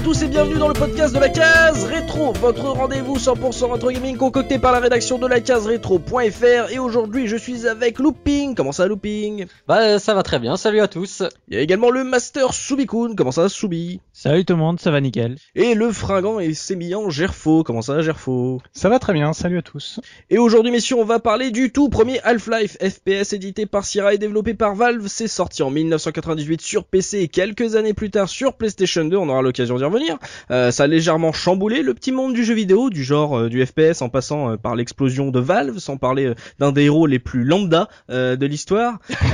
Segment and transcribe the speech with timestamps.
[0.00, 3.72] Bonjour à tous et bienvenue dans le podcast de la case rétro, votre rendez-vous 100%
[3.72, 7.98] rétro gaming concocté par la rédaction de la case rétro.fr et aujourd'hui je suis avec
[7.98, 8.54] Looping.
[8.54, 9.44] Comment ça Looping?
[9.68, 11.22] Bah ça va très bien, salut à tous.
[11.48, 13.14] Il y a également le Master Subikun.
[13.14, 15.36] Comment ça Subi Salut tout le monde, ça va nickel.
[15.54, 17.62] Et le fringant et sémillant Gerfo.
[17.62, 18.62] Comment ça Gerfo?
[18.72, 20.00] Ça va très bien, salut à tous.
[20.30, 24.18] Et aujourd'hui messieurs on va parler du tout premier Half-Life FPS édité par Sierra et
[24.18, 25.08] développé par Valve.
[25.08, 29.14] C'est sorti en 1998 sur PC et quelques années plus tard sur PlayStation 2.
[29.16, 29.89] On aura l'occasion d'y
[30.50, 33.64] Euh, ça a légèrement chamboulé le petit monde du jeu vidéo, du genre euh, du
[33.64, 37.18] FPS en passant euh, par l'explosion de Valve, sans parler euh, d'un des héros les
[37.18, 38.98] plus lambda euh, de l'histoire.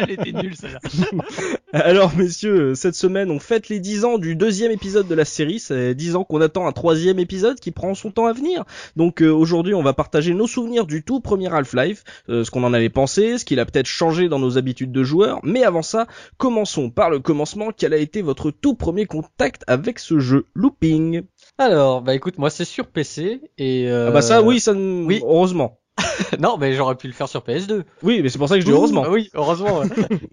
[0.00, 0.80] Elle était nulle celle-là.
[1.72, 5.60] Alors messieurs, cette semaine on fête les 10 ans du deuxième épisode de la série,
[5.60, 8.64] c'est 10 ans qu'on attend un troisième épisode qui prend son temps à venir.
[8.96, 12.64] Donc euh, aujourd'hui on va partager nos souvenirs du tout premier Half-Life, euh, ce qu'on
[12.64, 15.82] en avait pensé, ce qu'il a peut-être changé dans nos habitudes de joueurs, mais avant
[15.82, 20.46] ça, commençons par le commencement, quel a été votre tout premier contact avec ce jeu
[20.54, 21.22] Looping?
[21.56, 24.08] Alors, bah écoute, moi c'est sur PC et euh...
[24.08, 25.20] Ah bah ça oui, ça oui.
[25.22, 25.79] heureusement.
[26.38, 27.82] non, mais j'aurais pu le faire sur PS2.
[28.02, 29.04] Oui, mais c'est pour ça que je dis heureusement.
[29.08, 29.80] Oui, heureusement.
[29.80, 29.86] ouais.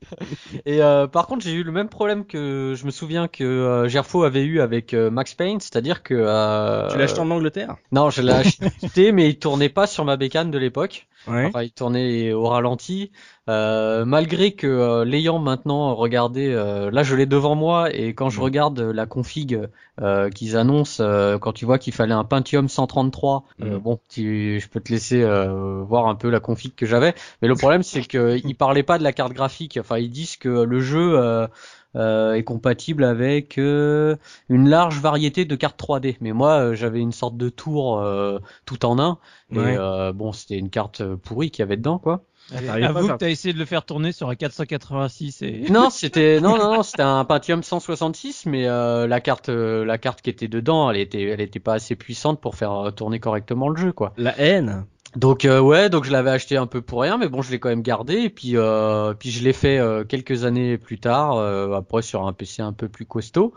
[0.65, 3.87] et euh, par contre, j'ai eu le même problème que je me souviens que euh,
[3.87, 7.75] Gerfo avait eu avec euh, Max Payne, c'est-à-dire que euh, Tu l'as acheté en Angleterre?
[7.91, 11.07] Non, je l'ai acheté, mais il tournait pas sur ma bécane de l'époque.
[11.27, 11.45] Ouais.
[11.45, 13.11] Enfin, il tournait au ralenti.
[13.49, 18.29] Euh, malgré que euh, l'ayant maintenant regardé, euh, là je l'ai devant moi et quand
[18.29, 19.69] je regarde la config
[20.01, 23.79] euh, qu'ils annoncent, euh, quand tu vois qu'il fallait un Pentium 133, euh, Mhm.
[23.79, 27.15] bon, tu, je peux te laisser euh, voir un peu la config que j'avais.
[27.41, 29.77] Mais le problème c'est que ils parlaient pas de la carte graphique.
[29.79, 31.47] Enfin, ils disent que le jeu euh,
[31.95, 34.15] euh, est compatible avec euh,
[34.49, 36.17] une large variété de cartes 3D.
[36.21, 39.19] Mais moi, euh, j'avais une sorte de tour euh, tout en un.
[39.53, 39.77] Et Ouais.
[39.77, 42.23] euh, bon, c'était une carte euh, pourrie qu'il y avait dedans, quoi.
[42.55, 45.65] Avoue que t'as essayé de le faire tourner sur un 486 et...
[45.69, 49.97] Non, c'était non non non, c'était un Pentium 166, mais euh, la carte euh, la
[49.97, 53.19] carte qui était dedans, elle était elle était pas assez puissante pour faire euh, tourner
[53.19, 54.13] correctement le jeu, quoi.
[54.17, 54.85] La haine.
[55.15, 57.59] Donc euh, ouais, donc je l'avais acheté un peu pour rien, mais bon, je l'ai
[57.59, 61.37] quand même gardé et puis euh, puis je l'ai fait euh, quelques années plus tard,
[61.37, 63.53] euh, après sur un PC un peu plus costaud.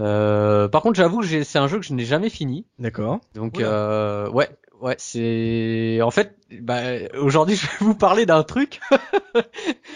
[0.00, 2.66] Euh, par contre, j'avoue, j'ai- c'est un jeu que je n'ai jamais fini.
[2.78, 3.20] D'accord.
[3.34, 4.48] Donc euh, ouais,
[4.80, 6.80] ouais, c'est en fait, bah,
[7.20, 8.80] aujourd'hui, je vais vous parler d'un truc.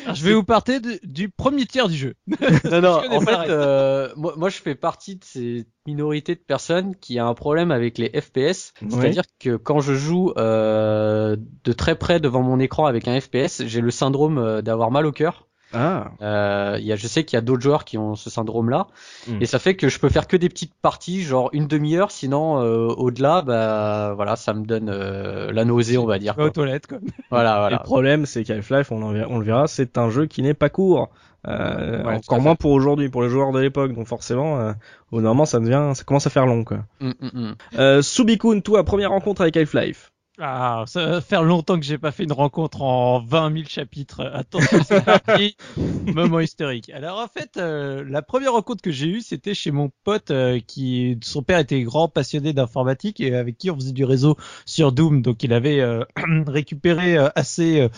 [0.04, 2.14] Alors, je vais vous parler de- du premier tiers du jeu.
[2.26, 6.40] non, non, Je en fait, euh, moi, moi, je fais partie de ces minorités de
[6.40, 8.72] personnes qui a un problème avec les FPS.
[9.00, 13.64] C'est-à-dire que quand je joue euh, de très près devant mon écran avec un FPS,
[13.66, 15.48] j'ai le syndrome euh, d'avoir mal au cœur.
[15.74, 16.10] Ah.
[16.22, 18.86] Euh, il y a, je sais qu'il y a d'autres joueurs qui ont ce syndrome-là,
[19.28, 19.38] Mm.
[19.40, 22.10] et ça fait que je peux faire que des petites parties, genre une demi-heure.
[22.10, 26.34] Sinon, euh, au-delà, bah voilà, ça me donne euh, la nausée, on va dire.
[26.34, 26.52] Pas aux quoi.
[26.52, 26.98] toilettes, quoi.
[27.30, 27.76] Voilà, Et voilà.
[27.78, 31.10] le problème, c'est qu'Half-Life, on, le verra, c'est un jeu qui n'est pas court.
[31.48, 33.92] Euh, Ouais, encore moins pour aujourd'hui, pour les joueurs de l'époque.
[33.94, 34.72] Donc forcément, euh,
[35.10, 36.78] au moment, ça devient, ça commence à faire long, quoi.
[37.00, 37.54] Mm, mm, mm.
[37.78, 40.12] Euh, Subikun, toi, première rencontre avec Half-Life.
[40.44, 44.28] Ah, ça va faire longtemps que j'ai pas fait une rencontre en 20 000 chapitres.
[44.34, 45.56] Attention, c'est parti.
[46.12, 46.90] Moment historique.
[46.90, 50.58] Alors en fait, euh, la première rencontre que j'ai eue, c'était chez mon pote euh,
[50.66, 54.36] qui, son père était grand passionné d'informatique et avec qui on faisait du réseau
[54.66, 55.22] sur Doom.
[55.22, 56.02] Donc il avait euh,
[56.48, 57.88] récupéré euh, assez euh,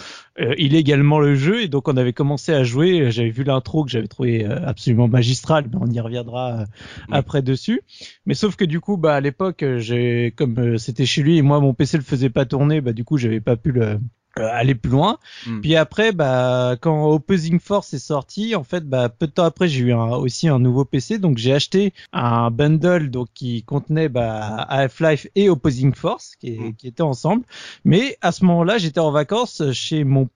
[0.41, 3.13] euh, illégalement le jeu et donc on avait commencé à jouer.
[3.13, 6.65] J'avais vu l'intro que j'avais trouvé euh, absolument magistral, mais on y reviendra
[7.13, 7.83] après dessus.
[8.27, 11.43] Mais sauf que du coup, bah à l'époque, j'ai comme euh, c'était chez lui et
[11.43, 13.99] moi mon PC le faisait pas tourner, bah du coup j'avais pas pu le
[14.39, 15.19] euh, aller plus loin.
[15.47, 15.61] Mm.
[15.61, 19.69] Puis après, bah quand Opposing Force est sorti, en fait, bah peu de temps après,
[19.69, 24.09] j'ai eu un- aussi un nouveau PC, donc j'ai acheté un bundle donc qui contenait
[24.09, 27.45] bah Half-Life et Opposing Force qui, qui étaient ensemble.
[27.85, 30.29] Mais à ce moment-là, j'étais en vacances chez mon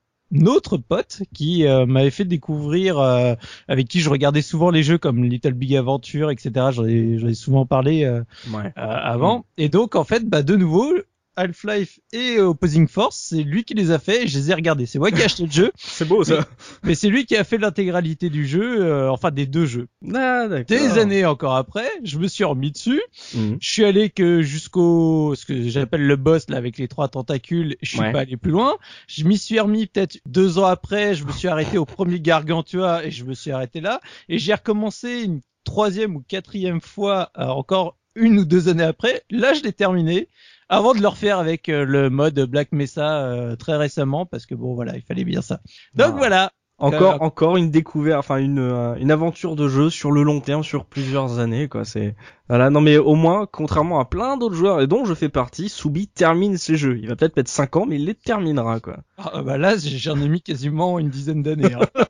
[0.46, 3.34] autre pote qui euh, m'avait fait découvrir euh,
[3.67, 7.64] avec qui je regardais souvent les jeux comme Little Big Adventure etc j'en ai, souvent
[7.67, 8.06] parlé
[8.55, 8.73] Ouais.
[8.76, 9.44] avant.
[9.56, 10.93] Et donc, en fait, bah, de nouveau,
[11.38, 14.87] Half-Life et Opposing Force, c'est lui qui les a fait et je les ai regardés.
[14.87, 16.46] C'est moi qui ai acheté le jeu, C'est beau, ça.
[16.82, 19.87] mais c'est lui qui a fait l'intégralité du jeu, euh, enfin des deux jeux.
[20.14, 20.49] Ah.
[20.67, 23.00] Des années encore après, je me suis remis dessus.
[23.35, 23.58] Mhm.
[23.61, 27.76] Je suis allé que jusqu'au ce que j'appelle le boss là avec les trois tentacules.
[27.82, 28.12] Je suis Ouais.
[28.12, 28.76] pas allé plus loin.
[29.06, 31.14] Je m'y suis remis peut-être deux ans après.
[31.14, 34.00] Je me suis arrêté au premier Gargantua et je me suis arrêté là.
[34.29, 39.23] Et j'ai recommencé une troisième ou quatrième fois euh, encore une ou deux années après.
[39.31, 40.29] Là, je l'ai terminé
[40.69, 44.55] avant de le refaire avec euh, le mode Black Mesa euh, très récemment parce que
[44.55, 45.61] bon voilà, il fallait bien ça.
[45.94, 46.17] Donc Ah.
[46.17, 46.53] voilà.
[46.81, 48.61] Encore, Euh, encore une découverte, enfin une,
[49.00, 51.85] une aventure de jeu sur le long terme, sur plusieurs années, quoi.
[51.85, 52.15] C'est,
[52.49, 55.69] Voilà, non mais au moins, contrairement à plein d'autres joueurs et dont je fais partie,
[55.69, 56.99] Soubi termine ses jeux.
[56.99, 58.99] Il va peut-être mettre 5 ans, mais il les terminera quoi.
[59.19, 61.75] Ah, bah là, j'en ai mis quasiment une dizaine d'années.
[61.75, 62.05] Hein.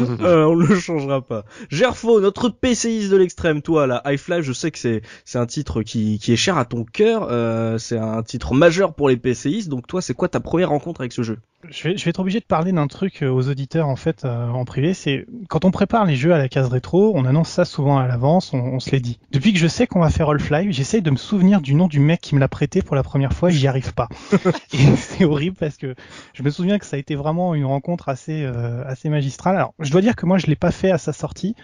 [0.20, 1.44] euh, on le changera pas.
[1.70, 5.46] Gerfo, notre PCiste de l'extrême, toi, la High Fly, je sais que c'est c'est un
[5.46, 7.28] titre qui qui est cher à ton cœur.
[7.30, 9.68] Euh, c'est un titre majeur pour les PCistes.
[9.68, 11.38] Donc toi, c'est quoi ta première rencontre avec ce jeu?
[11.68, 14.24] Je vais, je vais être obligé de parler d'un truc euh, aux auditeurs en fait
[14.24, 14.94] euh, en privé.
[14.94, 18.06] C'est quand on prépare les jeux à la case rétro, on annonce ça souvent à
[18.06, 19.18] l'avance, on, on se l'est dit.
[19.32, 22.00] Depuis que je sais qu'on va faire Half-Life, j'essaye de me souvenir du nom du
[22.00, 24.08] mec qui me l'a prêté pour la première fois, j'y arrive pas.
[24.72, 25.94] Et c'est horrible parce que
[26.32, 29.54] je me souviens que ça a été vraiment une rencontre assez euh, assez magistrale.
[29.56, 31.54] Alors, je dois dire que moi je l'ai pas fait à sa sortie.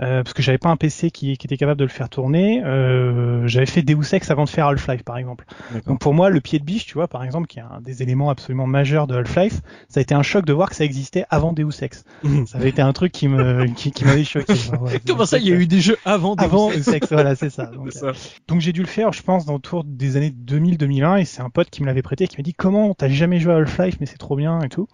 [0.00, 2.62] Euh, parce que j'avais pas un PC qui, qui, était capable de le faire tourner.
[2.64, 5.44] Euh, j'avais fait Deus Ex avant de faire Half-Life, par exemple.
[5.86, 8.02] Donc pour moi, le pied de biche, tu vois, par exemple, qui est un des
[8.02, 11.24] éléments absolument majeurs de Half-Life, ça a été un choc de voir que ça existait
[11.30, 12.04] avant Deus Ex.
[12.46, 14.54] ça avait été un truc qui me qui, qui m'avait choqué.
[14.80, 17.34] Ouais, Comment ça, il y a eu des jeux avant Deus avant Deus Ex Voilà,
[17.34, 17.66] c'est ça.
[17.72, 18.12] Donc, ça.
[18.48, 21.50] donc j'ai dû le faire, je pense, dans autour des années 2000-2001, et c'est un
[21.50, 24.06] pote qui me l'avait prêté, qui m'a dit comment t'as jamais joué à Half-Life, mais
[24.06, 24.88] c'est trop bien et tout.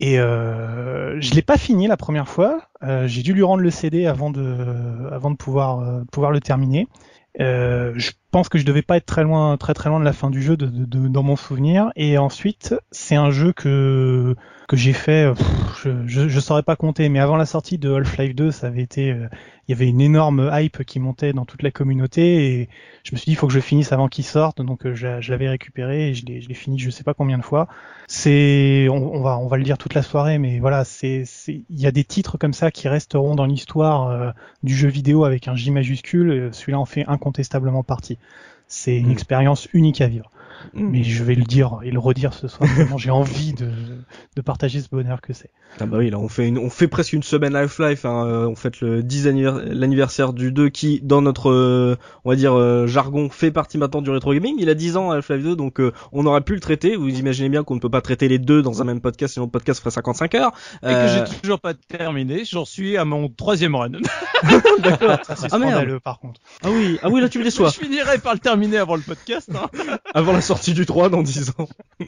[0.00, 2.68] Et euh, je l'ai pas fini la première fois.
[2.82, 6.40] Euh, j'ai dû lui rendre le CD avant de, avant de pouvoir, euh, pouvoir le
[6.40, 6.88] terminer.
[7.40, 10.12] Euh, je pense que je devais pas être très loin, très très loin de la
[10.12, 11.90] fin du jeu, de, de, de dans mon souvenir.
[11.96, 14.34] Et ensuite, c'est un jeu que
[14.76, 17.92] que j'ai fait, pff, je, je, je saurais pas compter, mais avant la sortie de
[17.92, 19.28] Half-Life 2, ça avait été, euh,
[19.68, 22.68] il y avait une énorme hype qui montait dans toute la communauté et
[23.04, 25.20] je me suis dit il faut que je finisse avant qu'il sorte, donc euh, je,
[25.20, 27.68] je l'avais récupéré et je l'ai, je l'ai fini je sais pas combien de fois.
[28.06, 31.64] C'est, on, on, va, on va le dire toute la soirée, mais voilà, c'est, c'est,
[31.68, 34.30] il y a des titres comme ça qui resteront dans l'histoire euh,
[34.62, 36.48] du jeu vidéo avec un J majuscule.
[36.52, 38.16] Celui-là en fait incontestablement partie.
[38.68, 39.12] C'est une mmh.
[39.12, 40.30] expérience unique à vivre.
[40.74, 40.88] Mmh.
[40.88, 42.68] Mais je vais le dire et le redire ce soir.
[42.96, 43.70] J'ai envie de,
[44.36, 45.50] de partager ce bonheur que c'est.
[45.80, 48.04] Ah bah oui, là on fait une, on fait presque une semaine Half-Life.
[48.04, 48.26] Hein.
[48.26, 49.28] Euh, on fait le 10
[49.72, 54.02] l'anniversaire du 2 qui, dans notre, euh, on va dire euh, jargon, fait partie maintenant
[54.02, 54.56] du rétro gaming.
[54.58, 56.96] Il a 10 ans Half-Life 2, donc euh, on aurait pu le traiter.
[56.96, 59.46] Vous imaginez bien qu'on ne peut pas traiter les deux dans un même podcast, sinon
[59.46, 60.52] le podcast ferait 55 heures.
[60.82, 62.44] Et que j'ai toujours pas terminé.
[62.44, 63.90] J'en suis à mon troisième run.
[64.78, 65.18] D'accord.
[65.50, 65.98] ah merde.
[66.00, 66.40] Par contre.
[66.62, 67.70] Ah oui, ah oui, là tu me déçois.
[67.74, 69.50] je finirai par le terminer avant le podcast.
[69.54, 69.68] Hein.
[70.14, 71.68] avant la sortie du 3 dans 10 ans.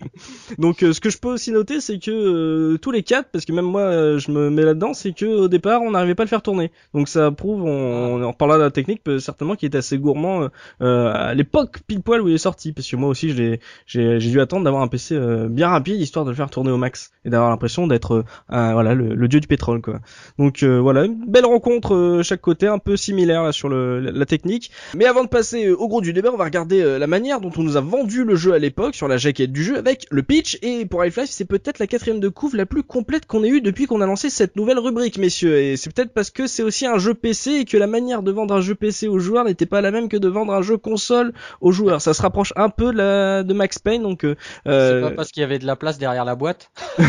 [0.59, 3.47] Donc euh, ce que je peux aussi noter c'est que euh, tous les quatre, parce
[3.47, 6.25] que même moi euh, je me mets là-dedans, c'est que au départ on n'arrivait pas
[6.25, 6.71] à le faire tourner.
[6.93, 10.49] Donc ça prouve, on, on reparlera de la technique certainement qui est assez gourmand
[10.81, 14.41] à l'époque pile poil où il est sorti, parce que moi aussi j'ai j'ai dû
[14.43, 15.19] attendre d'avoir un PC
[15.49, 19.15] bien rapide histoire de le faire tourner au max et d'avoir l'impression d'être voilà le,
[19.15, 20.01] le, dieu du pétrole quoi.
[20.39, 24.71] Donc voilà une belle rencontre chaque côté, un peu similaire là, sur le, la technique.
[24.95, 27.63] Mais avant de passer au gros du débat, on va regarder la manière dont on
[27.63, 30.59] nous a vendu le jeu à l'époque sur la jaquette du jeu avec le pitch
[30.63, 33.61] et pour Half-Life c'est peut-être la quatrième de couve la plus complète qu'on ait eue
[33.61, 35.59] depuis qu'on a lancé cette nouvelle rubrique messieurs.
[35.59, 38.33] Et c'est peut-être parce que c'est aussi un jeu PC et que la manière de
[38.33, 40.77] vendre un jeu PC aux joueurs n'était pas la même que de vendre un jeu
[40.77, 42.01] console aux joueurs.
[42.01, 44.35] Ça se rapproche un peu de, la, de Max Payne donc euh,
[44.67, 46.71] c'est pas parce qu'il y avait de la place derrière la boîte.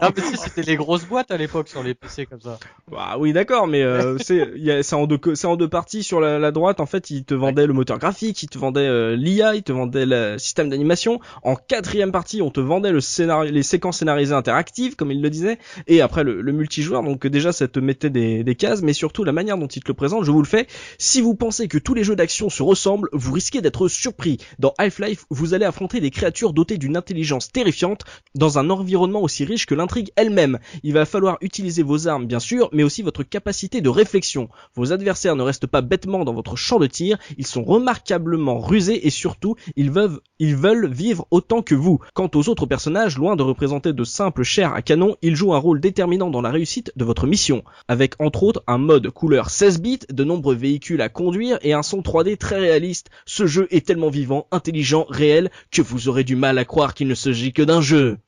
[0.00, 2.58] Ah mais si c'était les grosses boîtes à l'époque sur les PC comme ça.
[2.90, 6.02] Bah oui d'accord mais euh, c'est en deux en deux parties.
[6.02, 8.80] Sur la, la, droite en fait ils te vendaient le moteur graphique ils te vendaient
[8.80, 11.20] euh, l'IA ils te vendaient le système d'animation.
[11.42, 16.00] En quatrième partie on te vendait les séquences scénarisées interactives comme il le disait et
[16.00, 17.02] après le, multijoueur.
[17.02, 19.88] Donc déjà ça te mettait des, des cases mais surtout la manière dont il te
[19.88, 20.66] le présente je vous le fais.
[20.98, 24.38] Si vous pensez que tous les jeux d'action se ressemblent vous risquez d'être surpris.
[24.58, 29.44] Dans Half-Life vous allez affronter des créatures dotées d'une intelligence terrifiante dans un environnement aussi
[29.44, 30.58] riche que l'intrigue elle-même.
[30.82, 34.48] Il va falloir utiliser vos armes bien sûr mais aussi votre capacité de réflexion.
[34.74, 37.18] Vos adversaires ne restent pas bêtement dans votre champ de tir.
[37.38, 42.00] Ils sont remarquablement rusés et surtout ils veulent, ils veulent vivre autant que vous.
[42.14, 45.58] Quant aux autres personnages, loin de représenter de simples chairs à canon, ils jouent un
[45.58, 49.80] rôle déterminant dans la réussite de votre mission, avec entre autres un mode couleur 16
[49.80, 53.10] bits, de nombreux véhicules à conduire et un son 3D très réaliste.
[53.26, 57.08] Ce jeu est tellement vivant, intelligent, réel, que vous aurez du mal à croire qu'il
[57.08, 58.18] ne s'agit que d'un jeu.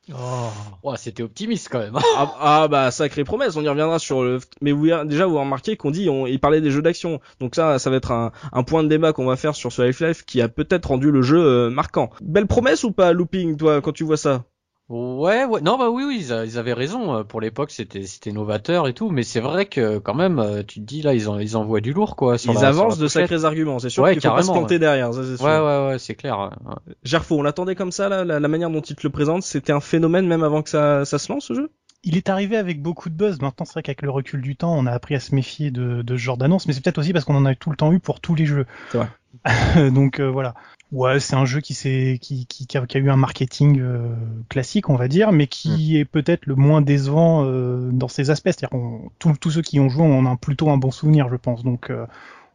[0.83, 1.97] Oh, c'était optimiste quand même.
[2.15, 4.39] ah, ah, bah sacrée promesse, on y reviendra sur le.
[4.61, 7.79] Mais vous déjà vous remarquez qu'on dit, on, il parlait des jeux d'action, donc ça,
[7.79, 10.41] ça va être un, un point de débat qu'on va faire sur ce Half-Life qui
[10.41, 12.09] a peut-être rendu le jeu euh, marquant.
[12.21, 14.45] Belle promesse ou pas, Looping, toi, quand tu vois ça?
[14.89, 17.25] Ouais, ouais, non, bah oui, oui, ils, avaient raison.
[17.25, 20.79] Pour l'époque, c'était, c'était novateur et tout, mais c'est vrai que quand même, euh, tu
[20.79, 22.37] te dis là, ils, en, ils envoient du lourd, quoi.
[22.41, 24.79] ils avancent de sacrés arguments, c'est sûr ouais, qu'il faut pas se planter ouais.
[24.79, 25.13] derrière.
[25.13, 25.45] Ça, c'est sûr.
[25.45, 26.39] Ouais, ouais, ouais, c'est clair.
[26.39, 26.93] Ouais.
[27.03, 29.73] Gerfo, on l'attendait comme ça, là, la, la, manière dont il te le présente, c'était
[29.73, 31.69] un phénomène même avant que ça, ça se lance, ce jeu?
[32.03, 33.41] Il est arrivé avec beaucoup de buzz.
[33.41, 36.01] Maintenant, c'est vrai qu'avec le recul du temps, on a appris à se méfier de,
[36.01, 37.91] de ce genre d'annonce, mais c'est peut-être aussi parce qu'on en a tout le temps
[37.91, 38.65] eu pour tous les jeux.
[38.91, 39.09] C'est vrai.
[39.93, 40.53] Donc euh, voilà.
[40.91, 44.15] Ouais, c'est un jeu qui, qui, qui, qui, a, qui, a, eu un marketing euh,
[44.47, 45.97] classique, on va dire, mais qui mmh.
[45.97, 48.51] est peut-être le moins décevant euh, dans ses aspects.
[48.51, 48.77] C'est-à-dire
[49.19, 51.63] tous ceux qui ont joué, on a plutôt un bon souvenir, je pense.
[51.63, 51.91] Donc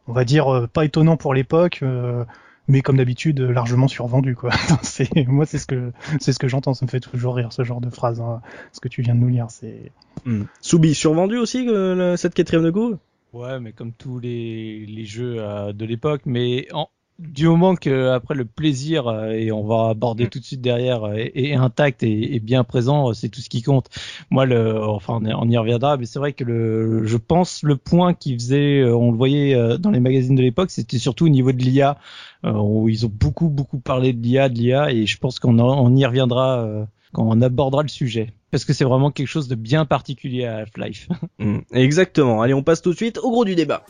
[0.07, 1.83] on va dire pas étonnant pour l'époque
[2.69, 4.51] mais comme d'habitude largement survendu quoi.
[4.81, 7.63] c'est moi c'est ce que c'est ce que j'entends, ça me fait toujours rire ce
[7.63, 8.41] genre de phrase hein.
[8.71, 9.91] ce que tu viens de nous lire, c'est
[10.25, 10.43] hmm.
[10.61, 11.67] Soubi survendu aussi
[12.15, 12.99] cette quatrième de go
[13.33, 18.09] Ouais, mais comme tous les, les jeux euh, de l'époque, mais en, du moment que
[18.09, 20.29] après le plaisir euh, et on va aborder mm.
[20.29, 23.89] tout de suite derrière euh, est, intact et, bien présent, c'est tout ce qui compte.
[24.29, 28.13] Moi, le, enfin, on y reviendra, mais c'est vrai que le, je pense le point
[28.13, 31.63] qui faisait, on le voyait dans les magazines de l'époque, c'était surtout au niveau de
[31.63, 31.97] l'IA,
[32.43, 35.95] où ils ont beaucoup beaucoup parlé de l'IA, de l'IA, et je pense qu'on on
[35.95, 39.85] y reviendra quand on abordera le sujet parce que c'est vraiment quelque chose de bien
[39.85, 41.07] particulier à Half-Life.
[41.39, 41.59] Mm.
[41.73, 42.41] exactement.
[42.41, 43.83] Allez, on passe tout de suite au gros du débat.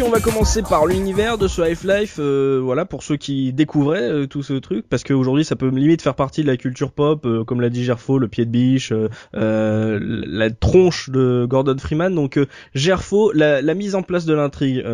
[0.00, 4.26] On va commencer par l'univers de ce Half-Life, euh, voilà pour ceux qui découvraient euh,
[4.26, 7.42] tout ce truc, parce qu'aujourd'hui ça peut limite faire partie de la culture pop, euh,
[7.42, 8.92] comme l'a dit Gerfo, le pied de biche,
[9.32, 12.14] la tronche de Gordon Freeman.
[12.14, 12.38] Donc
[12.74, 14.84] Gerfo, la, la, mise en place de l'intrigue,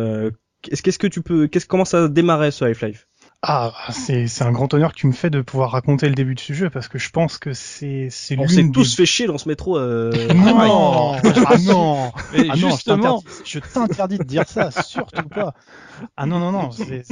[0.63, 3.07] qu'est-ce que tu peux, qu'est-ce comment ça démarrait ce Half-Life?
[3.41, 6.33] Ah, c'est c'est un grand honneur que tu me fais de pouvoir raconter le début
[6.35, 9.27] de ce jeu parce que je pense que c'est c'est On s'est tous fait chier
[9.27, 9.77] dans ce métro.
[9.77, 10.11] Euh...
[10.33, 12.11] non, ah non,
[12.49, 15.53] ah non, je t'interdis de dire ça, surtout pas.
[16.17, 17.03] Ah non non non, c'est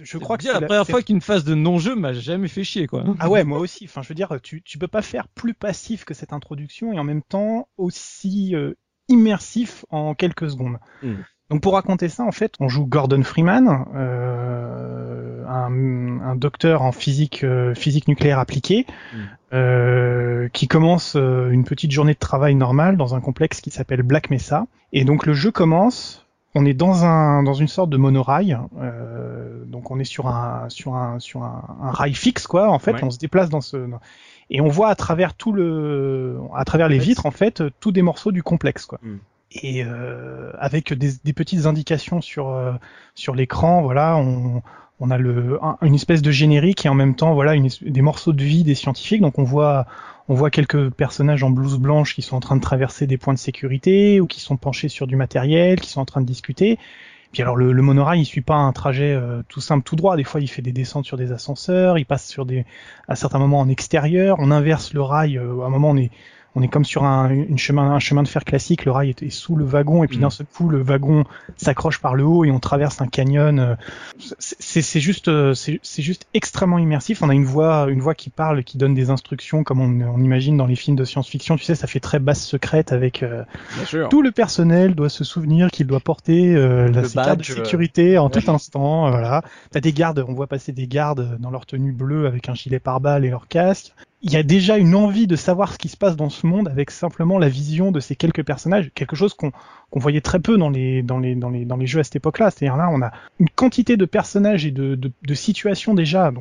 [0.00, 2.86] je crois que c'est la première fois qu'une phase de non-jeu m'a jamais fait chier
[2.86, 3.04] quoi.
[3.18, 3.84] Ah ouais, moi aussi.
[3.86, 6.98] Enfin, je veux dire, tu tu peux pas faire plus passif que cette introduction et
[6.98, 8.74] en même temps aussi euh,
[9.08, 10.78] immersif en quelques secondes.
[11.02, 11.14] Hmm.
[11.50, 16.90] Donc pour raconter ça, en fait, on joue Gordon Freeman, euh, un, un, docteur en
[16.90, 19.18] physique, euh, physique nucléaire appliquée, mm.
[19.52, 24.02] euh, qui commence euh, une petite journée de travail normale dans un complexe qui s'appelle
[24.02, 24.66] Black Mesa.
[24.92, 26.26] Et donc le jeu commence.
[26.58, 30.70] On est dans un dans une sorte de monorail, euh, donc on est sur un
[30.70, 32.70] sur un sur un, un rail fixe quoi.
[32.70, 33.86] En fait, on se déplace dans ce
[34.48, 38.00] et on voit à travers tout le à travers les vitres en fait tous des
[38.00, 38.98] morceaux du complexe quoi.
[39.02, 39.16] Mm
[39.52, 42.72] et euh, avec des, des, petites indications sur euh,
[43.14, 44.62] sur l'écran, voilà, on,
[45.00, 48.42] on a le une espèce de générique et en même temps voilà des morceaux de
[48.42, 49.20] vie des scientifiques.
[49.20, 49.86] Donc on voit
[50.28, 53.34] on voit quelques personnages en blouse blanche qui sont en train de traverser des points
[53.34, 56.78] de sécurité ou qui sont penchés sur du matériel, qui sont en train de discuter.
[57.32, 60.16] Puis alors le, le monorail il suit pas un trajet euh, tout simple tout droit.
[60.16, 62.64] Des fois il fait des descentes sur des ascenseurs, il passe sur des
[63.06, 64.36] à certains moments en extérieur.
[64.40, 65.38] On inverse le rail.
[65.38, 66.10] Euh, à un moment on est
[66.56, 69.30] on est comme sur un, une chemin, un chemin de fer classique, le rail est,
[69.30, 70.22] sous le wagon et puis mm.
[70.22, 71.24] d'un seul coup le wagon
[71.58, 73.58] s'accroche par le haut et on traverse un canyon.
[73.58, 73.74] Euh,
[74.38, 77.22] c'est juste, euh, c'est juste extrêmement immersif.
[77.22, 80.56] On a une voix, une voix qui parle, qui donne des instructions comme on, imagine
[80.56, 81.56] dans les films de science-fiction.
[81.56, 83.44] Tu sais, ça fait très basse secrète avec euh,
[84.08, 88.50] tout le personnel doit se souvenir qu'il doit porter la carte de sécurité en tout
[88.50, 89.10] instant.
[89.10, 92.54] Voilà, t'as des gardes, on voit passer des gardes dans leur tenue bleue avec un
[92.54, 93.92] gilet pare-balles et leur casque
[94.26, 96.66] il y a déjà une envie de savoir ce qui se passe dans ce monde
[96.66, 99.52] avec simplement la vision de ces quelques personnages, quelque chose qu'on
[99.92, 102.50] voyait très peu dans les, dans les, dans jeux à cette époque-là.
[102.50, 106.32] C'est-à-dire là, on a une quantité de personnages et de, situations déjà.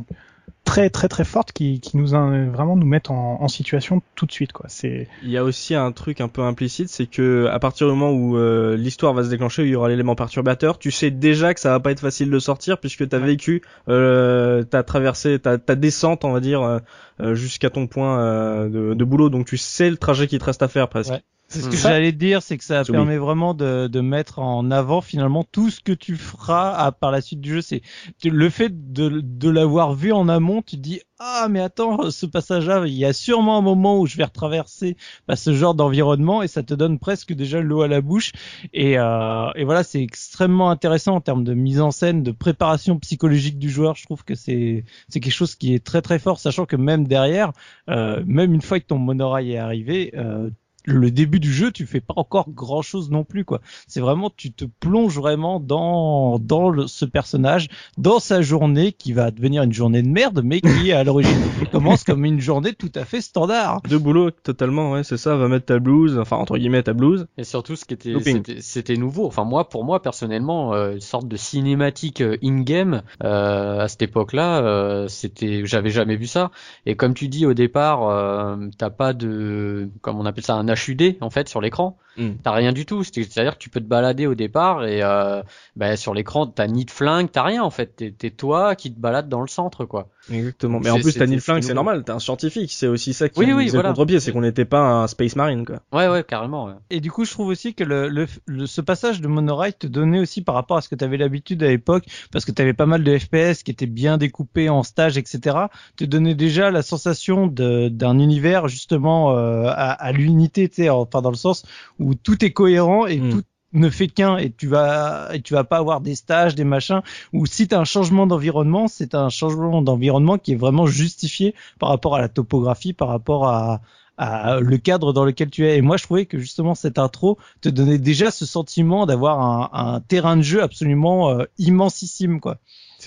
[0.65, 4.25] Très très très forte qui, qui nous a, vraiment nous mettent en, en, situation tout
[4.25, 4.65] de suite quoi.
[4.67, 7.93] C'est il y a aussi un truc un peu implicite, c'est que à partir du
[7.93, 11.12] moment où euh, l'histoire va se déclencher, où il y aura l'élément perturbateur, tu sais
[11.12, 14.84] déjà que ça va pas être facile de sortir puisque tu as vécu euh, t'as
[14.84, 16.79] traversé ta, ta descente on va dire euh,
[17.22, 20.43] euh, jusqu'à ton point euh, de, de, boulot, donc tu sais le trajet qui te
[20.43, 21.13] reste à faire presque.
[21.55, 25.01] C'est ce que j'allais dire, c'est que ça permet vraiment de, de, mettre en avant
[25.01, 27.62] finalement tout ce que tu feras à, par la suite du jeu.
[27.62, 27.81] C'est
[28.24, 32.25] le fait de, de l'avoir vu en amont, tu te dis ah mais attends ce
[32.25, 34.97] passage-là, il y a sûrement un moment où je vais retraverser
[35.27, 38.33] bah, ce genre d'environnement et ça te donne presque déjà l'eau à la bouche.
[38.74, 43.00] Et, euh, et voilà, c'est extrêmement intéressant en termes de mise en scène, de préparation
[43.00, 43.95] psychologique du joueur.
[43.95, 47.07] Je trouve que c'est c'est quelque chose qui est très très fort, sachant que même
[47.07, 47.53] derrière,
[47.89, 50.50] euh, même une fois que ton monorail est arrivé, euh,
[50.85, 53.61] le début du jeu, tu fais pas encore grand chose non plus, quoi.
[53.87, 59.31] C'est vraiment, tu te plonges vraiment dans, dans ce personnage, dans sa journée qui va
[59.31, 61.37] devenir une journée de merde, mais qui, à l'origine,
[61.71, 63.81] commence comme une journée tout à fait standard.
[63.81, 67.27] De boulot, totalement, ouais, c'est ça, va mettre ta blouse, enfin, entre guillemets, ta blouse.
[67.37, 68.13] Et surtout, ce qui était,
[68.59, 69.25] c'était nouveau.
[69.27, 74.01] Enfin, moi, pour moi, personnellement, euh, une sorte de cinématique euh, in-game, euh, à cette
[74.01, 76.51] époque-là, euh, c'était, j'avais jamais vu ça.
[76.85, 81.17] Et comme tu dis au départ, t'as pas de, comme on appelle ça, un HUD
[81.22, 81.98] en fait sur l'écran.
[82.17, 82.29] Mm.
[82.44, 83.03] T'as rien du tout.
[83.03, 85.41] C'est- C'est-à-dire que tu peux te balader au départ et euh,
[85.75, 88.01] bah, sur l'écran t'as ni de flingue, t'as rien en fait.
[88.17, 90.10] T'es toi qui te balades dans le centre quoi.
[90.32, 90.79] Exactement.
[90.82, 92.03] Mais en plus, t'as ni c'est flingue, c'est normal.
[92.03, 92.72] T'es un scientifique.
[92.72, 93.89] C'est aussi ça qui Oui, oui, faisait voilà.
[93.89, 95.82] contre-pied, c'est qu'on n'était pas un Space Marine, quoi.
[95.91, 96.65] Ouais ouais carrément.
[96.65, 96.74] Ouais.
[96.89, 99.86] Et du coup, je trouve aussi que le, le, le- ce passage de Monorail te
[99.86, 102.62] donnait aussi par rapport à ce que tu avais l'habitude à l'époque, parce que tu
[102.62, 105.58] avais pas mal de FPS qui étaient bien découpés en stage, etc.
[105.96, 110.89] Te donnait déjà la sensation de- d'un univers justement euh, à, à l'unité, tu sais,
[110.89, 111.63] enfin dans le sens
[112.00, 113.29] où tout est cohérent et Mm.
[113.31, 113.41] tout
[113.74, 117.01] ne fait qu'un et tu vas et tu vas pas avoir des stages des machins
[117.34, 121.53] ou si tu as un changement d'environnement c'est un changement d'environnement qui est vraiment justifié
[121.77, 123.81] par rapport à la topographie par rapport à
[124.17, 125.77] à le cadre dans lequel tu es.
[125.77, 129.69] Et moi, je trouvais que justement cette intro te donnait déjà ce sentiment d'avoir un,
[129.74, 132.57] un terrain de jeu absolument euh, immensissime, quoi.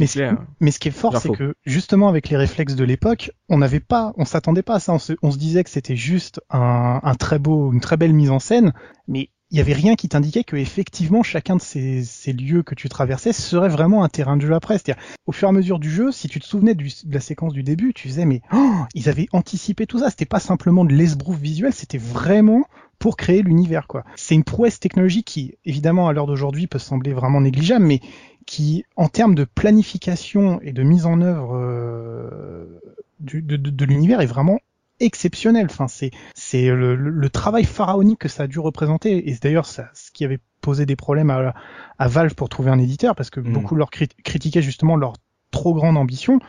[0.01, 0.19] Mais ce-.
[0.61, 3.81] Mais ce qui est fort, c'est que justement avec les réflexes de l'époque, on n'avait
[3.81, 4.93] pas, on s'attendait pas à ça.
[4.93, 8.13] On se, on se disait que c'était juste un, un très beau, une très belle
[8.13, 8.73] mise en scène,
[9.07, 12.75] mais il y avait rien qui t'indiquait que effectivement chacun de ces, ces lieux que
[12.75, 14.75] tu traversais serait vraiment un terrain de jeu après.
[14.77, 17.21] C'est-à-dire, au fur et à mesure du jeu, si tu te souvenais du- de la
[17.21, 20.11] séquence du début, tu disais mais oh, ils avaient anticipé tout ça.
[20.11, 22.65] C'était pas simplement de l'esbrouf visuel, c'était vraiment
[22.99, 24.05] pour créer l'univers quoi.
[24.17, 28.01] C'est une prouesse technologique qui, évidemment, à l'heure d'aujourd'hui, peut sembler vraiment négligeable, mais
[28.49, 32.81] qui, en termes de planification et de mise en œuvre euh,
[33.21, 34.59] du- de, de- de l'univers, est vraiment
[35.01, 35.67] exceptionnel.
[35.71, 39.29] Enfin, c'est c'est le, le- travail pharaonique que ça a dû représenter.
[39.29, 41.55] Et c'est d'ailleurs ça, ce qui avait posé des problèmes à,
[41.99, 43.53] à Valve pour trouver un éditeur, parce que Mhm.
[43.53, 45.13] beaucoup leur crit- critiquaient justement leur
[45.51, 46.41] trop grande ambition,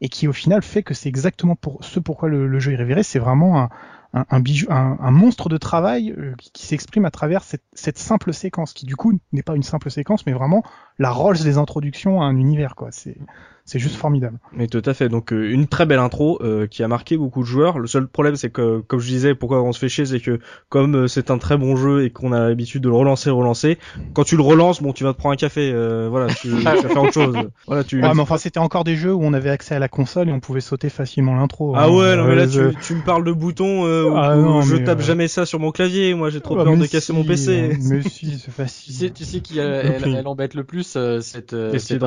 [0.00, 2.76] et qui au final fait que c'est exactement pour ce pourquoi le, le jeu est
[2.76, 3.02] révéré.
[3.02, 3.68] C'est vraiment un,
[4.12, 7.64] un, un bijou, un, un monstre de travail euh, qui, qui s'exprime à travers cette,
[7.72, 10.62] cette simple séquence, qui du coup n'est pas une simple séquence, mais vraiment
[10.98, 12.74] la Rolls des introductions à un univers.
[12.74, 12.88] quoi.
[12.90, 13.16] C'est
[13.64, 14.38] c'est juste formidable.
[14.56, 15.08] Mais tout à fait.
[15.08, 17.78] Donc euh, une très belle intro euh, qui a marqué beaucoup de joueurs.
[17.78, 20.40] Le seul problème, c'est que, comme je disais, pourquoi on se fait chier, c'est que
[20.68, 23.78] comme euh, c'est un très bon jeu et qu'on a l'habitude de le relancer, relancer,
[24.14, 25.70] quand tu le relances, bon, tu vas te prendre un café.
[25.72, 27.48] euh, voilà, tu, tu vas faire autre chose.
[27.66, 28.02] Voilà, tu.
[28.02, 30.32] Ouais, mais enfin, c'était encore des jeux où on avait accès à la console et
[30.32, 31.74] on pouvait sauter facilement l'intro.
[31.76, 31.90] Ah hein.
[31.90, 34.40] ouais, non mais là Euh, tu, tu me parles de boutons euh, où- Ah où
[34.42, 36.14] non, je tape euh, jamais ça sur mon clavier.
[36.14, 37.76] Moi j'ai trop Ah, peur de casser mon PC.
[37.82, 38.94] Mais si, c'est Tu facile.
[38.94, 42.02] sais, tu sais qui elle, elle embête le plus euh, cette euh, Les cette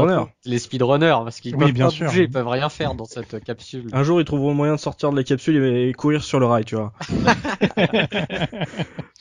[0.45, 2.08] Les speedrunners parce qu'ils Oui, peuvent bien pas sûr.
[2.08, 3.88] bouger, ils peuvent rien faire dans cette capsule.
[3.93, 6.45] Un jour ils trouveront le moyen de sortir de la capsule et, courir sur le
[6.45, 6.91] rail, tu vois.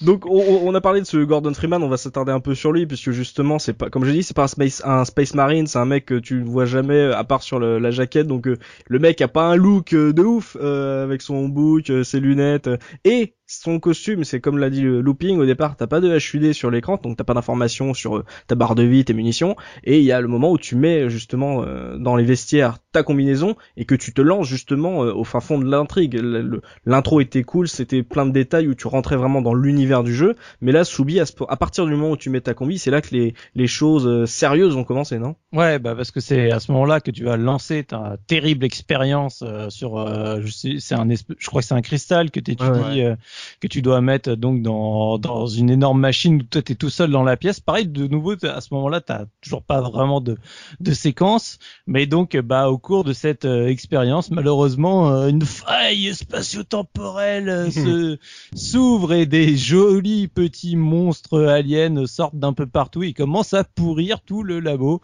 [0.02, 2.72] Donc on, on- a parlé de ce Gordon Freeman, on va s'attarder un peu sur
[2.72, 5.66] lui puisque justement c'est pas, comme j'ai dit, c'est pas un space, un space marine,
[5.66, 8.26] c'est un mec que tu ne vois jamais euh, à part sur le- la jaquette.
[8.26, 8.58] Donc euh,
[8.88, 12.20] le mec a pas un look euh, de ouf euh, avec son bouc, euh, ses
[12.20, 14.24] lunettes euh, et son costume.
[14.24, 17.16] C'est comme l'a dit le looping au départ, t'as pas de HUD sur l'écran, donc
[17.16, 19.56] t'as pas d'informations sur euh, ta barre de vie, tes munitions.
[19.84, 23.02] Et il y a le moment où tu mets justement euh, dans les vestiaires ta
[23.02, 26.14] combinaison et que tu te lances justement euh, au fin fond de l'intrigue.
[26.14, 30.02] Le- le- L'intro était cool, c'était plein de détails où tu rentrais vraiment dans l'univers
[30.02, 30.36] du jeu.
[30.62, 32.90] Mais là, Soubi, à, ce- à partir du moment où tu mets ta combi, c'est
[32.90, 35.34] là que les, les choses euh, sérieuses ont commencé, non?
[35.52, 39.42] Ouais, bah parce que c'est à ce moment-là que tu vas lancer ta terrible expérience
[39.46, 42.52] euh, sur, euh, je sais, c'est un, je crois que c'est un cristal que tu
[42.52, 43.16] étudies, Ouais, euh,
[43.60, 47.10] que tu dois mettre donc dans dans une énorme machine où toi t'es tout seul
[47.10, 47.60] dans la pièce.
[47.60, 50.36] Pareil, de nouveau, à ce moment-là, t'as toujours pas vraiment de
[50.80, 56.14] de séquence, mais donc bah au cours de cette euh, expérience, malheureusement, euh, une faille
[56.14, 58.18] spatio-temporelle euh, se
[58.54, 64.20] s'ouvre et des jolis petits monstres aliens sortent d'un peu partout et commencent à pourrir
[64.20, 65.00] tout le labo.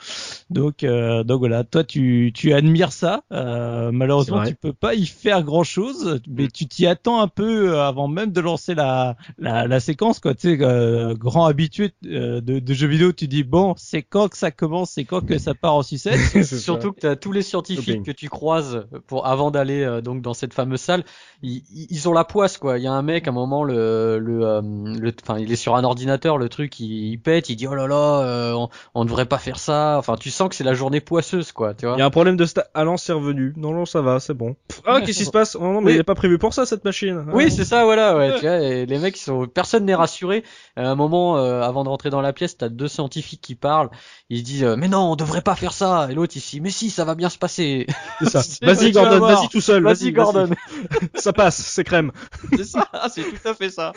[0.50, 3.22] Donc, euh, donc voilà, toi tu, tu admires ça.
[3.32, 7.80] Euh, malheureusement, tu peux pas y faire grand chose, mais tu t'y attends un peu
[7.80, 10.20] avant même de lancer la, la, la séquence.
[10.20, 10.34] Quoi.
[10.34, 14.36] Tu sais, euh, grand habitué de, de jeux vidéo, tu dis bon, c'est quand que
[14.36, 16.20] ça commence, c'est quand que ça part en sucette.
[16.30, 16.58] C'est ça.
[16.58, 18.04] Surtout que tu as tous les scientifiques Shopping.
[18.04, 21.04] que tu croises pour avant d'aller euh, donc dans cette fameuse salle,
[21.42, 22.78] ils, ils- ont la poisse quoi.
[22.78, 25.76] Il y a un mec à un moment le le euh, enfin il est sur
[25.76, 29.04] un ordinateur, le truc il, il pète, il dit oh là là, euh, on, on
[29.04, 29.96] devrait pas faire ça.
[29.98, 31.96] Enfin tu sens que c'est la journée poisseuse quoi, tu vois.
[31.96, 32.66] Il y a un problème de sta...
[32.74, 33.52] Ah non, c'est revenu.
[33.56, 34.56] Non, non, ça va, c'est bon.
[34.68, 35.56] Pff, Ah, qu'est-ce qui se passe?
[35.56, 35.94] Oh non, mais Oui.
[35.94, 37.24] il est pas prévu pour ça, cette machine.
[37.28, 37.32] Ah.
[37.34, 40.44] Oui, c'est ça, voilà, ouais, tu vois, et les mecs, ils sont, personne n'est rassuré.
[40.76, 43.90] À un moment, euh, avant de rentrer dans la pièce, t'as deux scientifiques qui parlent.
[44.28, 46.08] Ils disent, euh, mais non, on devrait pas faire ça.
[46.10, 47.59] Et l'autre ici, mais si, ça va bien se passer.
[47.60, 48.42] C'est ça.
[48.62, 49.82] Vas-y, Gordon, vas-y tout seul.
[49.82, 50.50] Vas-y, Gordon.
[51.14, 52.12] ça passe, c'est crème.
[52.56, 53.92] c'est ça, c'est tout à fait ça.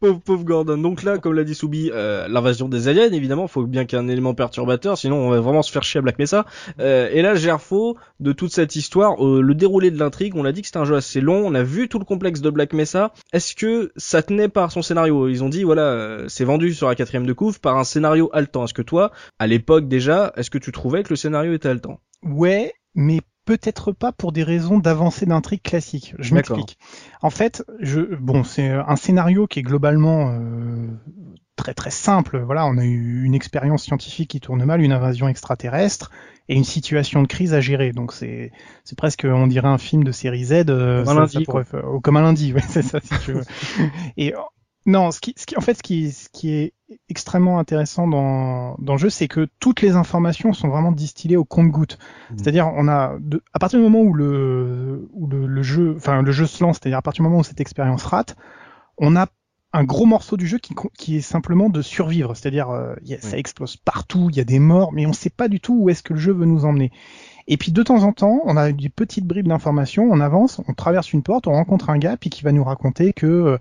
[0.00, 0.78] pauvre, pauvre Gordon.
[0.78, 4.02] Donc là, comme l'a dit Soubi, euh, l'invasion des aliens, évidemment, faut bien qu'il y
[4.02, 6.46] ait un élément perturbateur, sinon on va vraiment se faire chier à Black Mesa.
[6.80, 10.52] Euh, et là, Gerfo, de toute cette histoire, euh, le déroulé de l'intrigue, on l'a
[10.52, 12.72] dit que c'était un jeu assez long, on a vu tout le complexe de Black
[12.72, 13.12] Mesa.
[13.32, 15.28] Est-ce que ça tenait par son scénario?
[15.28, 18.64] Ils ont dit, voilà, c'est vendu sur la quatrième de couvre par un scénario haletant.
[18.64, 22.00] Est-ce que toi, à l'époque déjà, est-ce que tu trouvais que le scénario était haletant?
[22.22, 26.14] Ouais, mais peut-être pas pour des raisons d'avancée d'intrigue classique.
[26.18, 26.78] Je m'explique.
[27.22, 30.88] En fait, je, bon, c'est un scénario qui est globalement euh,
[31.54, 32.38] très très simple.
[32.40, 36.10] Voilà, on a eu une expérience scientifique qui tourne mal, une invasion extraterrestre
[36.48, 37.92] et une situation de crise à gérer.
[37.92, 38.50] Donc c'est
[38.84, 40.64] c'est presque, on dirait un film de série Z.
[40.68, 41.64] Euh, comme, un lundi, pourrait,
[42.02, 43.44] comme un lundi, ouais, c'est ça si tu veux.
[44.16, 44.34] et
[44.86, 46.72] non, ce qui, ce qui, en fait, ce qui, ce qui est
[47.08, 51.44] extrêmement intéressant dans, dans le jeu, c'est que toutes les informations sont vraiment distillées au
[51.44, 51.98] compte-goutte.
[52.30, 52.34] Mmh.
[52.38, 56.22] C'est-à-dire, on a, de, à partir du moment où le, où le, le jeu, enfin,
[56.22, 58.36] le jeu se lance, c'est-à-dire à partir du moment où cette expérience rate,
[58.96, 59.26] on a
[59.72, 62.34] un gros morceau du jeu qui, qui est simplement de survivre.
[62.34, 65.48] C'est-à-dire, euh, ça explose partout, il y a des morts, mais on ne sait pas
[65.48, 66.92] du tout où est-ce que le jeu veut nous emmener.
[67.48, 70.74] Et puis de temps en temps, on a des petites bribes d'informations, on avance, on
[70.74, 73.58] traverse une porte, on rencontre un gars, puis qui va nous raconter que euh,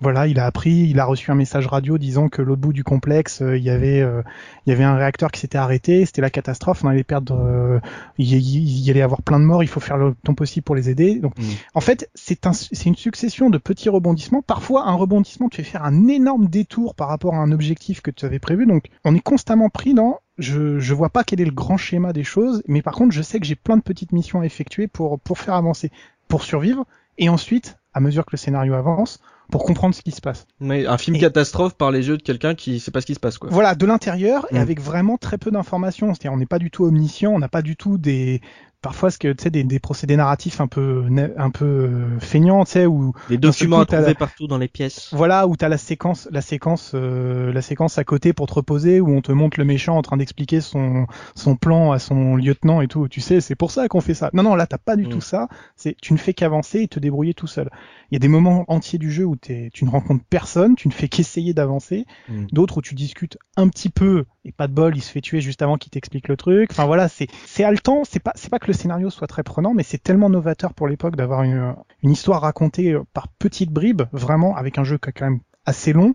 [0.00, 2.84] voilà, il a appris, il a reçu un message radio disant que l'autre bout du
[2.84, 4.22] complexe, euh, il y avait, euh,
[4.64, 7.80] il y avait un réacteur qui s'était arrêté, c'était la catastrophe, on allait perdre, euh,
[8.16, 10.88] il, y allait avoir plein de morts, il faut faire le temps possible pour les
[10.88, 11.16] aider.
[11.16, 11.42] Donc, mmh.
[11.74, 14.42] en fait, c'est un, c'est une succession de petits rebondissements.
[14.42, 18.10] Parfois, un rebondissement te fait faire un énorme détour par rapport à un objectif que
[18.10, 18.66] tu avais prévu.
[18.66, 22.14] Donc, on est constamment pris dans je, je vois pas quel est le grand schéma
[22.14, 24.88] des choses, mais par contre, je sais que j'ai plein de petites missions à effectuer
[24.88, 25.90] pour, pour faire avancer,
[26.28, 26.86] pour survivre,
[27.18, 30.46] et ensuite, à mesure que le scénario avance, pour comprendre ce qui se passe.
[30.60, 33.20] Mais un film catastrophe par les yeux de quelqu'un qui sait pas ce qui se
[33.20, 33.50] passe quoi.
[33.50, 34.62] Voilà, de l'intérieur et mm.
[34.62, 36.14] avec vraiment très peu d'informations.
[36.14, 38.40] C'est-à-dire on n'est pas du tout omniscient, on n'a pas du tout des
[38.82, 41.04] parfois ce que tu sais des, des, procédés narratifs un peu
[41.36, 45.10] un peu euh, feignants tu sais ou des documents à trouver partout dans les pièces.
[45.12, 49.00] Voilà où t'as la séquence la séquence euh, la séquence à côté pour te reposer
[49.00, 52.80] où on te montre le méchant en train d'expliquer son son plan à son lieutenant
[52.80, 53.08] et tout.
[53.08, 54.30] Tu sais c'est pour ça qu'on fait ça.
[54.32, 55.10] Non non là t'as pas du mm.
[55.10, 55.48] tout ça.
[55.76, 57.68] C'est tu ne fais qu'avancer et te débrouiller tout seul.
[58.10, 60.92] Il y a des moments entiers du jeu où tu ne rencontres personne tu ne
[60.92, 62.06] fais qu'essayer d'avancer.
[62.28, 62.46] Mm.
[62.52, 65.42] d'autres où tu discutes un petit peu et pas de bol il se fait tuer
[65.42, 66.70] juste avant qu'il t'explique le truc.
[66.70, 69.74] Enfin voilà c'est c'est haletant c'est pas c'est pas que le scénario soit très prenant,
[69.74, 74.02] mais c'est tellement novateur pour l'époque d'avoir une, une, histoire racontée euh, par petites bribes,
[74.12, 76.14] vraiment, avec un jeu qui est quand même assez long,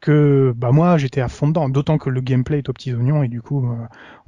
[0.00, 3.22] que bah moi j'étais à fond dedans, d'autant que le gameplay est aux petits oignons
[3.22, 3.76] et du coup euh,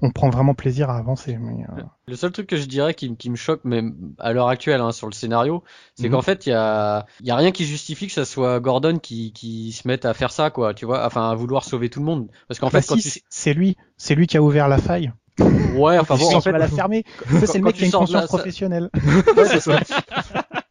[0.00, 1.36] on prend vraiment plaisir à avancer.
[1.36, 4.48] Mais, euh, Le seul truc que je dirais qui, qui me choque, même à l'heure
[4.48, 5.64] actuelle hein, sur le scénario,
[5.96, 6.12] c'est mhm.
[6.12, 9.32] qu'en fait il y a, y a rien qui justifie que ça soit Gordon qui,
[9.32, 12.06] qui se mette à faire ça quoi, tu vois, enfin à vouloir sauver tout le
[12.06, 15.12] monde, parce qu'en bah fait c'est lui, c'est lui qui a ouvert la faille.
[15.38, 17.04] Ouais, enfin bon, en fait, la fermer.
[17.46, 18.90] C'est le mec qui a une conscience professionnelle.
[19.36, 19.80] Ouais, c'est ça.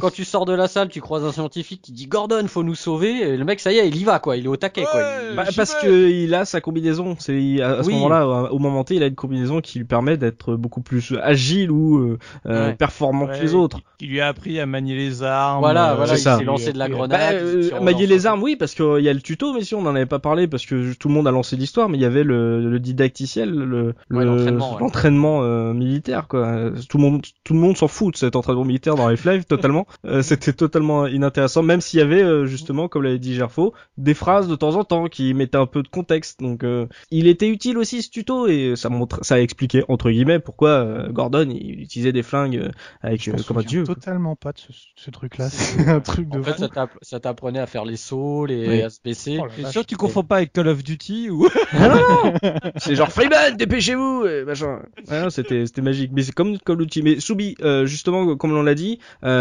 [0.00, 2.74] quand, tu sors de la salle, tu croises un scientifique qui dit Gordon, faut nous
[2.74, 3.20] sauver.
[3.20, 4.36] Et le mec, ça y est, il y va, quoi.
[4.36, 5.02] Il est au taquet, quoi.
[5.34, 7.16] Bah, parce que il a sa combinaison.
[7.18, 10.56] C'est à, ce moment-là, au moment T, il a une combinaison qui lui permet d'être
[10.56, 13.80] beaucoup plus agile ou euh, euh performant que les autres.
[13.98, 15.60] Qui lui a appris à manier les armes.
[15.60, 16.14] Voilà, euh, voilà.
[16.14, 17.70] Il s'est lancé de la grenade.
[17.72, 19.94] Bah, manier les armes, oui, parce qu'il y a le tuto, mais si on n'en
[19.94, 22.24] avait pas parlé, parce que tout le monde a lancé l'histoire, mais il y avait
[22.24, 26.70] le, le didacticiel, le l'entraînement euh, militaire, quoi.
[26.88, 29.86] Tout le monde, tout le monde s'en fout de cet entraînement militaire dans Half-Life, totalement.
[30.22, 34.48] c'était totalement inintéressant, même s'il y avait euh, justement, comme l'avait dit Gerfo, des phrases
[34.48, 36.40] de temps en temps qui mettaient un peu de contexte.
[36.40, 40.38] Donc, euh, il était utile aussi ce tuto et ça montre, ça expliquait entre guillemets
[40.38, 42.70] pourquoi euh, Gordon il utilisait des flingues
[43.02, 43.84] avec comme un dieu.
[43.84, 44.58] Totalement pas de
[44.96, 45.48] ce, truc-là.
[45.50, 46.40] C'est un truc de.
[46.40, 46.62] En fait,
[47.02, 49.38] ça t'apprenait à faire les sauts, les à se baisser.
[49.40, 52.34] Oh sûr que tu confonds pas avec Call of Duty ou ah non,
[52.76, 54.80] C'est genre Freeman, dépêchez-vous, machin.
[55.08, 56.10] Ah c'était c'était magique.
[56.12, 57.02] Mais c'est comme Call of Duty.
[57.02, 58.98] Mais Soubi, justement, comme on l'a dit,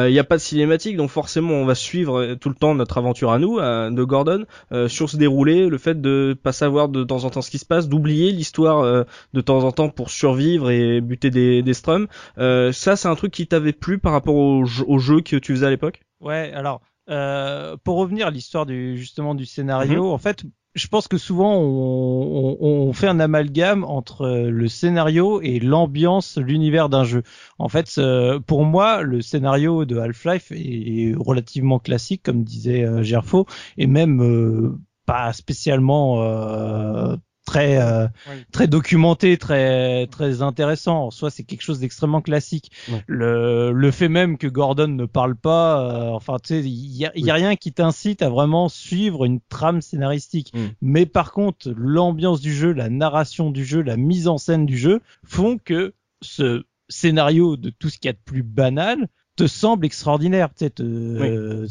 [0.09, 2.97] il n'y a pas de cinématique, donc forcément on va suivre tout le temps notre
[2.97, 7.03] aventure à nous, de Gordon, euh, sur se dérouler, le fait de pas savoir de
[7.03, 10.09] temps en temps ce qui se passe, d'oublier l'histoire euh, de temps en temps pour
[10.09, 12.07] survivre et buter des, des strums.
[12.37, 15.67] Euh, ça c'est un truc qui t'avait plu par rapport au, jeu que tu faisais
[15.67, 16.01] à l'époque?
[16.19, 20.13] Ouais, alors pour revenir à l'histoire du justement du scénario, mhm.
[20.13, 20.43] en fait
[20.75, 26.89] je pense que souvent on, on, fait un amalgame entre le scénario et l'ambiance, l'univers
[26.89, 27.23] d'un jeu.
[27.59, 27.99] En fait,
[28.45, 33.45] pour moi, le scénario de Half-Life est relativement classique, comme disait euh, Gerfo,
[33.77, 38.07] et même euh, pas spécialement euh, très euh,
[38.51, 41.05] très documenté, très très intéressant.
[41.05, 42.71] En soi, c'est quelque chose d'extrêmement classique.
[43.07, 47.05] Le le fait même que Gordon ne parle pas, euh, enfin tu sais, il y
[47.05, 50.51] a, y a rien qui t'incite à vraiment suivre une trame scénaristique.
[50.53, 50.65] Mm.
[50.81, 54.77] Mais par contre, l'ambiance du jeu, la narration du jeu, la mise en scène du
[54.77, 59.47] jeu font que ce scénario de tout ce qu'il y a de plus banal te
[59.47, 60.49] semble extraordinaire.
[60.55, 61.67] Tu sais, euh,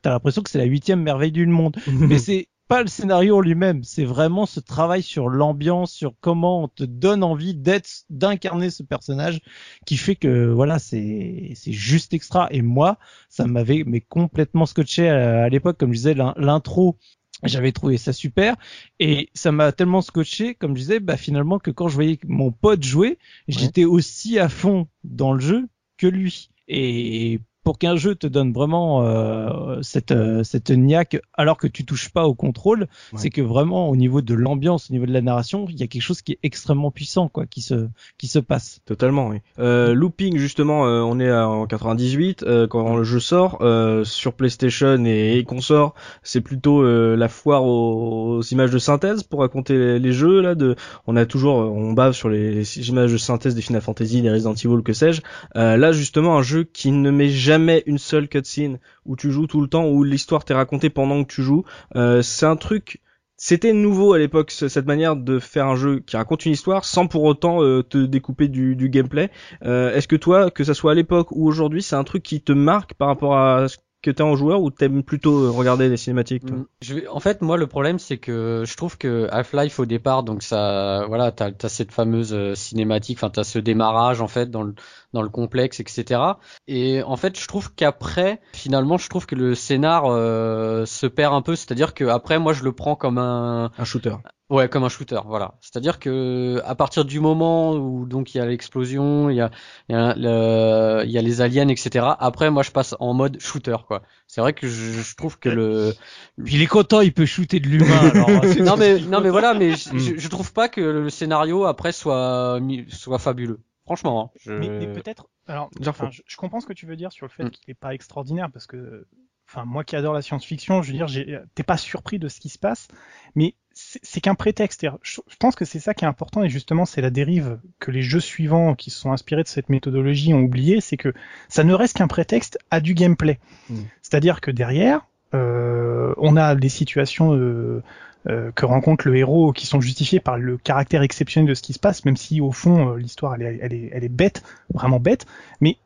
[0.00, 1.76] t'as l'impression que c'est la huitième merveille du monde.
[1.92, 6.68] Mais c'est pas le scénario lui-même, c'est vraiment ce travail sur l'ambiance, sur comment on
[6.68, 9.40] te donne envie d'être, d'incarner ce personnage,
[9.84, 12.48] qui fait que voilà, c'est c'est juste extra.
[12.50, 12.96] Et moi,
[13.28, 16.96] ça m'avait mais complètement scotché à, l'époque, comme je disais, l'intro
[17.42, 18.56] J'avais trouvé ça super
[19.00, 22.52] et ça m'a tellement scotché, comme je disais, bah finalement que quand je voyais mon
[22.52, 26.48] pote jouer, j'étais aussi à fond dans le jeu que lui.
[26.68, 31.84] Et pour qu'un jeu te donne vraiment euh, cette euh, cette niaque alors que tu
[31.84, 35.20] touches pas au contrôle, c'est que vraiment au niveau de l'ambiance, au niveau de la
[35.20, 38.40] narration, il y a quelque chose qui est extrêmement puissant quoi, qui se qui se
[38.40, 38.80] passe.
[38.84, 39.28] Totalement.
[39.28, 39.38] Oui.
[39.58, 43.62] Euh, looping justement, euh, on est en 98 quand le jeu sort
[44.04, 49.98] sur PlayStation et, et consort, c'est plutôt la foire aux, images de synthèse pour raconter
[49.98, 50.54] les, jeux là.
[50.54, 50.74] De,
[51.06, 54.30] on a toujours, on bave sur les, les, images de synthèse des Final Fantasy, des
[54.30, 55.22] Resident Evil, que sais-je.
[55.54, 59.46] là justement un jeu qui ne met jamais jamais une seule cutscene où tu joues
[59.46, 61.64] tout le temps, où l'histoire t'est racontée pendant que tu joues.
[61.96, 63.00] Euh, c'est un truc
[63.36, 67.08] c'était nouveau à l'époque cette manière de faire un jeu qui raconte une histoire sans
[67.08, 69.30] pour autant euh, te découper du, gameplay.
[69.64, 72.40] Euh, est-ce que toi, que ça soit à l'époque ou aujourd'hui, c'est un truc qui
[72.40, 75.96] te marque par rapport à ce que t'es en joueur ou t'aimes plutôt regarder les
[75.96, 76.44] cinématiques
[76.82, 80.44] je En fait, moi, le problème, c'est que je trouve que Half-Life au départ, donc
[80.44, 84.74] ça, voilà, t'as as cette fameuse cinématique, enfin t'as ce démarrage en fait dans le
[85.12, 86.20] dans le complexe, etc.
[86.66, 91.34] Et en fait, je trouve qu'après, finalement, je trouve que le scénar euh, se perd
[91.34, 91.56] un peu.
[91.56, 94.16] C'est-à-dire que après, moi, je le prends comme un un shooter.
[94.52, 95.54] Ouais, comme un shooter, voilà.
[95.62, 99.50] C'est-à-dire que à partir du moment où donc il y a l'explosion, il y a
[99.88, 102.04] il y a, le, il y a les aliens, etc.
[102.18, 104.02] Après, moi, je passe en mode shooter, quoi.
[104.26, 105.94] C'est vrai que je, je, trouve que le
[106.46, 108.12] il est content, il peut shooter de l'humain.
[108.60, 110.18] non mais non mais voilà, mais je, hmm.
[110.18, 113.60] je, trouve pas que le scénario après soit soit fabuleux.
[113.84, 114.24] Franchement.
[114.24, 114.52] Hein, je...
[114.52, 115.28] Mais, peut-être.
[115.46, 117.50] Alors, je, comprends ce que tu veux dire sur le fait hmm.
[117.50, 119.06] qu'il n'est pas extraordinaire parce que
[119.48, 122.48] enfin moi qui adore la science-fiction, je veux dire, t'es pas surpris de ce qui
[122.48, 122.88] se passe,
[123.34, 124.86] mais c'est qu'un prétexte.
[125.02, 128.02] Je pense que c'est ça qui est important et justement c'est la dérive que les
[128.02, 131.12] jeux suivants qui se sont inspirés de cette méthodologie ont oublié, c'est que
[131.48, 133.40] ça ne reste qu'un prétexte à du gameplay.
[133.68, 133.80] Mm.
[134.02, 137.82] C'est-à-dire que derrière, euh, on a des situations euh,
[138.24, 141.78] que rencontre le héros qui sont justifiées par le caractère exceptionnel de ce qui se
[141.78, 145.26] passe, même si au fond l'histoire elle est, elle, est, elle est bête, vraiment bête,
[145.60, 145.76] mais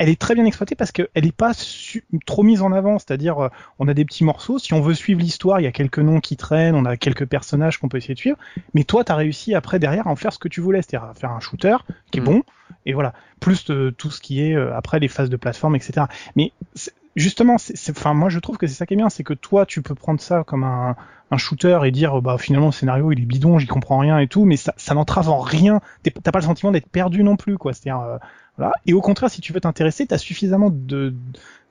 [0.00, 1.52] elle est très bien exploitée parce qu'elle n'est pas
[2.24, 2.98] trop mise en avant.
[2.98, 4.58] C'est-à-dire, euh, on a des petits morceaux.
[4.58, 7.26] Si on veut suivre l'histoire, il y a quelques noms qui traînent, on a quelques
[7.26, 8.38] personnages qu'on peut essayer de suivre.
[8.72, 11.10] Mais toi, tu as réussi après derrière à en faire ce que tu voulais, c'est-à-dire
[11.10, 11.76] à faire un shooter
[12.10, 12.24] qui est mm.
[12.24, 12.42] bon.
[12.86, 13.12] Et voilà.
[13.40, 16.06] Plus euh, tout ce qui est euh, après les phases de plateforme, etc.
[16.34, 16.52] Mais
[17.16, 19.66] justement, c'est, enfin, moi je trouve que c'est ça qui est bien, c'est que toi,
[19.66, 20.96] tu peux prendre ça comme un,
[21.30, 24.28] un shooter et dire, bah finalement le scénario il est bidon, j'y comprends rien et
[24.28, 25.80] tout, mais ça, ça n'entrave en rien.
[26.22, 27.72] T'as pas le sentiment d'être perdu non plus, quoi.
[27.72, 28.18] C'est-à-dire,
[28.86, 31.14] et au contraire, si tu veux t'intéresser, tu as suffisamment de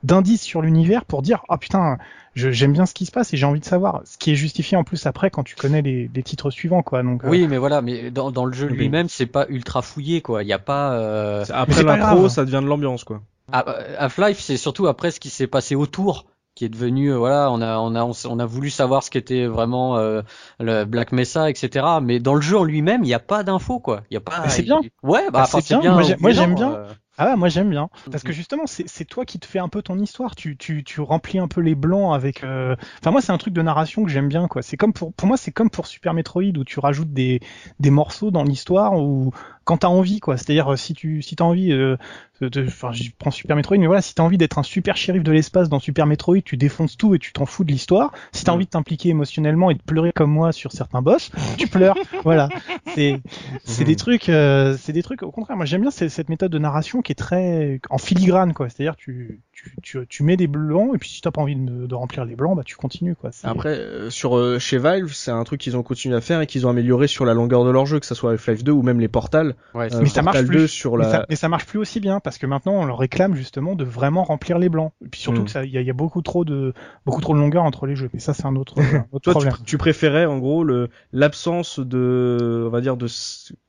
[0.01, 1.97] d'indices sur l'univers pour dire ah putain
[2.33, 4.01] j'aime bien ce qui se passe et j'ai envie de savoir.
[4.05, 7.03] Ce qui est justifié en plus après quand tu connais les, les titres suivants quoi.
[7.03, 10.21] Donc oui euh, mais voilà mais dans, dans le jeu lui-même c'est pas ultra fouillé
[10.21, 10.41] quoi.
[10.41, 11.43] Il y a pas euh...
[11.53, 13.17] après l'intro ça devient de l'ambiance quoi.
[13.17, 13.19] euh,
[13.51, 17.61] Half-Life c'est surtout après ce qui s'est passé autour qui est devenu euh, voilà on
[17.61, 20.21] a on a on a voulu savoir ce qu'était vraiment euh,
[20.59, 23.79] le Black Mesa etc mais dans le jeu en lui-même il n'y a pas d'infos
[23.79, 25.93] quoi il y a pas c'est bien ouais bah, bah c'est bien.
[26.19, 26.93] moi j'aime bien euh.
[27.21, 29.99] Ah moi j'aime bien parce que justement c'est toi qui te fais un peu ton
[29.99, 32.45] histoire, tu tu tu remplis un peu les blancs avec.
[32.45, 34.61] Euh, enfin moi c'est un truc de narration que j'aime bien quoi.
[34.61, 37.41] C'est comme pour pour moi c'est comme pour Super Metroid où tu rajoutes des
[37.81, 39.33] des morceaux dans l'histoire ou
[39.69, 40.35] quand t'as envie quoi.
[40.35, 41.95] C'est-à-dire si tu si t'as envie euh,
[42.41, 45.31] enfin je prends Super Metroid mais voilà si t'as envie d'être un super shérif de
[45.31, 48.11] l'espace dans Super Metroid tu défonces tout et tu t'en fous de l'histoire.
[48.31, 51.29] Si t'as envie de t'impliquer émotionnellement et de pleurer comme moi sur certains boss,
[51.59, 51.95] tu pleures.
[52.23, 52.49] voilà.
[52.95, 53.21] C'est
[53.63, 56.57] c'est des trucs euh, c'est des trucs au contraire moi j'aime bien cette méthode de
[56.57, 58.69] narration qui est très en filigrane quoi.
[58.69, 61.85] C'est-à-dire tu, tu, tu, tu, mets des blancs et puis si t'as pas envie de,
[61.85, 63.29] de, remplir les blancs, bah tu continues quoi.
[63.43, 66.47] Après euh, sur euh, chez Valve, c'est un truc qu'ils ont continué à faire et
[66.47, 68.81] qu'ils ont amélioré sur la longueur de leur jeu, que ça soit Half-Life 2 ou
[68.81, 69.55] même les Portals.
[69.73, 70.67] Ouais, euh, mais ça marche plus.
[70.67, 71.05] sur la...
[71.05, 73.75] mais, ça, mais, ça, marche plus aussi bien parce que maintenant on leur réclame justement
[73.75, 74.93] de vraiment remplir les blancs.
[75.05, 75.45] Et puis surtout hmm.
[75.45, 76.73] que ça, il y, y, a beaucoup trop de
[77.05, 78.09] beaucoup trop de longueur entre les jeux.
[78.13, 78.75] Mais ça c'est un autre,
[79.11, 79.53] autre problème.
[79.57, 83.07] Tu, tu, préférais en gros le l'absence de, on va dire de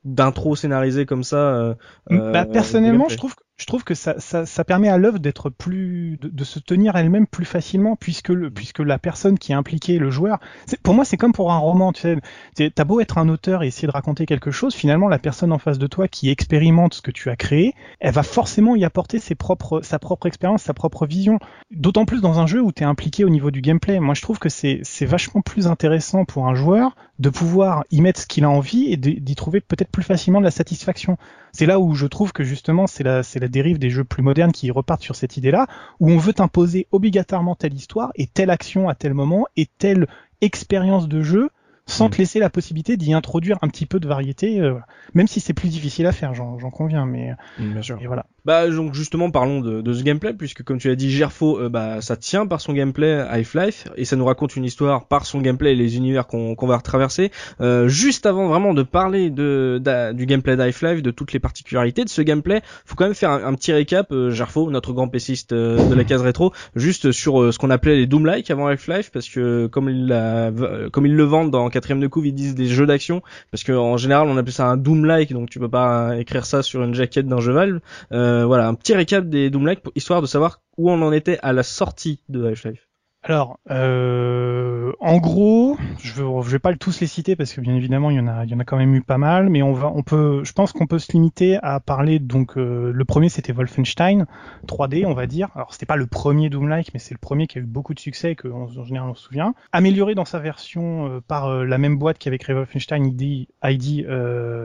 [0.03, 1.75] d'intro scénarisé comme ça.
[2.09, 6.17] bah, personnellement, je trouve je trouve que ça, ça, ça permet à l'œuvre d'être plus,
[6.19, 9.99] de, de, se tenir elle-même plus facilement, puisque le, puisque la personne qui est impliquée,
[9.99, 10.39] le joueur,
[10.81, 12.17] pour moi c'est comme pour un roman, tu
[12.55, 15.51] sais, t'as beau être un auteur et essayer de raconter quelque chose, finalement la personne
[15.51, 18.83] en face de toi qui expérimente ce que tu as créé, elle va forcément y
[18.83, 21.37] apporter ses propres, sa propre expérience, sa propre vision.
[21.69, 23.99] D'autant plus dans un jeu où tu es impliqué au niveau du gameplay.
[23.99, 28.01] Moi je trouve que c'est, c'est vachement plus intéressant pour un joueur de pouvoir y
[28.01, 31.17] mettre ce qu'il a envie et d'y trouver peut-être plus facilement de la satisfaction.
[31.51, 34.71] C'est là où je trouve que justement c'est la, dérive des jeux plus modernes qui
[34.71, 35.67] repartent sur cette idée-là,
[35.99, 40.07] où on veut imposer obligatoirement telle histoire et telle action à tel moment et telle
[40.41, 41.51] expérience de jeu
[41.91, 42.11] sans Mm.
[42.11, 44.85] te laisser la possibilité d'y introduire un petit peu de variété, euh, voilà.
[45.13, 47.97] même si c'est plus difficile à faire, j'en j'en conviens, mais Bien sûr.
[48.01, 48.25] et voilà.
[48.43, 51.69] Bah donc justement parlons de, de ce gameplay puisque comme tu l'as dit Gerfo euh,
[51.69, 55.41] bah ça tient par son gameplay Half-Life et ça nous raconte une histoire par son
[55.41, 57.29] gameplay et les univers qu'on qu'on va retraverser.
[57.61, 62.03] Euh, juste avant vraiment de parler de, d'a- du gameplay d'Half-Life, de toutes les particularités
[62.03, 65.07] de ce gameplay, faut quand même faire un, un petit récap euh, Gerfo, notre grand
[65.51, 69.11] euh, de la case rétro, juste sur euh, ce qu'on appelait les Doom-like avant Half-Life
[69.11, 70.51] parce que comme ils la,
[70.91, 73.71] comme ils le vendent dans quatrième de couve, ils disent des jeux d'action parce que
[73.71, 76.93] en général on appelle ça un Doom-like donc tu peux pas écrire ça sur une
[76.93, 77.79] jaquette d'un jeu Valve.
[78.11, 81.53] Euh, voilà, un petit récap des Doom-like histoire de savoir où on en était à
[81.53, 82.90] la sortie de Half-Life.
[83.23, 88.09] Alors, euh, en gros, je je vais pas tous les citer parce que bien évidemment
[88.09, 89.73] il y en a, il y en a quand même eu pas mal, mais on
[89.73, 93.29] va, on peut, je pense qu'on peut se limiter à parler donc euh, le premier
[93.29, 94.25] c'était Wolfenstein
[94.67, 95.49] 3D, on va dire.
[95.53, 97.99] Alors c'était pas le premier Doom-like, mais c'est le premier qui a eu beaucoup de
[97.99, 99.53] succès et que en général on se souvient.
[99.71, 104.07] Amélioré dans sa version euh, par la même boîte qui avait créé Wolfenstein ID, ID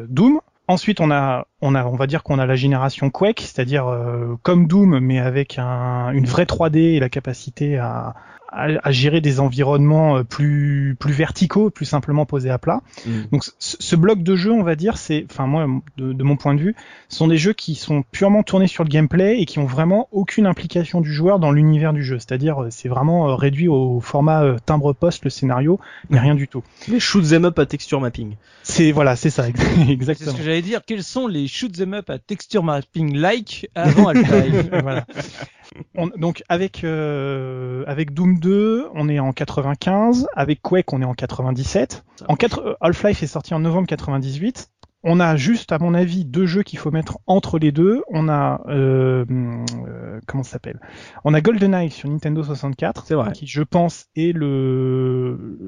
[0.08, 0.40] Doom.
[0.68, 3.86] Ensuite, on a, on a, on va dire qu'on a la génération Quake, c'est-à-dire
[4.42, 8.14] comme Doom, mais avec un, une vraie 3D et la capacité à,
[8.56, 12.80] à, à gérer des environnements euh, plus, plus verticaux, plus simplement posés à plat.
[13.32, 15.66] Donc, ce, ce bloc de jeu, on va dire, c'est, enfin moi,
[15.96, 16.74] de, de mon point de vue,
[17.08, 20.08] ce sont des jeux qui sont purement tournés sur le gameplay et qui ont vraiment
[20.12, 22.18] aucune implication du joueur dans l'univers du jeu.
[22.18, 25.78] C'est-à-dire, euh, c'est vraiment euh, réduit au format euh, timbre-poste, le scénario,
[26.10, 26.62] mais rien du tout.
[26.88, 28.36] Les shoot 'em up à texture mapping.
[28.62, 30.32] C'est voilà, c'est ça, ex- C'est ce exactement.
[30.32, 30.80] que j'allais dire.
[30.86, 34.66] Quels sont les shoot 'em up à texture mapping like avant Half-Life?
[34.82, 35.04] Voilà.
[35.96, 41.06] On- donc avec euh, avec Doom 2, on est en 95, avec Quake, on est
[41.06, 42.04] en 97.
[42.28, 44.70] En quatre- euh, Half-Life est sorti en novembre 98.
[45.08, 48.02] On a juste, à mon avis, deux jeux qu'il faut mettre entre les deux.
[48.08, 50.80] On a euh, euh, comment ça s'appelle?
[51.22, 53.30] On a GoldenEye sur Nintendo 64, C'est vrai.
[53.30, 55.05] qui, je pense, est le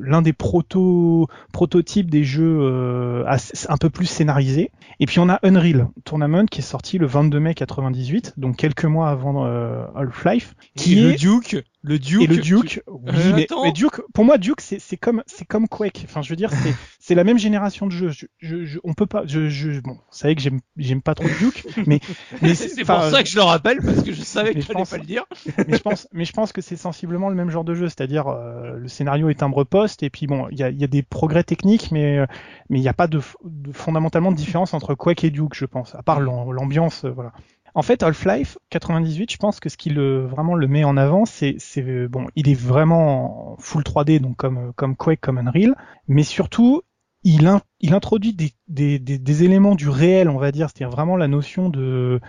[0.09, 3.25] l'un des proto prototypes des jeux euh,
[3.68, 4.71] un peu plus scénarisés.
[5.01, 8.85] Et puis on a Unreal Tournament qui est sorti le 22 mai 98, donc quelques
[8.85, 13.01] mois avant euh, Half-Life, qui Et est le Duke, le Duke, et le Duke, oui,
[13.14, 16.03] Euh, mais, Duke, pour moi, Duke, c'est c'est comme c'est comme Quake.
[16.09, 18.09] Enfin, je veux dire, c'est c'est la même génération de jeux.
[18.11, 19.23] Je, je, je- on peut pas.
[19.27, 22.01] Je, je bon, vous savez que j'aime j'aime pas trop Duke, mais
[22.43, 24.91] mais C'est pour ça que je le rappelle parce que je savais que je pense-
[24.91, 25.25] pas le dire.
[25.69, 28.27] mais je pense, mais je pense que c'est sensiblement le même genre de jeu, c'est-à-dire
[28.27, 30.88] euh, le scénario est timbre poste et puis bon, il y a, il y a
[30.88, 32.27] des progrès techniques, mais euh,
[32.71, 35.64] mais il n'y a pas de, de fondamentalement de différence entre Quake et Duke, je
[35.64, 37.33] pense, à part l'am- l'ambiance, euh, voilà.
[37.79, 41.27] En fait, Half-Life 98, je pense que ce qui le vraiment le met en avant,
[41.27, 45.38] c'est euh, bon, il est vraiment en full 3D, donc comme euh, comme Quake, comme
[45.38, 45.77] Unreal,
[46.09, 46.83] mais surtout
[47.23, 51.29] il, il introduit des, des, des, éléments du réel, on va dire, c'est-à-dire vraiment la
[51.29, 52.21] notion de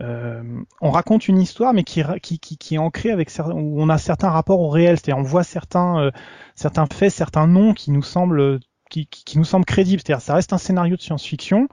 [0.00, 0.42] euh,
[0.80, 3.98] on raconte une histoire, mais qui, qui, qui est ancrée avec certains, où on a
[3.98, 6.10] certains rapports au réel, c'est-à-dire on voit certains, euh,
[6.54, 8.58] certains faits, certains noms qui nous semblent,
[8.94, 10.00] qui, qui, qui nous semblent crédibles.
[10.04, 11.68] C'est-à-dire ça reste un scénario de science-fiction,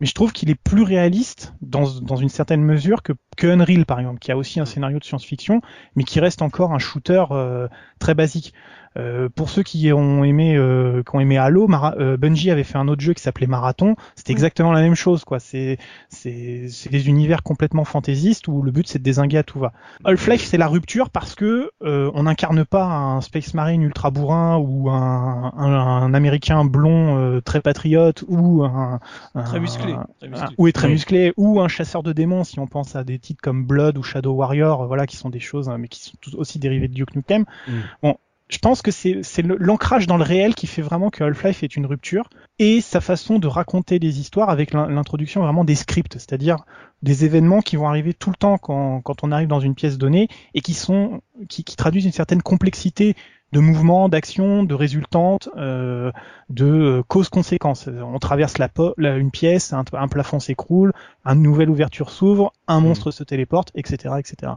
[0.00, 3.84] mais je trouve qu'il est plus réaliste dans, dans une certaine mesure que, que Unreal
[3.84, 5.60] par exemple, qui a aussi un scénario de science-fiction,
[5.96, 8.54] mais qui reste encore un shooter euh, très basique.
[8.98, 12.64] Euh, pour ceux qui ont aimé, euh, qui ont aimé Halo, Mara- euh, Bungie avait
[12.64, 13.96] fait un autre jeu qui s'appelait Marathon.
[14.16, 15.38] C'était exactement la même chose, quoi.
[15.40, 15.78] C'est,
[16.08, 19.72] c'est, c'est des univers complètement fantaisistes où le but c'est de désinguer à tout va.
[20.04, 24.58] Half-Life c'est la rupture parce que euh, on n'incarne pas un Space Marine ultra bourrin
[24.58, 29.00] ou un, un, un Américain blond euh, très patriote ou un,
[29.34, 29.92] un- Très musclé.
[29.92, 30.46] un- très musclé.
[30.48, 30.92] un- ou est très Oui.
[30.92, 34.02] musclé ou un chasseur de démons si on pense à des titres comme Blood ou
[34.02, 36.88] Shadow Warrior, euh, voilà qui sont des choses hein, mais qui sont tout aussi dérivées
[36.88, 37.44] de Duke Nukem.
[37.68, 37.72] Mm.
[38.02, 38.16] Bon,
[38.52, 41.86] je pense que c'est l'ancrage dans le réel qui fait vraiment que Half-Life est une
[41.86, 46.58] rupture et sa façon de raconter des histoires avec l'in- l'introduction vraiment des scripts, c'est-à-dire
[47.02, 49.96] des événements qui vont arriver tout le temps quand, quand on arrive dans une pièce
[49.96, 53.16] donnée et qui sont qui, qui traduisent une certaine complexité
[53.52, 56.12] de mouvements, d'actions, de résultantes, euh,
[56.50, 57.88] de euh, causes-conséquences.
[57.88, 58.68] On traverse la,
[59.16, 60.92] une pièce, un, un plafond s'écroule,
[61.24, 64.52] une nouvelle ouverture s'ouvre, un monstre se téléporte, etc., etc.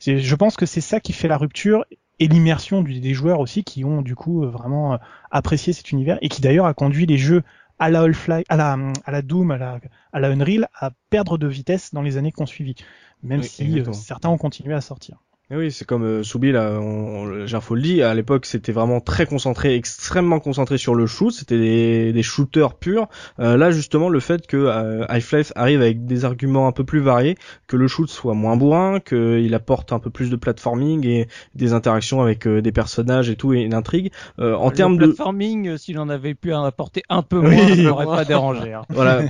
[0.00, 1.84] Je pense que c'est ça qui fait la rupture
[2.20, 4.98] et l'immersion des joueurs aussi qui ont du coup euh, vraiment euh,
[5.30, 7.42] apprécié cet univers et qui d'ailleurs a conduit les jeux
[7.78, 9.80] à la Half-Life, à la, à la Doom, à la,
[10.12, 12.74] à la Unreal à perdre de vitesse dans les années qui ont suivi,
[13.22, 13.92] même Oui, si euh, exactement.
[13.92, 15.18] certains ont continué à sortir.
[15.50, 18.70] Et oui, c'est comme euh, Soubi là, on, on, Gerfo le dit, à l'époque c'était
[18.70, 23.08] vraiment très concentré, extrêmement concentré sur le shoot, c'était des, des shooters purs.
[23.40, 27.00] Euh, là justement le fait que euh, Half-Life arrive avec des arguments un peu plus
[27.00, 27.34] variés,
[27.66, 31.72] que le shoot soit moins bourrin, qu'il apporte un peu plus de platforming et des
[31.72, 34.12] interactions avec euh, des personnages et tout et une intrigue.
[34.40, 37.56] Euh, en termes de platforming, euh, s'il en avait pu en apporter un peu Oui.
[37.56, 38.74] moins, ça m'aurait pas dérangé.
[38.74, 38.82] hein.
[38.90, 39.22] voilà.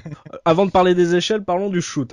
[0.44, 2.12] Avant de parler des échelles, parlons du shoot.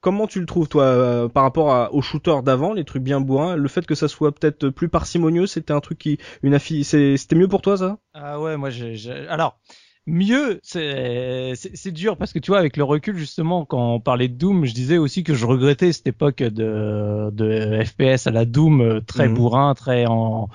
[0.00, 3.20] Comment tu le trouves toi euh, par rapport à, aux shooters d'avant, les trucs bien
[3.20, 6.84] bourrins, le fait que ça soit peut-être plus parcimonieux, c'était un truc qui une affi
[6.84, 7.98] c'était mieux pour toi ça?
[8.14, 8.96] Ah ouais, moi j'ai
[9.28, 9.58] alors
[10.06, 14.28] mieux, c'est c'est dur parce que tu vois avec le recul justement quand on parlait
[14.28, 18.44] de Doom, je disais aussi que je regrettais cette époque de de FPS à la
[18.44, 19.34] Doom euh, très mhm.
[19.34, 20.48] bourrin, très en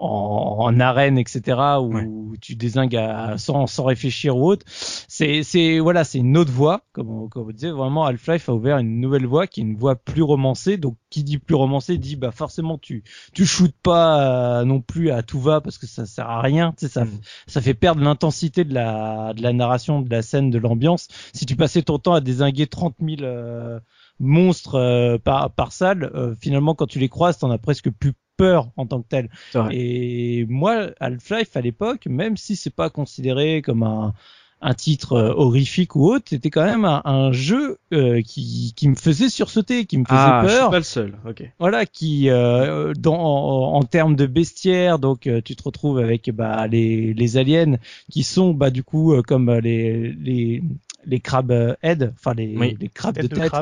[0.00, 4.64] en, arène, etc., où tu désingues à, sans, sans réfléchir ou autre.
[4.66, 8.78] C'est, c'est, voilà, c'est une autre voie, comme, comme vous disiez, vraiment, Half-Life a ouvert
[8.78, 10.78] une nouvelle voie qui est une voie plus romancée.
[10.78, 15.10] Donc, qui dit plus romancée dit, bah, forcément, tu, tu shootes pas euh, non plus
[15.10, 16.72] à tout va parce que ça sert à rien.
[16.72, 17.20] Tu sais, ça, mm.
[17.46, 21.08] ça fait perdre l'intensité de la, de la narration, de la scène, de l'ambiance.
[21.34, 23.80] Si tu passais ton temps à désinguer 30 000 euh,
[24.20, 28.68] monstres euh, par, par salle, finalement, quand tu les croises, t'en as presque plus peur
[28.76, 29.28] en tant que tel.
[29.70, 34.14] Et moi, Half-Life à l'époque, même si c'est pas considéré comme un,
[34.62, 38.94] un titre euh, horrifique ou autre, c'était quand même un, jeu euh, qui, qui me
[38.94, 40.50] faisait sursauter, qui me faisait ah, peur.
[40.50, 41.18] Je suis pas le seul.
[41.28, 41.50] Ok.
[41.58, 46.66] Voilà, qui euh, dans en, en, termes de bestiaire, donc tu te retrouves avec bah
[46.66, 47.76] les les aliens
[48.10, 50.62] qui sont bah du coup comme les les
[51.04, 53.52] les crabes euh, head, enfin les, les crabes de tête,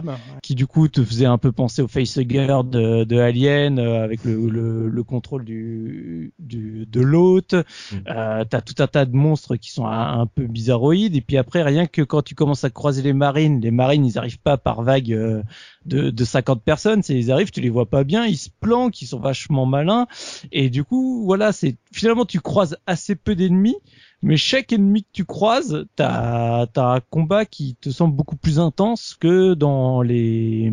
[0.43, 4.25] qui du coup te faisaient un peu penser au facehugger de, de Alien euh, avec
[4.25, 7.55] le, le, le, contrôle du, du de l'hôte.
[7.55, 7.97] Mm.
[8.09, 11.17] Euh, T'as tout un tas de monstres qui sont un, peu bizarroïdes.
[11.17, 14.19] Et puis après, rien que quand tu commences à croiser les marines, les marines ils
[14.19, 15.43] arrivent pas par vague euh,
[15.87, 17.03] de, de 50 personnes.
[17.03, 20.07] C'est ils arrivent, tu les vois pas bien, ils se planquent, ils sont vachement malins.
[20.53, 23.77] Et du coup, voilà, c'est finalement tu croises assez peu d'ennemis
[24.23, 28.59] mais chaque ennemi que tu croises, t'as as un combat qui te semble beaucoup plus
[28.59, 30.73] intense que dans les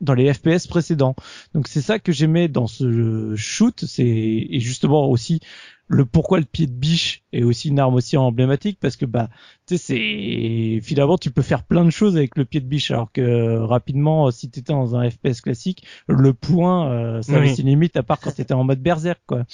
[0.00, 1.16] dans les FPS précédents.
[1.54, 5.40] Donc c'est ça que j'aimais dans ce shoot, c'est et justement aussi
[5.88, 9.28] le pourquoi le pied de biche est aussi une arme aussi emblématique parce que bah
[9.66, 12.90] tu sais c'est finalement tu peux faire plein de choses avec le pied de biche
[12.90, 17.54] alors que rapidement si tu étais dans un FPS classique le point euh, ça avait
[17.54, 19.44] ses limites à part quand tu étais en mode berserk quoi.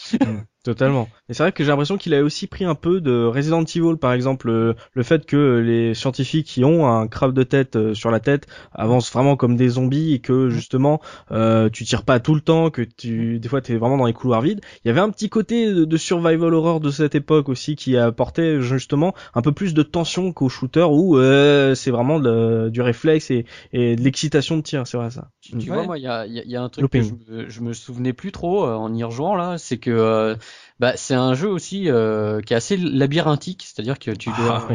[0.62, 0.70] Mm.
[0.70, 1.08] Totalement.
[1.28, 3.96] Et c'est vrai que j'ai l'impression qu'il a aussi pris un peu de Resident Evil,
[3.96, 7.94] par exemple, euh, le, fait que les scientifiques qui ont un crabe de tête euh,
[7.94, 11.00] sur la tête avancent vraiment comme des zombies et que justement
[11.32, 14.12] euh, tu tires pas tout le temps, que tu des fois t'es vraiment dans les
[14.12, 14.60] couloirs vides.
[14.84, 18.60] Il y avait un petit côté de, survival horror de cette époque aussi qui apportait
[18.60, 23.46] justement un peu plus de tension qu'au shooter où euh, c'est vraiment du réflexe et,
[23.72, 25.30] et de l'excitation de tir, c'est vrai ça.
[25.40, 27.72] Tu, vois, moi il y a, y a, un truc que je me, je me
[27.72, 30.36] souvenais plus trop en y rejoignant là, c'est que
[30.82, 34.66] bah, c'est un jeu aussi euh, qui est assez labyrinthique, c'est-à-dire que tu dois,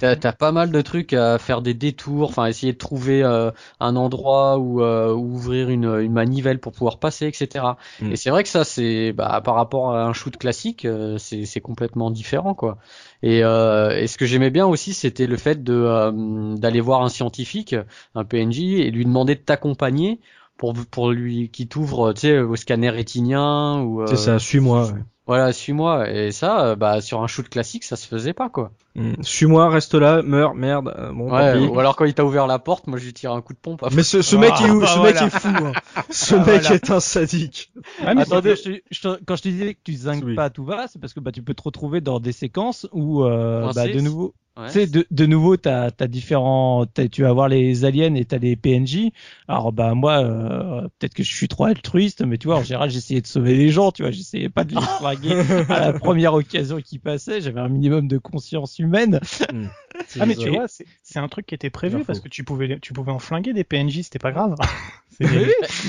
[0.00, 3.50] ah, t'as, pas mal de trucs à faire des détours, enfin essayer de trouver euh,
[3.80, 7.64] un endroit où, euh, ouvrir une, une, manivelle pour pouvoir passer, etc.
[8.00, 8.12] Mm.
[8.12, 10.86] Et c'est vrai que ça, c'est bah, par rapport à un shoot classique,
[11.18, 12.78] c'est, c'est complètement différent, quoi.
[13.24, 17.74] Et, et ce que j'aimais bien aussi, c'était le fait de d'aller voir un scientifique,
[18.14, 20.20] un PNJ, et lui demander de t'accompagner
[20.58, 24.06] pour pour lui qui t'ouvre, tu sais, au scanner rétinien ou.
[24.06, 24.92] C'est ça, suis-moi.
[24.92, 25.00] Ouais.
[25.26, 26.08] Voilà, suis-moi.
[26.10, 28.70] Et ça, euh, bah, sur un shoot classique, ça se faisait pas, quoi.
[28.94, 29.14] Hmm.
[29.22, 30.94] Suis-moi, reste là, meurs, merde.
[30.96, 33.32] Euh, bon, ouais, ou alors quand il t'a ouvert la porte, moi je lui tire
[33.32, 33.84] un coup de pompe.
[33.92, 35.48] Mais ce, ce mec, ah, ce mec est fou.
[35.48, 35.72] Hein.
[36.10, 37.72] Ce ah, mec est un sadique.
[38.00, 41.12] Ah, Attendez, je, quand je te disais que tu zingues pas tout va, c'est parce
[41.12, 44.34] que bah tu peux te retrouver dans des séquences où euh, bah, de nouveau.
[44.56, 48.38] Tu sais, de, de nouveau, t'as as différents, tu vas avoir les aliens et t'as
[48.38, 49.10] les PNJ.
[49.48, 52.88] Alors bah moi, euh, peut-être que je suis trop altruiste, mais tu vois, en général,
[52.88, 53.92] j'essayais de sauver les gens.
[53.92, 57.42] Tu vois, j'essayais pas de les flaguer à la première occasion qui passait.
[57.42, 59.20] J'avais un minimum de conscience humaine.
[59.52, 59.66] Hmm.
[60.20, 62.94] ah mais tu vois, c'est un truc qui était prévu parce que tu pouvais, tu
[62.94, 64.54] pouvais en flinguer des PNJ, c'était pas grave.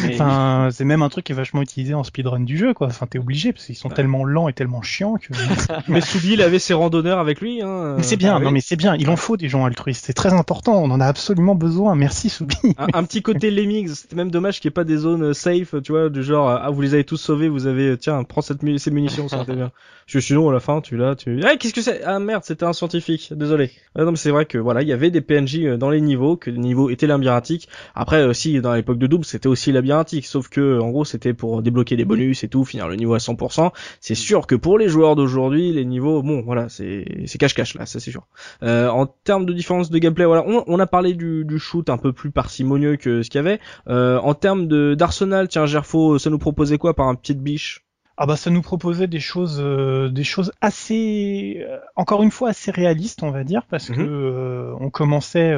[0.10, 2.88] Enfin, c'est même un truc qui est vachement utilisé en speedrun du jeu, quoi.
[2.88, 5.34] Enfin, t'es obligé parce qu'ils sont tellement lents et tellement chiants que.
[5.88, 7.62] mais Soubi, il avait ses randonneurs avec lui.
[7.62, 7.96] Hein.
[7.98, 8.96] Mais c'est bien, ah non mais c'est bien.
[8.96, 10.06] Il en faut des gens altruistes.
[10.06, 10.82] C'est très important.
[10.82, 11.96] On en a absolument besoin.
[11.96, 12.56] Merci Soubi.
[12.78, 13.90] un, petit côté lemmings.
[13.90, 16.50] C'était même dommage qu'il n'y ait pas des zones euh, safe, tu vois, du genre
[16.50, 19.44] ah vous les avez tous sauvés, vous avez euh, tiens prends cette ces munitions, ça
[19.44, 19.72] bien.
[20.06, 21.42] Je sinon à la fin tu l'as, tu.
[21.44, 22.04] Ah qu'est-ce que c'est?
[22.04, 23.34] Ah merde, c'était un scientifique.
[23.36, 23.72] Désolé.
[23.96, 26.02] Ah, non mais c'est vrai que voilà, il y avait des PNJ euh, dans les
[26.02, 27.68] niveaux, que les niveaux étaient labyrinthiques.
[27.96, 31.62] Après aussi dans l'époque de Doom, c'était aussi labyrinthique, sauf que en gros c'était pour
[31.62, 33.72] débloquer des bonus et tout, finir le niveau à 100%.
[34.02, 37.06] C'est sûr que pour les joueurs d'aujourd'hui, les niveaux, bon voilà, c'est
[37.40, 38.28] cache-cache là, ça c'est sûr.
[38.64, 41.98] Euh, en termes de différence de gameplay, voilà, on, a parlé du, du, shoot un
[41.98, 43.60] peu plus parcimonieux que ce qu'il y avait.
[43.88, 47.87] Euh, en termes d'arsenal, tiens Gerfo, ça nous proposait quoi par un de biche?
[48.20, 52.50] Ah bah ça nous proposait des choses, euh, des choses assez, euh, encore une fois
[52.50, 53.96] assez réalistes, on va dire, parce mhm.
[53.96, 55.56] que euh, on commençait,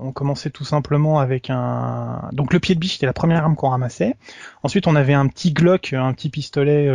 [0.00, 3.56] on commençait tout simplement avec un, donc le pied de biche c'était la première arme
[3.56, 4.14] qu'on ramassait.
[4.62, 6.88] Ensuite on avait un petit Glock, un petit pistolet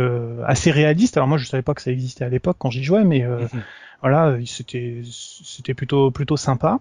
[0.46, 1.18] assez réaliste.
[1.18, 3.48] Alors moi je savais pas que ça existait à l'époque quand j'y jouais, mais mhm.
[4.02, 6.80] Voilà, c'était c'était plutôt plutôt sympa.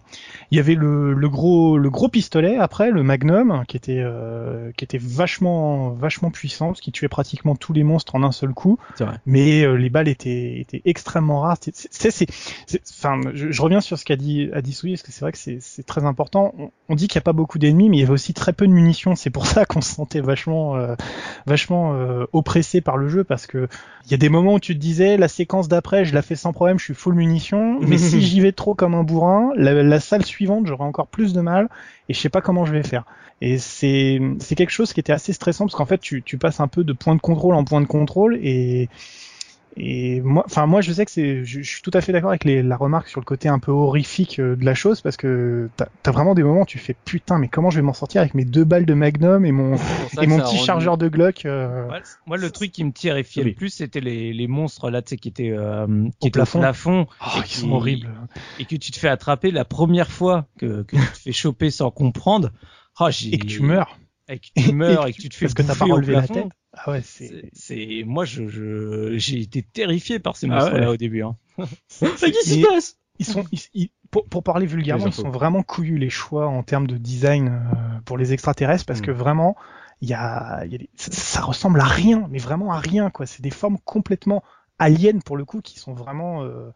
[0.51, 4.71] Il y avait le, le gros le gros pistolet après, le Magnum, qui était euh,
[4.77, 8.53] qui était vachement vachement puissant, parce qu'il tuait pratiquement tous les monstres en un seul
[8.53, 8.77] coup.
[8.99, 9.17] Vrai.
[9.25, 11.57] Mais euh, les balles étaient étaient extrêmement rares.
[11.61, 12.27] C'est c'est
[12.91, 15.31] enfin, je, je, reviens sur ce qu'a dit a dit Souy, parce que c'est vrai
[15.33, 16.53] que c'est très important.
[16.57, 18.53] On, on dit qu'il n'y a pas beaucoup d'ennemis, mais il y avait aussi très
[18.53, 19.15] peu de munitions.
[19.15, 20.95] C'est pour ça qu'on se sentait vachement euh,
[21.45, 23.67] vachement euh, oppressé par le jeu, parce que
[24.05, 26.35] il y a des moments où tu te disais la séquence d'après, je la fais
[26.35, 29.83] sans problème, je suis full munitions, mais si j'y vais trop comme un bourrin, la,
[29.83, 31.69] la salle suivante, j'aurai encore plus de mal
[32.07, 33.05] et je sais pas comment je vais faire.
[33.41, 36.59] Et c'est c'est quelque chose qui était assez stressant parce qu'en fait tu, tu passes
[36.59, 38.89] un peu de point de contrôle en point de contrôle et
[39.77, 42.31] et moi, enfin moi, je sais que c'est, je, je, suis tout à fait d'accord
[42.31, 45.15] avec les, la remarque sur le côté un peu horrifique euh, de la chose parce
[45.15, 47.93] que t'as as vraiment des moments où tu fais putain, mais comment je vais m'en
[47.93, 49.75] sortir avec mes deux balles de Magnum et mon
[50.21, 51.45] et mon petit chargeur de Glock.
[51.45, 51.87] Euh...
[51.87, 53.49] Ouais, moi, le truc qui me terrifiait oui.
[53.49, 55.85] le plus, c'était les, les monstres là, tu sais, qui étaient euh,
[56.19, 56.59] qui au étaient plafond.
[56.59, 57.07] au plafond.
[57.21, 58.09] Oh, et qui, sont horribles.
[58.59, 61.69] Et que tu te fais attraper la première fois que, que tu te fais choper
[61.69, 62.51] sans comprendre.
[62.99, 63.99] Oh, et que tu meurs.
[64.27, 66.27] Et que tu meurs et que tu te fais parce que t'as pas relevé la
[66.27, 66.47] tête.
[66.85, 67.49] Ah ouais, c'est.
[67.53, 70.93] C'est moi, je, je, j'ai été terrifié par ces monstres-là ah ouais.
[70.93, 71.23] au début.
[71.23, 71.35] Hein.
[71.57, 72.97] Qu'est-ce qui se passe?
[73.19, 76.63] Ils sont, ils, ils, pour, pour, parler vulgairement, ils sont vraiment couillus les choix en
[76.63, 79.05] termes de design euh, pour les extraterrestres parce mmh.
[79.05, 79.57] que vraiment,
[80.01, 83.09] il y a, y a des, ça, ça, ressemble à rien, mais vraiment à rien
[83.09, 83.25] quoi.
[83.25, 84.41] C'est des formes complètement
[84.79, 86.71] aliens pour le coup qui sont vraiment euh,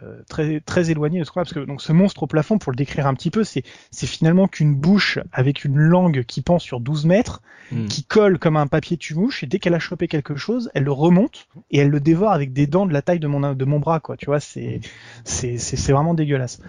[0.00, 2.72] euh, très très éloigné de ce qu'on parce que donc ce monstre au plafond pour
[2.72, 6.58] le décrire un petit peu c'est c'est finalement qu'une bouche avec une langue qui pend
[6.58, 7.88] sur 12 mètres mm.
[7.88, 10.84] qui colle comme un papier de mouche et dès qu'elle a chopé quelque chose elle
[10.84, 13.64] le remonte et elle le dévore avec des dents de la taille de mon de
[13.66, 14.80] mon bras quoi tu vois c'est
[15.24, 16.62] c'est c'est vraiment dégueulasse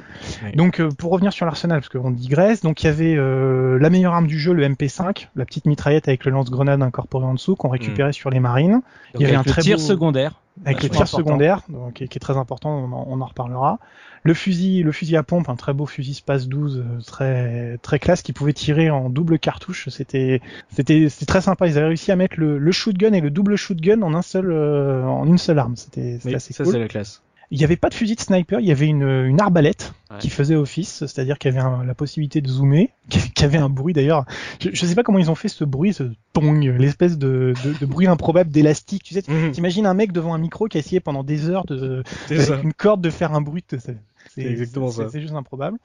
[0.43, 0.51] oui.
[0.57, 3.89] donc euh, pour revenir sur l'arsenal parce qu'on digresse donc il y avait euh, la
[3.89, 7.55] meilleure arme du jeu le MP5 la petite mitraillette avec le lance-grenade incorporé en dessous
[7.55, 8.13] qu'on récupérait mm.
[8.13, 8.83] sur les marines donc
[9.15, 9.81] il y avait un très tir beau...
[9.81, 13.21] secondaire avec le tir secondaire, donc, qui, est, qui, est très important, on en, on
[13.21, 13.79] en, reparlera.
[14.23, 18.21] Le fusil, le fusil à pompe, un très beau fusil Space 12, très très classe,
[18.21, 19.89] qui pouvait tirer en double cartouche.
[19.89, 21.67] C'était c'était c'était très sympa.
[21.67, 24.51] Ils avaient réussi à mettre le, le shootgun et le double shootgun en un seul
[24.51, 25.75] euh, en une seule arme.
[25.75, 26.73] C'était oui, assez ça, cool.
[26.73, 27.21] c'est la classe.
[27.51, 30.17] Il n'y avait pas de fusil de sniper, il y avait une, une arbalète ouais.
[30.17, 33.69] qui faisait office, c'est-à-dire qu'il y avait un, la possibilité de zoomer, qui avait un
[33.69, 34.25] bruit d'ailleurs.
[34.59, 37.73] Je, ne sais pas comment ils ont fait ce bruit, ce tong, l'espèce de, de,
[37.79, 39.03] de, bruit improbable d'élastique.
[39.03, 39.51] Tu sais, mmh.
[39.51, 42.73] t'imagines un mec devant un micro qui a essayé pendant des heures de, avec une
[42.73, 43.63] corde de faire un bruit.
[43.67, 45.09] C'est exactement ça.
[45.09, 45.77] C'est juste improbable.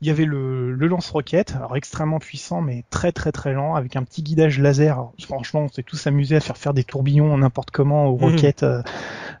[0.00, 3.96] Il y avait le, le lance-roquette, alors extrêmement puissant, mais très très très lent, avec
[3.96, 4.94] un petit guidage laser.
[4.94, 8.62] Alors, franchement, on s'est tous amusés à faire faire des tourbillons n'importe comment aux roquettes
[8.62, 8.66] mmh.
[8.66, 8.82] euh,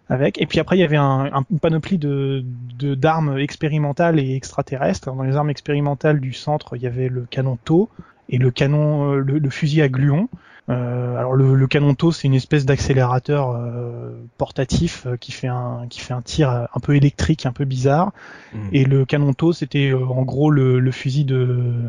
[0.08, 0.40] avec.
[0.40, 2.44] Et puis après, il y avait un, un, une panoplie de
[2.80, 5.14] d'armes expérimentales et extraterrestres.
[5.14, 7.88] Dans les armes expérimentales du centre, il y avait le canon TOW
[8.28, 10.28] et le canon, euh, le, le fusil à gluon.
[10.70, 15.48] Euh, alors le, le canon TOW c'est une espèce d'accélérateur euh, portatif euh, qui fait
[15.48, 18.12] un qui fait un tir un peu électrique, un peu bizarre.
[18.54, 18.58] Mmh.
[18.72, 21.82] Et le canon TOW c'était euh, en gros le, le, fusil de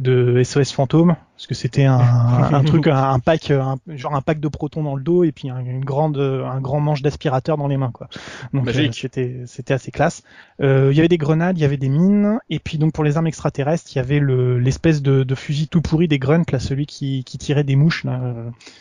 [0.00, 1.98] de SOS fantôme parce que c'était un,
[2.52, 5.48] un, truc un, pack un, genre un pack de protons dans le dos et puis
[5.48, 8.08] un, une grande un grand manche d'aspirateur dans les mains quoi.
[8.52, 10.22] Donc euh, c'était c'était assez classe.
[10.60, 13.04] Euh, il y avait des grenades il y avait des mines et puis donc pour
[13.04, 16.44] les armes extraterrestres il y avait le l'espèce de, de, fusil tout pourri des grunts
[16.52, 18.20] là celui qui, qui tirait des mouches là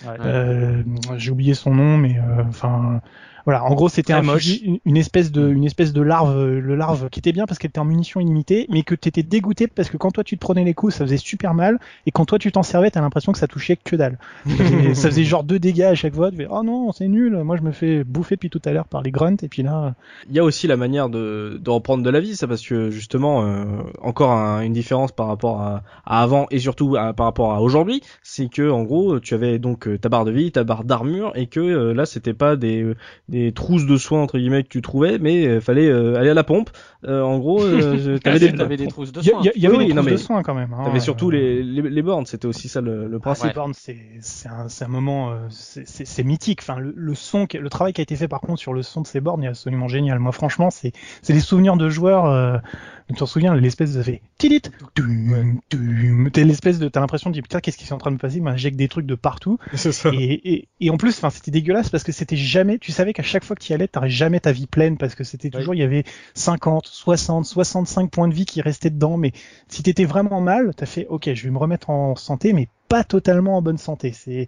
[0.06, 0.84] ouais, euh,
[1.16, 3.00] j'ai oublié son nom mais euh, enfin
[3.46, 7.10] voilà, en gros, c'était un fusil, une espèce de, une espèce de larve, le larve
[7.10, 9.98] qui était bien parce qu'elle était en munitions illimitées, mais que t'étais dégoûté parce que
[9.98, 12.49] quand toi tu te prenais les coups, ça faisait super mal, et quand toi tu
[12.52, 14.18] t'en servais, t'as l'impression que ça touchait que dalle.
[14.94, 16.32] ça faisait genre deux dégâts à chaque fois.
[16.32, 17.38] Tu fais, oh non, c'est nul.
[17.44, 19.96] Moi, je me fais bouffer depuis tout à l'heure par les grunts, et puis là.
[20.30, 22.90] Il y a aussi la manière de, de reprendre de la vie, ça parce que
[22.90, 23.66] justement, euh,
[24.02, 27.62] encore un, une différence par rapport à, à avant et surtout à, par rapport à
[27.62, 28.02] aujourd'hui,
[28.32, 31.32] c'est que en gros, tu avais donc euh, ta barre de vie, ta barre d'armure,
[31.34, 32.86] et que euh, là, c'était pas des
[33.28, 36.36] des trousses de soins entre guillemets que tu trouvais, mais euh, fallait euh, aller à
[36.36, 36.70] la pompe.
[37.06, 37.60] Euh, en gros,
[38.24, 39.42] t'avais des, avais des trousses de soins.
[39.56, 40.74] Il y, avait oui, des trousses non, de soins quand même.
[40.74, 43.46] Hein, t'avais surtout les, les, les, bornes, c'était aussi ça le, le principe.
[43.46, 46.60] Ah, les bornes, c'est c'est un, un moment, c'est mythique.
[46.62, 49.02] Enfin, le, le, son, le travail qui a été fait par contre sur le son
[49.02, 50.20] de ces bornes est absolument génial.
[50.20, 50.92] Moi, franchement, c'est
[51.24, 52.62] c'est des souvenirs de joueurs.
[53.10, 57.60] Tu t'en souviens, l'espèce de fait tilit, t'es l'espèce de, t'as l'impression de dire putain
[57.60, 59.58] qu'est-ce qui est en train de me passer, m'injecte des trucs de partout.
[59.74, 60.12] Ça.
[60.14, 63.24] Et, et, et en plus, enfin c'était dégueulasse parce que c'était jamais, tu savais qu'à
[63.24, 65.74] chaque fois que tu y allais, t'aurais jamais ta vie pleine parce que c'était toujours,
[65.74, 66.04] il y avait
[66.36, 69.18] 50, 60, 65 points de vie qui restaient dedans.
[69.18, 69.32] Mais
[69.70, 73.04] si t'étais vraiment mal, t'as fait ok, je vais me remettre en santé, mais pas
[73.04, 74.12] totalement en bonne santé.
[74.14, 74.48] C'est,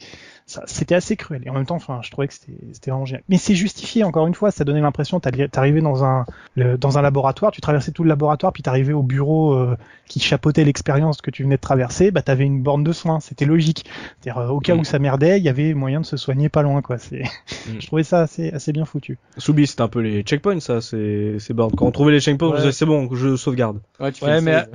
[0.66, 1.44] c'était assez cruel.
[1.46, 3.24] Et en même temps, enfin, je trouvais que c'était, c'était vraiment génial.
[3.30, 4.52] Mais c'est justifié encore une fois.
[4.52, 6.26] Ça donnait l'impression, t'arrivais dans un,
[6.58, 9.78] dans un laboratoire, tu traversais tout le laboratoire, puis t'arrivais au bureau euh,
[10.08, 12.10] qui chapeautait l'expérience que tu venais de traverser.
[12.12, 13.20] Bah, t'avais une borne de soins.
[13.20, 13.86] C'était logique.
[14.20, 14.86] C'est-à-dire, euh, au cas où mm.
[14.86, 16.98] ça merdait, il y avait moyen de se soigner pas loin, quoi.
[16.98, 17.80] C'est, mm.
[17.80, 19.20] je trouvais ça assez, assez bien foutu.
[19.38, 20.82] Soubi, c'était un peu les checkpoints, ça.
[20.82, 21.74] C'est, c'est bornes.
[21.78, 23.80] Quand on trouvait les checkpoints, c'est bon, je sauvegarde.
[24.00, 24.66] Ouais, mais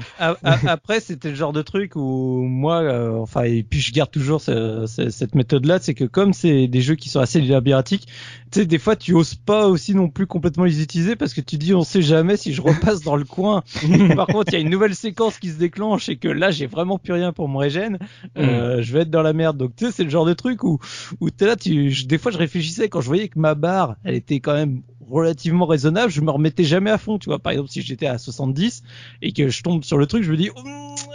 [0.67, 4.41] après, c'était le genre de truc où moi, euh, enfin, et puis je garde toujours
[4.41, 8.07] cette méthode-là, c'est que comme c'est des jeux qui sont assez labyrinthiques,
[8.51, 11.41] tu sais, des fois tu oses pas aussi non plus complètement les utiliser parce que
[11.41, 13.63] tu dis on sait jamais si je repasse dans le coin.
[14.17, 16.67] Par contre, il y a une nouvelle séquence qui se déclenche et que là j'ai
[16.67, 17.99] vraiment plus rien pour mon régène,
[18.39, 18.83] euh, mm.
[18.83, 19.57] je vais être dans la merde.
[19.57, 20.79] Donc tu sais, c'est le genre de truc où
[21.21, 24.15] où t'es là, tu, des fois je réfléchissais quand je voyais que ma barre, elle
[24.15, 27.39] était quand même relativement raisonnable, je me remettais jamais à fond, tu vois.
[27.39, 28.83] Par exemple, si j'étais à 70
[29.23, 30.63] et que je tombe sur le truc, je me dis, oh,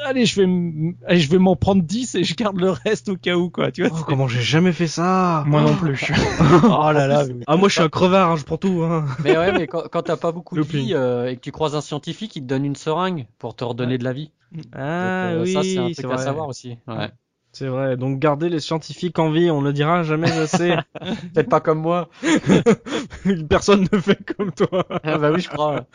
[0.05, 3.15] allez, je vais, allez, je vais m'en prendre 10 et je garde le reste au
[3.15, 3.71] cas où, quoi.
[3.71, 3.97] Tu vois.
[3.99, 6.11] Oh, comment j'ai jamais fait ça Moi non plus.
[6.63, 7.25] oh là là.
[7.47, 8.83] Ah moi je suis un crevard, hein, je prends tout.
[8.83, 9.05] Hein.
[9.23, 11.75] Mais ouais, mais quand, quand t'as pas beaucoup de vie euh, et que tu croises
[11.75, 14.31] un scientifique, il te donne une seringue pour te redonner de la vie.
[14.73, 16.77] Ah oui, euh, ça c'est un truc à savoir aussi.
[16.87, 17.09] Ouais.
[17.53, 17.97] C'est vrai.
[17.97, 20.73] Donc garder les scientifiques en vie, on ne dira jamais assez.
[21.33, 22.09] Peut-être pas comme moi.
[23.49, 24.85] Personne ne fait comme toi.
[25.03, 25.85] ah bah oui, je crois.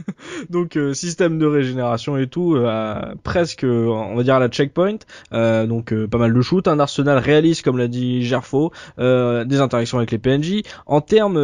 [0.50, 4.98] donc euh, système de régénération et tout, euh, presque, on va dire à la checkpoint.
[5.32, 9.96] Euh, donc pas mal de shoot, un arsenal réaliste comme l'a dit Gerfo, des interactions
[9.96, 10.62] avec les PNJ.
[10.84, 11.38] En termes,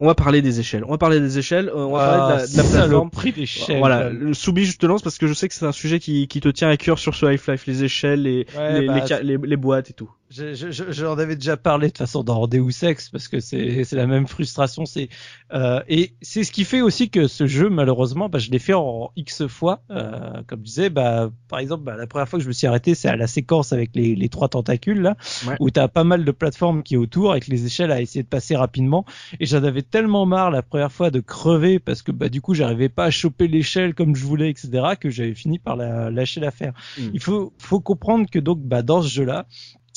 [0.00, 0.84] on va parler des échelles.
[0.86, 1.70] On va parler des échelles.
[1.72, 3.10] on va parler de la, de la ah, plateforme.
[3.10, 3.78] prix d'échelle.
[3.78, 4.10] Voilà.
[4.10, 6.40] Le Soubi, je te lance parce que je sais que c'est un sujet qui, qui
[6.40, 9.90] te tient à cœur sur ce Half-Life, les échelles, les, les bah, les, les boîtes
[9.90, 10.10] et tout.
[10.32, 14.26] J'en avais déjà parlé de toute façon dans Deus Ex parce que c'est la même
[14.26, 14.86] frustration.
[14.86, 15.08] C'est
[15.52, 18.74] euh, et c'est ce qui fait aussi que ce jeu malheureusement, bah, je l'ai fait
[18.74, 19.82] en x fois.
[19.90, 22.66] Euh, comme je disais, bah, par exemple, bah, la première fois que je me suis
[22.66, 25.16] arrêté, c'est à la séquence avec les, les trois tentacules là,
[25.60, 28.22] où tu as pas mal de plateformes qui est autour avec les échelles à essayer
[28.22, 29.04] de passer rapidement.
[29.40, 32.54] Et j'en avais tellement marre la première fois de crever parce que bah du coup
[32.54, 34.94] j'arrivais pas à choper l'échelle comme je voulais, etc.
[34.98, 36.72] Que j'avais fini par la, lâcher l'affaire.
[36.98, 37.10] Hmm.
[37.12, 39.46] Il faut faut comprendre que donc bah dans ce jeu là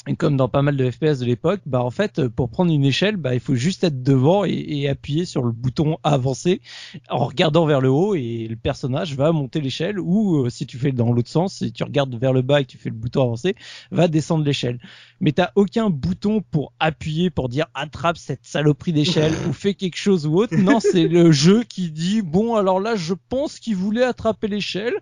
[0.07, 2.85] et comme dans pas mal de FPS de l'époque, bah en fait pour prendre une
[2.85, 6.61] échelle, bah il faut juste être devant et, appuyer sur le bouton avancer
[7.09, 10.77] en regardant vers le haut et le personnage va monter l'échelle ou euh, si tu
[10.77, 12.95] fais dans l'autre sens, si tu regardes vers le bas et que tu fais le
[12.95, 13.55] bouton avancer,
[13.89, 14.79] va descendre l'échelle.
[15.21, 19.97] Mais t'as aucun bouton pour appuyer pour dire attrape cette saloperie d'échelle ou fais quelque
[19.97, 20.55] chose ou autre.
[20.55, 24.93] Non, c'est le jeu qui dit bon alors là je pense qu'il voulait attraper l'échelle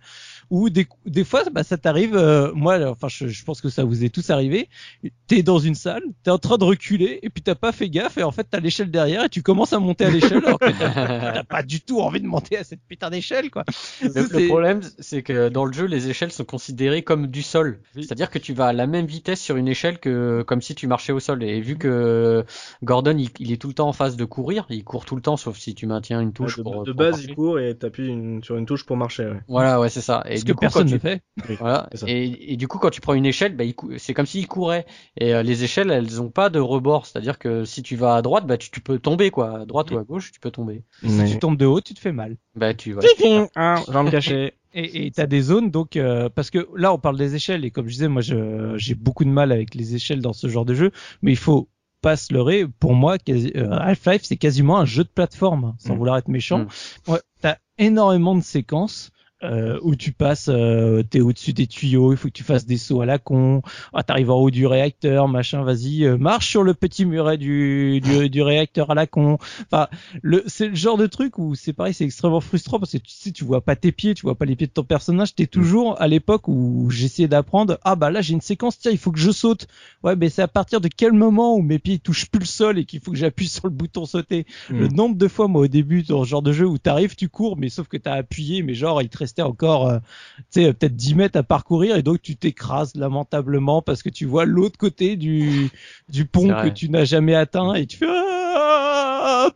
[0.49, 3.83] ou des, des fois bah, ça t'arrive euh, moi enfin je, je, pense que ça
[3.83, 4.69] vous est tous arrivé
[5.27, 8.17] t'es dans une salle t'es en train de reculer et puis t'as pas fait gaffe
[8.17, 10.71] et en fait t'as l'échelle derrière et tu commences à monter à l'échelle alors que
[10.71, 13.63] t'as pas du tout envie de monter à cette putain d'échelle quoi
[14.01, 18.11] le, problème c'est que dans le jeu les échelles sont considérées comme du sol c'est
[18.11, 20.75] à dire que tu vas à la même vitesse sur une échelle que comme si
[20.75, 22.45] tu marchais au sol et vu que
[22.83, 25.37] Gordon il, est tout le temps en phase de courir il court tout le temps
[25.37, 28.43] sauf si tu maintiens une touche de, pour, de base il court et t'appuies une,
[28.43, 29.39] sur une touche pour marcher ouais.
[29.47, 31.21] voilà ouais c'est ça et que personne ne fait.
[31.59, 31.89] Voilà.
[32.07, 33.63] Et, et, du coup, quand tu prends une échelle, bah,
[33.97, 34.82] c'est comme s'il courait.
[35.17, 37.05] Et euh, les échelles, elles ont pas de rebord.
[37.05, 39.61] C'est-à-dire que si tu vas à droite, bah, tu, tu peux tomber, quoi.
[39.61, 40.84] À droite ou à gauche, tu peux tomber.
[41.05, 42.38] Si tu tombes de haut, tu te fais mal.
[42.55, 43.01] Bah, tu vas.
[43.55, 44.53] Ah, me cacher.
[44.75, 47.69] Et tu as des zones, donc euh, parce que là on parle des échelles et
[47.69, 50.73] comme je disais, moi j'ai beaucoup de mal avec les échelles dans ce genre de
[50.73, 51.69] jeu, mais il faut
[52.01, 52.65] pas se leurrer.
[52.79, 55.97] Pour moi, euh, Half-Life c'est quasiment un jeu de plateforme, sans mm.
[55.97, 56.65] vouloir être méchant.
[57.07, 57.11] Mm.
[57.11, 59.11] Ouais, t'as énormément de séquences
[59.43, 62.77] euh, où tu passes, euh, t'es au-dessus des tuyaux, il faut que tu fasses des
[62.77, 63.61] sauts à la con,
[63.93, 68.01] ah, t'arrives en haut du réacteur, machin, vas-y, euh, marche sur le petit muret du,
[68.01, 69.37] du, du réacteur à la con.
[69.71, 69.87] Enfin,
[70.21, 73.11] le, c'est le genre de truc où c'est pareil, c'est extrêmement frustrant parce que tu
[73.11, 75.47] sais, tu vois pas tes pieds, tu vois pas les pieds de ton personnage, t'es
[75.47, 79.11] toujours à l'époque où j'essayais d'apprendre, ah bah là j'ai une séquence, tiens, il faut
[79.11, 79.67] que je saute.
[80.03, 82.79] Ouais, mais c'est à partir de quel moment où mes pieds touchent plus le sol
[82.79, 84.45] et qu'il faut que j'appuie sur le bouton sauter?
[84.69, 84.79] Hmm.
[84.79, 87.29] Le nombre de fois, moi, au début, dans ce genre de jeu où t'arrives, tu
[87.29, 89.99] cours, mais sauf que t'as appuyé, mais genre, il te restait encore, euh,
[90.51, 94.25] tu sais, peut-être 10 mètres à parcourir et donc tu t'écrases lamentablement parce que tu
[94.25, 95.69] vois l'autre côté du,
[96.09, 99.49] du pont que tu n'as jamais atteint et tu fais, ah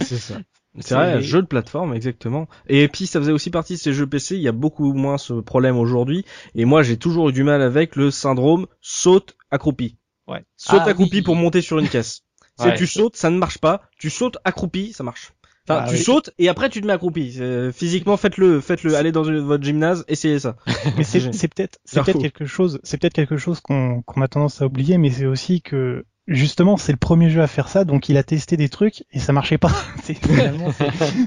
[0.00, 0.38] c'est ça.
[0.80, 2.48] C'est vrai, un jeu de plateforme, exactement.
[2.66, 5.18] Et puis ça faisait aussi partie de ces jeux PC, il y a beaucoup moins
[5.18, 6.24] ce problème aujourd'hui.
[6.54, 9.98] Et moi j'ai toujours eu du mal avec le syndrome saute accroupi.
[10.26, 10.44] Ouais.
[10.56, 12.22] Saute ah accroupi pour monter sur une caisse.
[12.58, 13.82] Si tu sautes, ça ne marche pas.
[13.98, 15.32] Tu sautes accroupi, ça marche.
[15.68, 17.38] Enfin, ah tu sautes et après tu te mets accroupi.
[17.72, 18.96] Physiquement, faites-le, faites-le.
[18.96, 20.56] Allez dans votre gymnase, essayez ça.
[21.02, 24.66] c'est peut-être, c'est peut-être quelque chose, c'est peut-être quelque chose qu'on qu'on a tendance à
[24.66, 28.16] oublier, mais c'est aussi que justement, c'est le premier jeu à faire ça, donc il
[28.16, 29.72] a testé des trucs et ça marchait pas.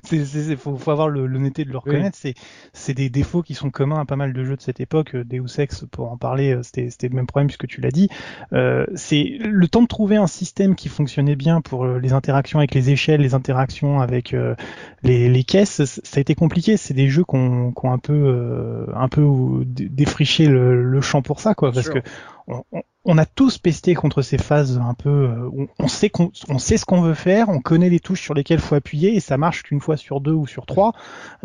[0.03, 2.17] c'est faut, faut avoir l'honnêteté de le reconnaître.
[2.19, 2.33] C'est,
[2.73, 5.15] c'est des défauts qui sont communs à pas mal de jeux de cette époque.
[5.15, 8.09] Deus Ex, pour en parler, euh, c'était, c'était le même problème puisque tu l'as dit.
[8.53, 12.59] Euh, c'est le temps de trouver un système qui fonctionnait bien pour euh, les interactions
[12.59, 14.55] avec les échelles, les interactions avec euh,
[15.03, 15.83] les, les, caisses.
[15.85, 16.77] Ça a été compliqué.
[16.77, 19.25] C'est des jeux qui ont, un peu, un peu
[19.65, 21.99] défriché le, le champ pour ça, quoi, parce que
[22.47, 22.81] on, on
[23.17, 26.85] a tous pesté contre ces phases un peu euh, on, sait qu'on on sait ce
[26.85, 29.79] qu'on veut faire, on connaît les touches sur lesquelles faut appuyer et ça marche qu'une
[29.79, 30.93] fois sur deux ou sur trois.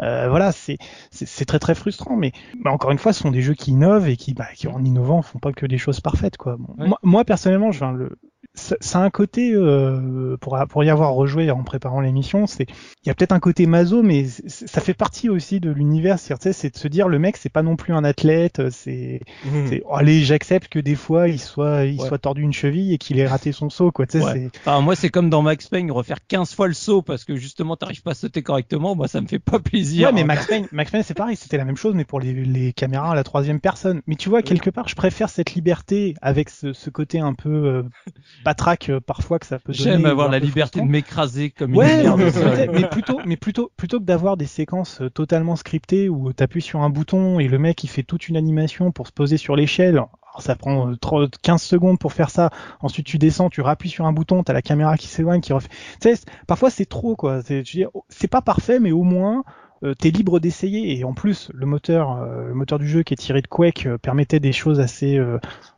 [0.00, 0.78] Euh, voilà, c'est
[1.10, 2.32] c'est très très frustrant, mais
[2.64, 5.22] encore une fois, ce sont des jeux qui innovent et qui, bah, qui en innovant
[5.22, 6.56] font pas que des choses parfaites quoi.
[6.78, 8.18] moi, moi, personnellement, je, le,
[8.54, 12.66] ça, ça, a un côté euh, pour pour y avoir rejoué en préparant l'émission, c'est
[13.04, 16.18] il y a peut-être un côté maso, mais ça fait partie aussi de l'univers.
[16.18, 16.34] C'est
[16.72, 19.76] de se dire le mec c'est pas non plus un athlète, c'est mmh.
[19.84, 23.20] oh, allez j'accepte que des fois il soit il soit tordu une cheville et qu'il
[23.20, 24.06] ait raté son saut quoi.
[24.14, 24.50] Ouais.
[24.60, 27.76] Enfin, moi c'est comme dans Max Payne refaire 15 fois le saut parce que justement
[27.76, 30.08] t'arrives pas à sauter correctement, moi ça me fait pas plaisir.
[30.08, 32.32] Ouais mais Max Payne Max Payne c'est pareil, c'était la même chose mais pour les,
[32.32, 34.02] les caméras à la troisième personne.
[34.08, 37.50] Mais tu vois quelque part je préfère cette liberté avec ce, ce côté un peu
[37.50, 37.82] euh,
[38.44, 39.84] batraque euh, parfois que ça peut donner.
[39.84, 43.98] J'aime avoir la liberté de m'écraser comme ouais, une mais, mais plutôt, mais plutôt, plutôt
[43.98, 47.58] que d'avoir des séquences euh, totalement scriptées où tu appuies sur un bouton et le
[47.58, 50.02] mec il fait toute une animation pour se poser sur l'échelle.
[50.38, 50.92] ça prend
[51.42, 52.50] 15 euh, secondes pour faire ça.
[52.80, 55.68] Ensuite, tu descends, tu rappuies sur un bouton, t'as la caméra qui s'éloigne, qui refait.
[56.00, 57.40] Tu sais, parfois c'est trop quoi.
[57.42, 59.44] C'est pas parfait, mais au moins
[59.82, 60.98] euh, t'es libre d'essayer.
[60.98, 63.86] Et en plus le moteur euh, le moteur du jeu qui est tiré de Quake
[63.86, 65.18] euh, permettait des choses assez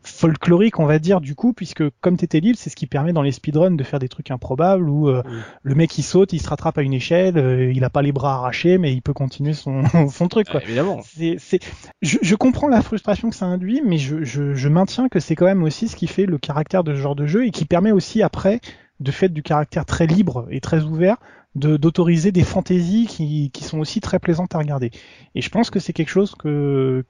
[0.03, 3.23] folkloriques on va dire du coup puisque comme t'étais libre c'est ce qui permet dans
[3.23, 6.79] les speedruns de faire des trucs improbables où le mec il saute il se rattrape
[6.79, 10.29] à une échelle il a pas les bras arrachés mais il peut continuer son, son
[10.29, 10.63] truc quoi.
[10.63, 11.01] évidemment.
[11.05, 11.61] C'est, c'est...
[12.01, 15.37] Je, je, comprends la frustration que ça induit mais je, je, je maintiens que c'est
[15.37, 17.65] quand même aussi ce qui fait le caractère de ce genre de jeu et qui
[17.65, 18.61] permet aussi après
[19.03, 21.17] de fait du caractère très libre et très ouvert
[21.55, 24.91] d'autoriser des fantaisies qui, qui sont aussi très plaisantes à regarder.
[25.35, 27.05] Et je pense que c'est quelque chose que,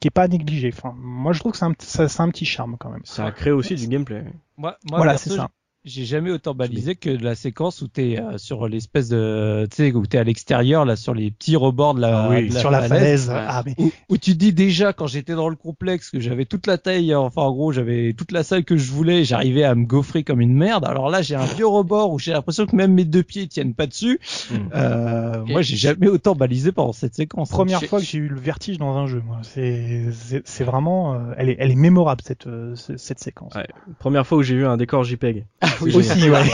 [0.00, 0.72] qui est pas négligé.
[0.72, 3.02] Enfin, moi je trouve que c'est un, un petit charme quand même.
[3.04, 4.24] Ça crée aussi du gameplay.
[4.56, 5.48] Moi, moi voilà, c'est ça
[5.84, 9.92] j'ai jamais autant balisé que la séquence où t'es euh, sur l'espèce de, tu sais,
[9.92, 13.30] où t'es à l'extérieur là, sur les petits rebords de la, ah sur la falaise,
[13.30, 13.74] ah, mais...
[14.08, 17.42] où, tu dis déjà quand j'étais dans le complexe que j'avais toute la taille, enfin
[17.42, 20.54] en gros j'avais toute la salle que je voulais, j'arrivais à me gaufrer comme une
[20.54, 20.86] merde.
[20.86, 23.74] Alors là j'ai un vieux rebord où j'ai l'impression que même mes deux pieds tiennent
[23.74, 24.20] pas dessus.
[24.50, 24.56] Hmm.
[24.74, 27.50] Euh, Moi j'ai jamais autant balisé pendant cette séquence.
[27.50, 29.40] Première fois que j'ai eu le vertige dans un jeu, moi.
[29.42, 30.06] C'est
[30.44, 33.54] c'est vraiment, euh, elle est elle est mémorable cette euh, cette séquence.
[33.54, 33.66] Ouais.
[33.98, 35.44] Première fois où j'ai vu un décor JPEG.
[35.82, 36.42] oui, aussi, ouais.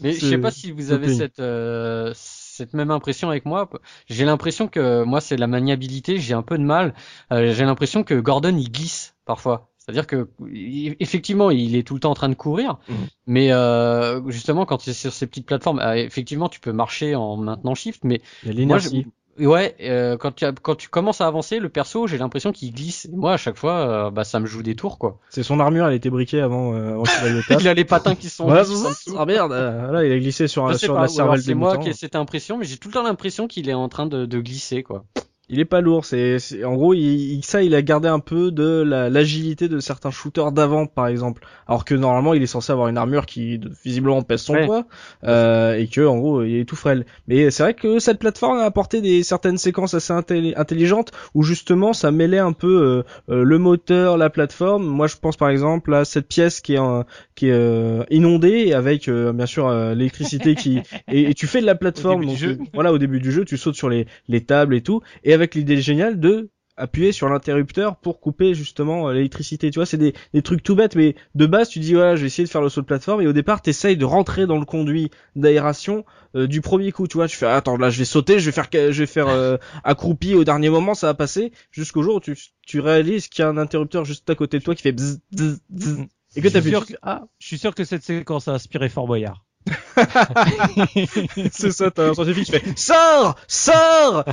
[0.00, 3.68] Mais je sais pas si vous avez cette euh, cette même impression avec moi.
[4.08, 6.94] J'ai l'impression que moi c'est la maniabilité, j'ai un peu de mal.
[7.32, 9.70] Euh, j'ai l'impression que Gordon il glisse parfois.
[9.78, 10.28] C'est-à-dire que
[11.00, 12.94] effectivement, il est tout le temps en train de courir, mmh.
[13.26, 17.74] mais euh, justement quand c'est sur ces petites plateformes, effectivement, tu peux marcher en maintenant
[17.74, 18.78] shift, mais moi,
[19.38, 23.08] Ouais, euh, quand tu quand tu commences à avancer, le perso, j'ai l'impression qu'il glisse.
[23.12, 25.18] moi, à chaque fois, euh, bah ça me joue des tours quoi.
[25.30, 28.28] C'est son armure, elle était briquée avant, euh, avant qu'il il a les patins qui
[28.28, 28.48] sont.
[29.16, 32.16] ah merde, là il a glissé sur, sur la cervelle C'est moi qui ai cette
[32.16, 35.04] impression, mais j'ai tout le temps l'impression qu'il est en train de, de glisser quoi
[35.48, 36.04] il est pas lourd.
[36.04, 40.52] C'est, en gros, il, ça, il a gardé un peu de l'agilité de certains shooters
[40.52, 41.42] d'avant, par exemple.
[41.66, 44.86] Alors que normalement, il est censé avoir une armure qui visiblement pèse son poids
[45.24, 47.06] euh, et que en gros, il est tout frêle.
[47.26, 51.92] Mais c'est vrai que cette plateforme a apporté des certaines séquences assez intelligentes où justement,
[51.92, 54.84] ça mêlait un peu euh, euh, le moteur, la plateforme.
[54.86, 56.78] Moi, je pense par exemple à cette pièce qui est
[57.34, 62.26] qui est euh, inondée avec bien sûr l'électricité qui et, tu fais de la plateforme.
[62.26, 62.38] Donc,
[62.74, 65.00] voilà, au début du jeu, tu sautes sur les les tables et tout.
[65.24, 69.70] Et avec l'idée géniale de appuyer sur l'interrupteur pour couper justement euh, l'électricité.
[69.70, 72.22] Tu vois, c'est des, des, trucs tout bêtes, mais de base, tu dis voilà, je
[72.22, 74.58] vais essayer de faire le saut de plateforme, et au départ, t'essayes de rentrer dans
[74.58, 76.04] le conduit d'aération
[76.36, 77.06] euh, du premier coup.
[77.06, 79.28] Tu vois, tu fais attends, là, je vais sauter, je vais faire, je vais faire
[79.28, 82.36] euh, accroupi au dernier moment, ça va passer, jusqu'au jour où tu,
[82.66, 85.20] tu réalises qu'il y a un interrupteur juste à côté de toi qui fait bzz,
[85.32, 86.96] bzz, bzz, et que t'appuies.
[87.02, 89.47] Ah, je suis sûr que cette séquence a inspiré Fort Boyard.
[91.52, 94.24] c'est ça, t'as un scientifique qui fait sors, sors.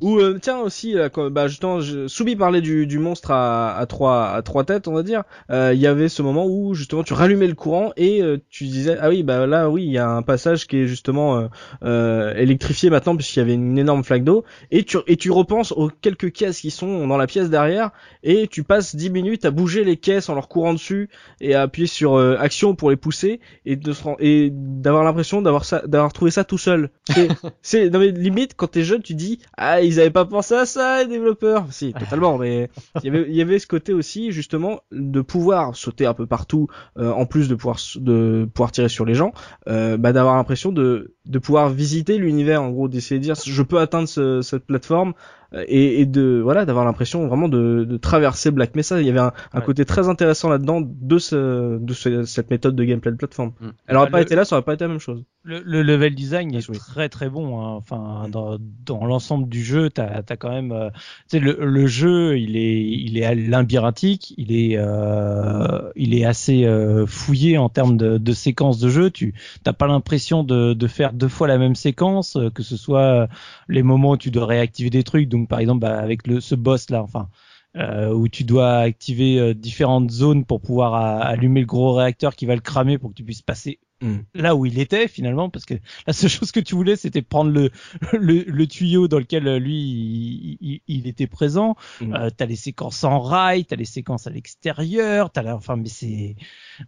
[0.00, 3.86] Ou euh, tiens aussi, là, bah justement, je, Soubi parlait du, du monstre à, à
[3.86, 5.22] trois à trois têtes, on va dire.
[5.50, 8.64] Euh, il y avait ce moment où justement tu rallumais le courant et euh, tu
[8.64, 11.48] disais ah oui bah là oui il y a un passage qui est justement
[11.82, 15.88] électrifié maintenant puisqu'il y avait une énorme flaque d'eau et tu et tu repenses aux
[15.88, 17.90] quelques caisses qui sont dans la pièce derrière
[18.22, 21.08] et tu passes 10 minutes à bouger les caisses en leur courant dessus
[21.40, 25.82] et à appuyer sur action pour les pousser et de et d'avoir l'impression d'avoir ça,
[25.86, 26.90] d'avoir trouvé ça tout seul.
[27.62, 30.66] C'est, non mais limite quand t'es jeune, tu dis ah ils avaient pas pensé à
[30.66, 31.66] ça les développeurs.
[31.70, 32.70] Si totalement, mais
[33.02, 36.26] il y avait, il y avait ce côté aussi justement de pouvoir sauter un peu
[36.26, 39.32] partout, euh, en plus de pouvoir de pouvoir tirer sur les gens,
[39.68, 43.62] euh, bah d'avoir l'impression de de pouvoir visiter l'univers en gros, d'essayer de dire je
[43.62, 45.14] peux atteindre ce, cette plateforme
[45.52, 49.00] et, et de voilà d'avoir l'impression vraiment de, de, traverser Black Mesa.
[49.00, 52.76] Il y avait un, un côté très intéressant là-dedans de, ce, de ce, cette méthode
[52.76, 53.52] de gameplay de plateforme.
[53.60, 53.68] Mm.
[53.86, 55.24] Elle aurait bah, pas été là, ça aurait pas été la même chose.
[55.42, 57.60] Le, le level design est très très bon.
[57.60, 57.74] Hein.
[57.76, 61.86] Enfin, dans, dans l'ensemble du jeu, t'as as quand même, euh, tu sais, le, le,
[61.86, 67.70] jeu, il est il est labyrinthique, il est euh, il est assez euh, fouillé en
[67.70, 69.10] termes de, de séquences de jeu.
[69.10, 69.34] Tu
[69.64, 73.28] t'as pas l'impression de, de faire deux fois la même séquence, que ce soit
[73.68, 75.28] les moments où tu dois réactiver des trucs.
[75.28, 77.28] Donc par exemple, bah, avec le, ce boss là, enfin
[77.76, 82.46] euh, où tu dois activer euh, différentes zones pour pouvoir allumer le gros réacteur qui
[82.46, 84.18] va le cramer pour que tu puisses passer hmm.
[84.34, 85.74] là où il était finalement parce que
[86.06, 87.70] la seule chose que tu voulais c'était prendre le,
[88.12, 92.14] le, tuyau dans lequel euh, lui il, était présent mm.
[92.14, 95.88] euh, t'as les séquences en rail t'as les séquences à l'extérieur t'as la, enfin mais
[95.88, 96.34] c'est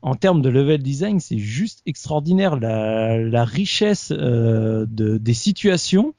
[0.03, 6.15] en termes de level design c'est juste extraordinaire la, la richesse euh, de, des situations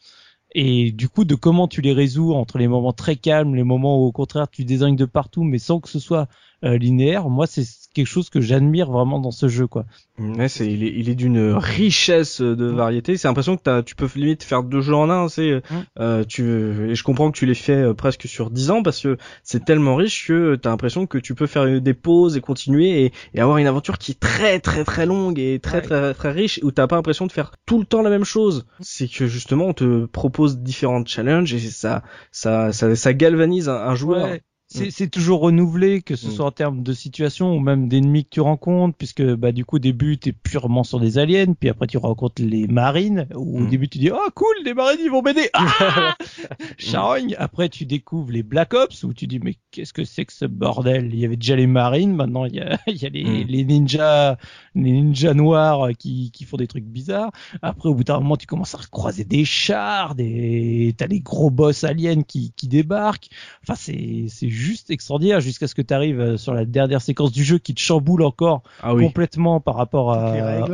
[0.55, 3.99] et du coup de comment tu les résous entre les moments très calmes, les moments
[3.99, 6.27] où au contraire tu désignes de partout, mais sans que ce soit
[6.64, 7.30] euh, linéaire.
[7.30, 9.86] Moi, c'est quelque chose que j'admire vraiment dans ce jeu, quoi.
[10.20, 13.18] Ouais, c'est il est, il est d'une richesse de variété.
[13.18, 15.28] C'est l'impression que tu peux limite faire deux jeux en un.
[15.28, 15.61] C'est
[15.99, 19.01] euh, tu et je comprends que tu les fais euh, presque sur dix ans parce
[19.01, 23.05] que c'est tellement riche que t'as l'impression que tu peux faire des pauses et continuer
[23.05, 26.32] et, et, avoir une aventure qui est très très très longue et très très très
[26.32, 28.66] riche où t'as pas l'impression de faire tout le temps la même chose.
[28.82, 33.95] C'est que justement on te propose différents challenges et ça ça ça, ça galvanise un,
[33.95, 34.28] joueur.
[34.28, 34.39] Mm.
[34.74, 36.32] C'est toujours renouvelé, que ce mm.
[36.32, 39.78] soit en termes de situation ou même d'ennemis que tu rencontres, puisque bah du coup
[39.78, 43.61] au début t'es purement sur des aliens, puis après tu rencontres les marines, où au
[43.61, 43.69] mm.
[43.69, 46.15] début tu dis oh cool les marines ils vont m'aider, ah
[46.78, 47.36] charogne.
[47.38, 50.45] Après tu découvres les Black Ops où tu dis mais qu'est-ce que c'est que ce
[50.45, 51.09] bordel?
[51.13, 53.65] Il y avait déjà les marines, maintenant il y a, il y a les, les,
[53.65, 54.38] ninjas,
[54.76, 57.32] les ninjas noirs qui, qui font des trucs bizarres.
[57.61, 61.49] Après au bout d'un moment tu commences à croiser des chars, des t'as les gros
[61.49, 63.30] boss aliens qui, qui débarquent.
[63.63, 67.32] Enfin c'est c'est juste extraordinaire jusqu'à ce que tu arrives euh, sur la dernière séquence
[67.32, 70.66] du jeu qui te chamboule encore ah complètement par rapport à,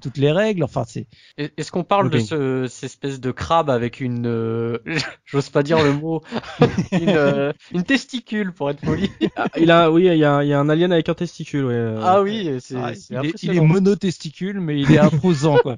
[0.00, 0.62] toutes les règles.
[0.72, 1.06] Enfin, c'est.
[1.36, 4.78] Est-ce qu'on parle de ce, cette espèce de crabe avec une, euh,
[5.24, 6.22] j'ose pas dire le mot,
[6.92, 9.10] une, euh, une, testicule pour être poli?
[9.36, 11.64] Ah, il a, oui, il y a, il y a un alien avec un testicule.
[11.64, 11.94] Ouais.
[12.00, 12.76] Ah oui, c'est.
[12.76, 15.76] Ah, il, est, il est monotesticule, mais il est imposant quoi.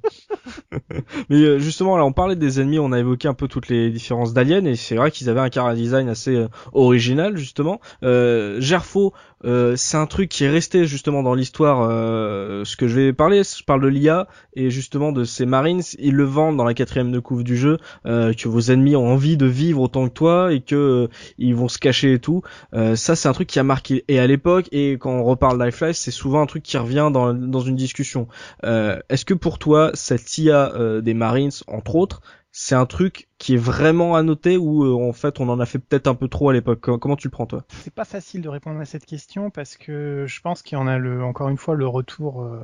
[1.30, 4.34] mais justement, là, on parlait des ennemis, on a évoqué un peu toutes les différences
[4.34, 7.80] d'aliens et c'est vrai qu'ils avaient un car design assez original justement.
[8.02, 9.12] Euh, Gerfo,
[9.44, 11.86] euh, c'est un truc qui est resté justement dans l'histoire.
[11.88, 15.82] Euh, ce que je vais parler, je parle de l'IA et justement de ces Marines.
[15.98, 19.36] Ils le vendent dans la quatrième de du jeu euh, que vos ennemis ont envie
[19.36, 22.42] de vivre autant que toi et que ils vont se cacher et tout.
[22.72, 25.82] Ça, c'est un truc qui a marqué et à l'époque et quand on reparle Life,
[25.92, 28.28] c'est souvent un truc qui revient dans dans une discussion.
[28.62, 32.20] Est-ce que pour toi cette IA des Marines, entre autres,
[32.52, 35.66] c'est un truc qui est vraiment à noter ou euh, en fait on en a
[35.66, 36.80] fait peut-être un peu trop à l'époque?
[36.80, 37.64] Comment tu le prends toi?
[37.68, 40.86] C'est pas facile de répondre à cette question parce que je pense qu'il y en
[40.86, 42.62] a le, encore une fois le retour euh,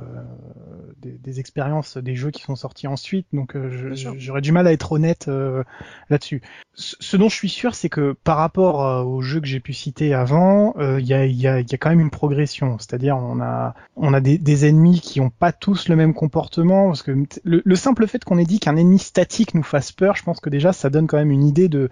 [0.99, 4.71] des, des, expériences des jeux qui sont sortis ensuite, donc euh, j'aurais du mal à
[4.71, 5.29] être honnête
[6.09, 6.41] là-dessus.
[6.73, 10.15] Ce dont je suis sûr, c'est que par rapport aux jeux que j'ai pu citer
[10.15, 12.79] avant, il y a, y, a, y, a, quand même une progression.
[12.79, 16.87] C'est-à-dire on a on a des, des, ennemis qui ont pas tous le même comportement
[16.87, 17.11] parce que
[17.43, 20.39] le, le simple fait qu'on ait dit qu'un ennemi statique nous fasse peur, je pense
[20.39, 21.89] que déjà ça donne quand même une idée de.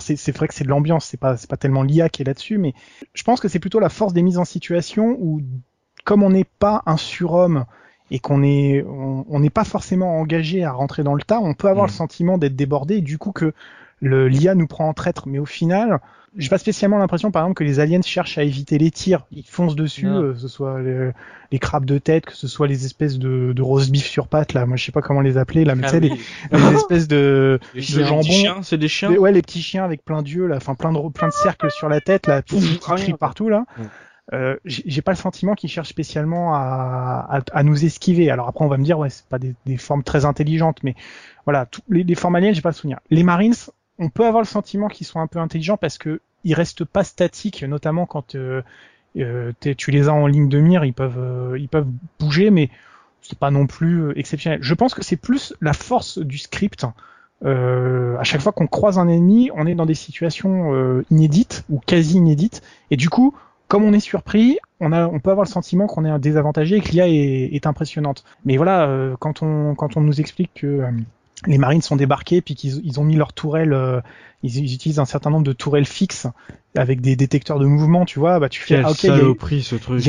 [0.00, 2.74] C'est vrai que c'est de l'ambiance, c'est pas, pas tellement l'IA qui est là-dessus, mais
[3.14, 5.40] je pense que c'est plutôt la force des mises en situation où,
[6.04, 7.64] comme on n'est pas un surhomme
[8.10, 11.68] et qu'on est, on n'est pas forcément engagé à rentrer dans le tas, on peut
[11.68, 11.96] avoir le mmh.
[11.96, 13.54] sentiment d'être débordé et du coup que
[14.02, 15.28] l'IA nous prend en traître.
[15.28, 16.00] Mais au final,
[16.36, 19.26] j'ai pas spécialement l'impression, par exemple, que les aliens cherchent à éviter les tirs.
[19.32, 22.86] Ils foncent dessus, euh, que ce soit les, crabes de tête, que ce soit les
[22.86, 24.64] espèces de, de roast beef sur pattes, là.
[24.64, 26.12] Moi, je sais pas comment les appeler, là, mais tu sais, les,
[26.74, 28.62] espèces de, de jambon.
[28.62, 29.12] C'est des chiens.
[29.12, 31.88] ouais, les petits chiens avec plein d'yeux, là, enfin, plein de, plein de cercles sur
[31.88, 33.64] la tête, là, tout, qui crient partout, là.
[34.32, 38.30] Euh, j'ai pas le sentiment qu'ils cherchent spécialement à, à, à, nous esquiver.
[38.30, 40.94] Alors après, on va me dire, ouais, c'est pas des, des, formes très intelligentes, mais
[41.44, 43.00] voilà, les, les formes aliens, j'ai pas le souvenir.
[43.10, 43.52] Les Marines,
[44.02, 47.04] on peut avoir le sentiment qu'ils sont un peu intelligents parce que ils restent pas
[47.04, 48.62] statiques, notamment quand euh,
[49.16, 51.84] euh tu les as en ligne de mire, ils peuvent euh,
[52.18, 52.68] bouger, mais
[53.22, 54.58] c'est pas non plus exceptionnel.
[54.62, 56.84] Je pense que c'est plus la force du script.
[57.44, 62.16] à chaque fois qu'on croise un ennemi, on est dans des situations inédites ou quasi
[62.16, 63.36] inédites, et du coup,
[63.68, 64.90] comme on est surpris, on
[65.20, 68.24] peut avoir le sentiment qu'on est désavantagé et que l'IA est, impressionnante.
[68.44, 70.84] Mais voilà, quand on, nous explique que
[71.46, 74.00] les marines sont débarqués puis qu'ils ils ont mis leurs tourelles, euh,
[74.42, 76.26] ils, ils, utilisent un certain nombre de tourelles fixes
[76.76, 79.34] avec des détecteurs de mouvement, tu vois, bah tu fais ah, ok, il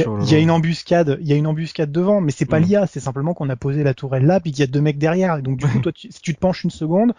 [0.07, 2.63] oh y a une embuscade, il y a une embuscade devant, mais c'est pas mm.
[2.63, 4.97] l'IA, c'est simplement qu'on a posé la tourelle là puis qu'il y a deux mecs
[4.97, 7.13] derrière, et donc du coup toi tu, si tu te penches une seconde,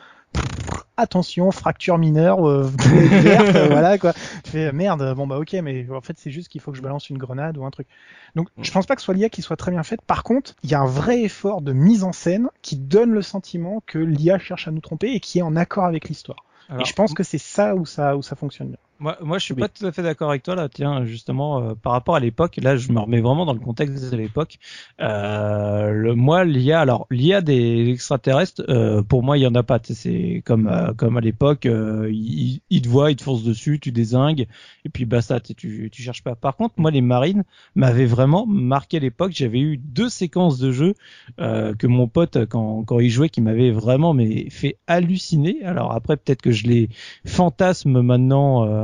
[0.97, 4.13] attention, fracture mineure, euh, verte, euh, voilà quoi.
[4.45, 6.83] Tu fais merde, bon bah ok, mais en fait c'est juste qu'il faut que je
[6.83, 7.87] balance une grenade ou un truc.
[8.35, 10.03] Donc je pense pas que ce soit l'IA qui soit très bien faite.
[10.03, 13.23] Par contre, il y a un vrai effort de mise en scène qui donne le
[13.23, 16.45] sentiment que l'IA cherche à nous tromper et qui est en accord avec l'histoire.
[16.79, 18.79] Et je pense que c'est ça où ça où ça fonctionne bien.
[19.01, 20.69] Moi, moi, je suis pas tout à fait d'accord avec toi là.
[20.69, 24.11] Tiens, justement, euh, par rapport à l'époque, là, je me remets vraiment dans le contexte
[24.11, 24.59] de l'époque.
[25.01, 29.65] Euh, le, moi, l'IA, alors l'IA des extraterrestres, euh, pour moi, il y en a
[29.65, 29.81] pas.
[29.83, 33.81] C'est comme euh, comme à l'époque, euh, ils, ils, te voient, ils te foncent dessus,
[33.81, 34.47] tu désingues,
[34.85, 36.37] et puis basta, tu tu cherches pas.
[36.37, 37.43] Par contre, moi, les marines
[37.75, 39.33] m'avaient vraiment marqué à l'époque.
[39.35, 40.95] J'avais eu deux séquences de jeu
[41.39, 45.65] que mon pote, quand quand il jouait, qui m'avait vraiment mais fait halluciner.
[45.65, 46.89] Alors après, peut-être que je les
[47.27, 48.84] fantasme maintenant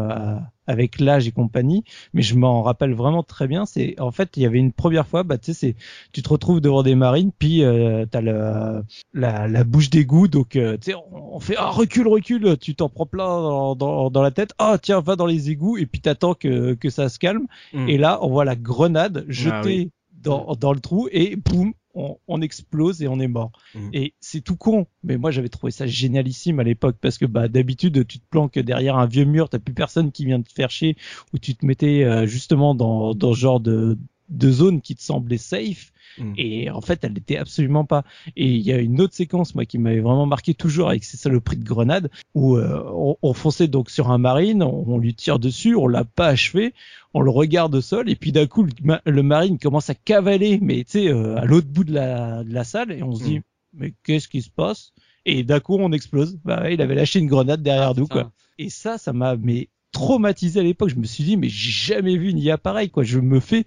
[0.67, 1.85] avec l'âge et compagnie,
[2.15, 3.67] mais je m'en rappelle vraiment très bien.
[3.67, 5.75] C'est en fait, il y avait une première fois, bah tu sais,
[6.13, 8.83] tu te retrouves devant des marines, puis euh, t'as la,
[9.13, 12.89] la, la bouche d'égout, donc euh, tu sais, on, fait ah recule recule, tu t'en
[12.89, 16.01] prends plein dans, dans, dans, la tête, ah tiens va dans les égouts, et puis
[16.01, 17.89] t'attends que que ça se calme, mm.
[17.89, 19.89] et là on voit la grenade jetée.
[19.91, 23.53] Ah dans, dans le trou et boum, on, on, explose et on est mort.
[23.75, 23.91] Mm.
[23.93, 27.49] Et c'est tout con, mais moi j'avais trouvé ça génialissime à l'époque parce que bah
[27.49, 30.71] d'habitude tu te planques derrière un vieux mur, t'as plus personne qui vient te faire
[30.71, 30.97] chier
[31.33, 33.99] ou tu te mettais euh, justement dans dans ce genre de
[34.31, 36.33] de zone qui te semblait safe Mm.
[36.37, 38.05] Et en fait, elle n'était absolument pas.
[38.37, 41.17] Et il y a une autre séquence, moi, qui m'avait vraiment marqué toujours avec ces
[41.17, 45.39] saloperies de grenades, où euh, on, on, fonçait donc sur un marine, on, lui tire
[45.39, 46.75] dessus, on l'a pas achevé,
[47.15, 48.67] on le regarde au sol, et puis d'un coup,
[49.05, 52.53] le, marine commence à cavaler, mais tu sais, euh, à l'autre bout de la, de
[52.53, 53.43] la salle, et on se dit, mm.
[53.75, 54.93] mais qu'est-ce qui se passe?
[55.27, 56.39] Et d'un coup, on explose.
[56.45, 58.33] Bah, il avait lâché une grenade derrière ah, nous, quoi.
[58.59, 60.89] Et ça, ça m'a mais traumatisé à l'époque.
[60.89, 63.03] Je me suis dit, mais j'ai jamais vu une IA pareille, quoi.
[63.03, 63.67] Je me fais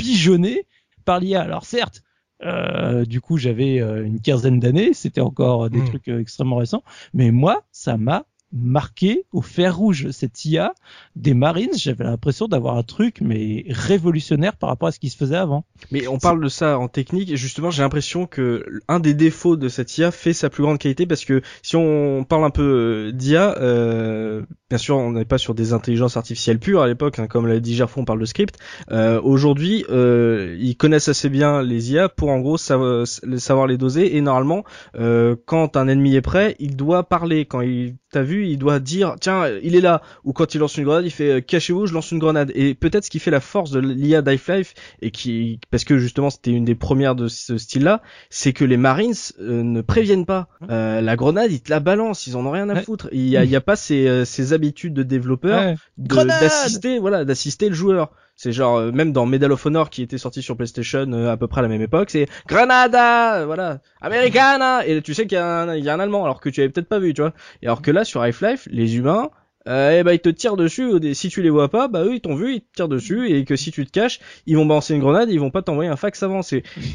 [0.00, 0.66] pigeonner
[1.04, 1.42] par l'IA.
[1.42, 2.02] Alors certes,
[2.42, 5.88] euh, du coup, j'avais euh, une quinzaine d'années, c'était encore des hmm.
[5.88, 6.82] trucs euh, extrêmement récents,
[7.12, 10.74] mais moi, ça m'a marqué au fer rouge cette IA
[11.14, 11.70] des Marines.
[11.76, 15.64] J'avais l'impression d'avoir un truc mais révolutionnaire par rapport à ce qui se faisait avant.
[15.90, 19.56] Mais on parle de ça en technique et justement j'ai l'impression que un des défauts
[19.56, 23.12] de cette IA fait sa plus grande qualité parce que si on parle un peu
[23.14, 27.26] d'IA, euh, bien sûr on n'est pas sur des intelligences artificielles pures à l'époque, hein,
[27.26, 28.56] comme l'a dit Gerfond, on parle de script.
[28.90, 33.76] Euh, Aujourd'hui, euh, ils connaissent assez bien les IA pour en gros savoir, savoir les
[33.76, 34.64] doser et normalement
[34.96, 38.80] euh, quand un ennemi est prêt, il doit parler quand il t'as vu, il doit
[38.80, 40.02] dire tiens, il est là.
[40.24, 42.52] Ou quand il lance une grenade, il fait euh, cachez-vous, je lance une grenade.
[42.54, 46.30] Et peut-être ce qui fait la force de l'IA Life et qui, parce que justement
[46.30, 50.48] c'était une des premières de ce style-là, c'est que les Marines euh, ne préviennent pas.
[50.70, 53.08] Euh, la grenade, ils te la balancent, ils en ont rien à foutre.
[53.12, 57.68] Il y a, il y a pas ces, ces habitudes de développeurs d'assister, voilà, d'assister
[57.68, 58.10] le joueur.
[58.36, 61.36] C'est genre euh, même dans Medal of Honor qui était sorti sur PlayStation euh, à
[61.36, 65.40] peu près à la même époque, c'est Granada, voilà, Americana, et tu sais qu'il y,
[65.40, 67.20] a un, il y a un allemand alors que tu avais peut-être pas vu, tu
[67.20, 67.32] vois.
[67.62, 69.30] Et alors que là sur Half-Life, les humains,
[69.70, 70.92] euh, et bah ils te tirent dessus.
[71.14, 73.44] Si tu les vois pas, bah eux ils t'ont vu, ils te tirent dessus et
[73.44, 75.96] que si tu te caches, ils vont balancer une grenade, ils vont pas t'envoyer un
[75.96, 76.40] fax avant.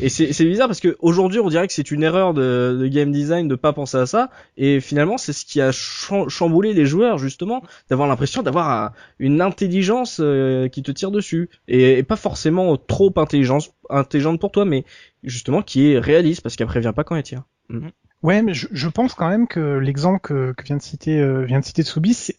[0.02, 3.12] Et c'est bizarre parce que aujourd'hui on dirait que c'est une erreur de, de, game
[3.12, 4.30] design de pas penser à ça.
[4.58, 10.20] Et finalement c'est ce qui a chamboulé les joueurs justement, d'avoir l'impression d'avoir une intelligence
[10.20, 14.84] euh, qui te tire dessus et, pas forcément trop intelligente, intelligente pour toi, mais
[15.24, 17.44] justement qui est réaliste parce qu'elle prévient pas quand elle tire.
[17.70, 17.88] Mm.
[18.26, 21.44] Ouais, mais je, je, pense quand même que l'exemple que, que, vient de citer euh,
[21.44, 21.84] vient de citer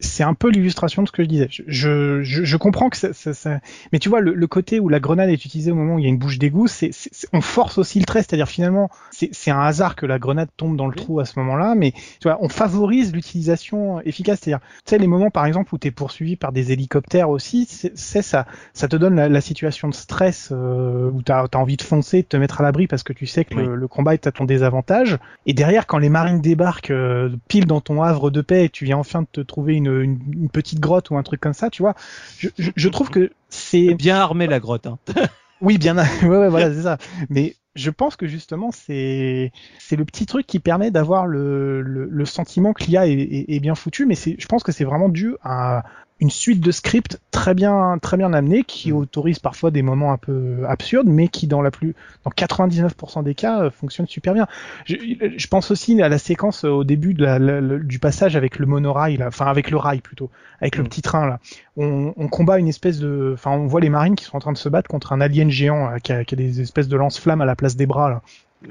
[0.01, 1.47] c'est un peu l'illustration de ce que je disais.
[1.49, 3.61] Je, je, je comprends que ça, ça, ça,
[3.93, 6.03] mais tu vois le, le, côté où la grenade est utilisée au moment où il
[6.03, 6.91] y a une bouche d'égout, c'est
[7.33, 10.89] on force aussi le trait, c'est-à-dire finalement c'est un hasard que la grenade tombe dans
[10.89, 14.99] le trou à ce moment-là, mais tu vois on favorise l'utilisation efficace, c'est-à-dire tu sais
[14.99, 18.89] les moments par exemple où tu es poursuivi par des hélicoptères aussi, c'est ça, ça
[18.89, 22.23] te donne la, la situation de stress euh, où tu as, as, envie de foncer,
[22.23, 24.33] de te mettre à l'abri parce que tu sais que le, le combat est à
[24.33, 25.17] ton désavantage,
[25.47, 28.87] et derrière quand les marines débarquent euh, pile dans ton havre de paix et tu
[28.87, 31.83] viens enfin de te trouver une, une, petite grotte ou un truc comme ça, tu
[31.83, 31.95] vois,
[32.39, 34.87] je, je, je trouve que c'est bien armé la grotte.
[34.87, 34.99] Hein.
[35.61, 36.97] oui, bien, ouais, ouais voilà, c'est ça.
[37.29, 42.07] Mais je pense que justement c'est c'est le petit truc qui permet d'avoir le, le,
[42.11, 44.85] le, sentiment que l'IA est, est, est, bien foutu, mais c'est je pense que c'est
[44.85, 45.85] vraiment dû à
[46.19, 48.97] une suite de scripts très bien très bien amenés qui Mm.
[48.97, 51.95] autorisent parfois des moments un peu absurdes mais qui dans la plus
[52.25, 54.47] dans 99% des cas euh, fonctionnent super bien.
[54.87, 54.95] Je,
[55.37, 58.35] je pense aussi à la séquence euh, au début de la, la- le- du passage
[58.35, 60.89] avec le monorail là, enfin avec le rail plutôt, avec le Mm.
[60.89, 61.39] petit train là.
[61.77, 64.53] On, on combat une espèce de enfin on voit les marines qui sont en train
[64.53, 66.97] de se battre contre un alien géant là, qui, a, qui a des espèces de
[66.97, 68.23] lance-flammes à la place des bras là.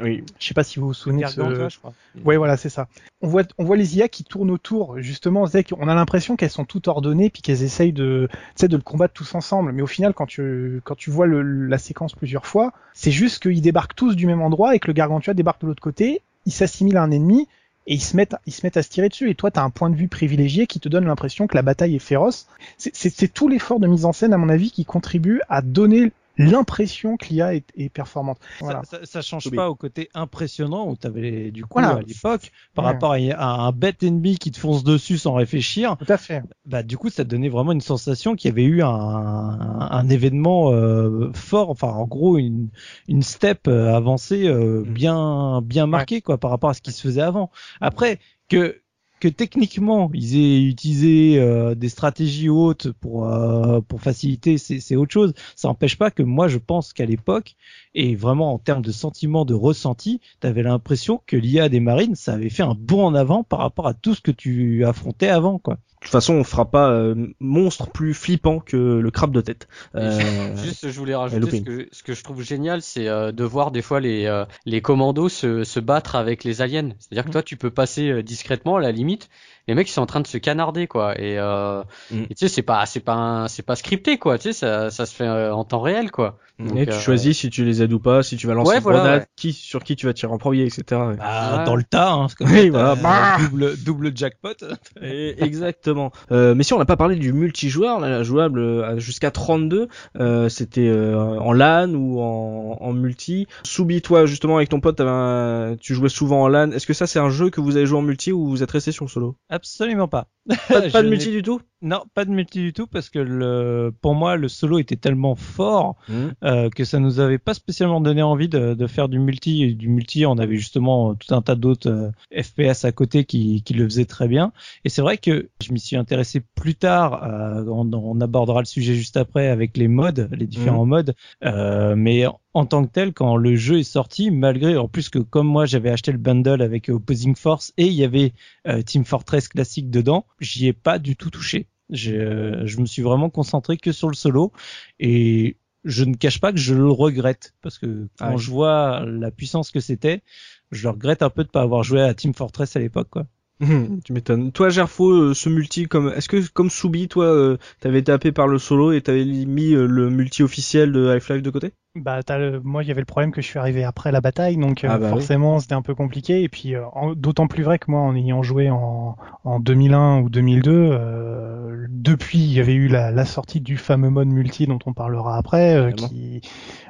[0.02, 0.24] Oui.
[0.39, 1.38] Je sais pas si vous vous souvenez de ce...
[1.39, 1.93] Gargantua, je crois.
[2.24, 2.88] Ouais, voilà, c'est ça.
[3.22, 5.00] On voit, on voit les IA qui tournent autour.
[5.00, 8.68] Justement, c'est qu'on a l'impression qu'elles sont toutes ordonnées puis qu'elles essayent de, tu sais,
[8.68, 9.72] de le combattre tous ensemble.
[9.72, 13.41] Mais au final, quand tu, quand tu vois le, la séquence plusieurs fois, c'est juste
[13.41, 16.22] qu'ils débarquent tous du même endroit et que le Gargantua débarque de l'autre côté.
[16.46, 17.48] Ils s'assimilent à un ennemi
[17.88, 19.30] et ils se mettent, ils se mettent à se tirer dessus.
[19.30, 21.96] Et toi, t'as un point de vue privilégié qui te donne l'impression que la bataille
[21.96, 22.48] est féroce.
[22.78, 25.62] C'est- C'est c'est tout l'effort de mise en scène, à mon avis, qui contribue à
[25.62, 28.40] donner l'impression que l'IA est, est performante.
[28.60, 28.84] Voilà.
[28.84, 29.56] Ça, ça, ça change Oui.
[29.56, 31.98] pas au côté impressionnant où t'avais du coup Voilà.
[31.98, 32.92] à l'époque par Ouais.
[32.92, 35.98] rapport à, à un bête ennemi qui te fonce dessus sans réfléchir.
[35.98, 36.44] Tout à fait.
[36.66, 39.80] Bah du coup ça te donnait vraiment une sensation qu'il y avait eu un, un,
[39.92, 42.70] un événement euh, fort, enfin en gros une
[43.08, 44.94] une step euh, avancée euh, Mm.
[44.94, 47.52] bien bien marquée quoi par rapport à ce qui se faisait avant.
[47.82, 48.20] Après
[48.50, 48.82] que
[49.26, 55.11] que techniquement ils aient utilisé euh, des stratégies hautes pour euh, pour faciliter c'est autre
[55.11, 55.34] chose.
[55.55, 57.55] Ça n'empêche pas que moi je pense qu'à l'époque
[57.96, 62.34] et vraiment en termes de sentiments de ressenti t'avais l'impression que l'IA des marines ça
[62.34, 65.60] avait fait un bond en avant par rapport à tout ce que tu affrontais avant
[65.60, 69.41] quoi De toute façon, on fera pas euh, monstre plus flippant que le crabe de
[69.41, 69.68] tête.
[69.96, 73.43] Euh, Juste, je voulais rajouter ce que, ce que je trouve génial, c'est euh, de
[73.43, 76.89] voir des fois les, euh, les commandos se, se battre avec les aliens.
[77.00, 79.30] C'est-à-dire que toi, tu peux passer euh, discrètement, à la limite.
[79.68, 81.20] Les mecs, ils sont en train de se canarder, quoi.
[81.20, 82.24] Et, euh, Mm.
[82.30, 84.38] et tu sais, c'est pas, c'est pas, c'est pas scripté, quoi.
[84.38, 86.38] Tu sais, ça, ça se fait euh, en temps réel, quoi.
[86.57, 88.70] Donc, et tu euh, choisis si tu les aides ou pas, si tu vas lancer
[88.72, 89.28] Ouais, une voilà, grenade, ouais.
[89.36, 90.84] qui, sur qui tu vas tirer en premier, etc.
[91.01, 91.16] ouais.
[91.18, 91.63] Bah, Ouais.
[91.66, 92.95] dans le tas hein, comme Oui, voilà.
[92.95, 93.38] Bah.
[93.41, 94.53] double double jackpot
[95.01, 96.11] Et- exactement.
[96.32, 99.89] Euh, mais si on n'a pas parlé du multijoueur, là, jouable euh, jusqu'à 32,
[100.20, 103.47] euh, c'était euh, en LAN ou en, en multi.
[103.63, 106.72] Soubi, toi justement avec ton pote, un- tu jouais souvent en LAN.
[106.72, 108.72] Est-ce que ça c'est un jeu que vous avez joué en multi ou vous êtes
[108.72, 109.36] resté sur le solo?
[109.56, 110.28] Absolument pas.
[110.70, 111.62] Pas, de- pas de Je multi du tout?
[111.86, 115.36] Non pas de multi du tout parce que le pour moi le solo était tellement
[115.36, 115.96] fort
[116.44, 119.64] euh, que ça nous avait pas spécialement donné envie de, de faire du multi.
[119.64, 123.64] Et du multi, on avait justement tout un tas d'autres euh, FPS à côté qui,
[123.64, 124.52] qui le faisaient très bien.
[124.84, 127.24] Et c'est vrai que je m'y suis intéressé plus tard.
[127.24, 131.14] euh, on, on abordera le sujet juste après avec les modes, les différents modes.
[131.44, 135.20] Euh, mais en tant que tel, quand le jeu est sorti, malgré en plus que
[135.20, 138.34] comme moi j'avais acheté le bundle avec Opposing Force et il y avait
[138.68, 141.68] euh, Team Fortress classique dedans, j'y ai pas du tout touché.
[141.90, 144.52] Je, je me suis vraiment concentré que sur le solo
[145.00, 149.06] et je ne cache pas que je le regrette parce que quand Ah je vois
[149.06, 150.24] la puissance que c'était,
[150.72, 153.28] je le regrette un peu de pas avoir joué à Team Fortress à l'époque quoi.
[154.04, 154.52] Tu m'étonnes.
[154.52, 158.48] Toi, Gerfo, euh, ce multi, comme est-ce que comme Soubi, toi, euh, t'avais tapé par
[158.48, 161.72] le solo et t'avais mis euh, le multi officiel de Half-Life de côté?
[161.96, 164.20] Bah, t'as le- moi, il y avait le problème que je suis arrivé après la
[164.20, 166.43] bataille, donc euh, Ah bah forcément, c'était un peu compliqué.
[166.43, 166.82] Et puis, euh,
[167.16, 169.16] d'autant plus vrai que moi, en ayant joué en,
[169.46, 174.10] en 2001 ou 2002, euh, depuis, il y avait eu la, la sortie du fameux
[174.10, 176.41] mode multi dont on parlera après, euh, qui,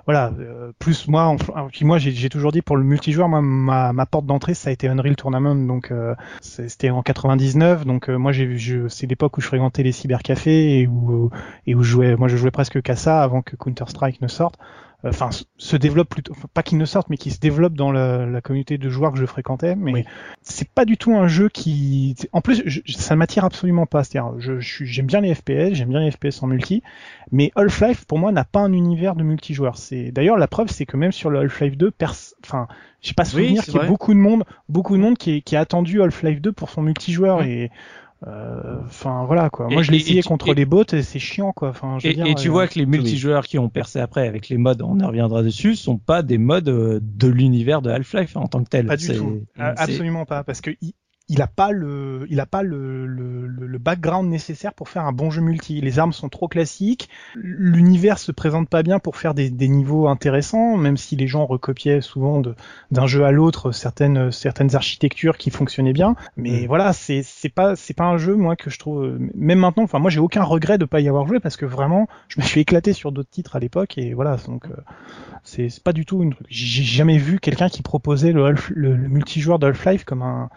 [0.06, 1.38] voilà, euh, plus moi, en-
[1.72, 4.74] puis moi, j'ai toujours dit pour le multijoueur, moi, ma, ma porte d'entrée, ça a
[4.74, 9.38] été Unreal Tournament, donc euh, c'était en 99, donc euh, moi, j'ai, je, c'est l'époque
[9.38, 11.30] où je fréquentais les cybercafés et où
[11.68, 14.28] et où je jouais, moi, je jouais presque qu'à ça avant que Counter Strike ne
[14.28, 14.58] sorte
[15.10, 18.26] enfin se développe plutôt enfin, pas qu'il ne sorte mais qui se développe dans la,
[18.26, 20.06] la communauté de joueurs que je fréquentais mais Oui.
[20.41, 24.03] c'est pas du tout un jeu qui en plus je- ça m'attire absolument pas.
[24.03, 26.82] C'est-à-dire je j'aime bien les FPS j'aime bien les FPS en multi
[27.32, 29.78] mais Half-Life pour moi n'a pas un univers de multijoueur.
[29.78, 32.14] C'est d'ailleurs la preuve c'est que même sur le Half-Life 2 pers...
[32.43, 32.68] enfin
[33.01, 35.56] j'ai pas souvenir qu'il y ait beaucoup de monde beaucoup de monde qui, est- qui
[35.56, 37.70] a attendu Half-Life 2 pour son multijoueur et
[38.28, 41.01] euh, enfin voilà quoi Et- moi je l'ai essayé tu- contre et- les bots et
[41.03, 43.45] c'est chiant quoi enfin je veux Et, dire, et tu euh, vois que les multijoueurs
[43.45, 46.69] qui ont percé après avec les modes, on y reviendra dessus, sont pas des modes
[46.69, 48.88] euh, de l'univers de Half-Life en tant que tel.
[48.88, 49.41] Pas du C'est- tout.
[49.59, 50.71] Euh, c'est- Absolument pas, parce que
[51.30, 55.05] il, il a pas le, il a pas le, le, le- background nécessaire pour faire
[55.05, 55.80] un bon jeu multi.
[55.82, 57.09] Les armes sont trop classiques.
[57.36, 61.45] L'univers se présente pas bien pour faire des, des niveaux intéressants, même si les gens
[61.45, 62.41] recopiaient souvent
[62.91, 66.15] d'un jeu à l'autre certaines, certaines architectures qui fonctionnaient bien.
[66.38, 66.67] Mais Mm.
[66.67, 69.99] voilà, c'est, c'est pas, c'est pas un jeu, moi, que je trouve, même maintenant, enfin,
[69.99, 72.61] moi, j'ai aucun regret de pas y avoir joué parce que vraiment, je me suis
[72.61, 74.76] éclaté sur d'autres titres à l'époque et voilà, donc, euh,
[75.43, 76.34] c'est pas du tout une.
[76.49, 80.49] J'ai jamais vu quelqu'un qui proposait le, le, le multijoueur de Half-Life comme un,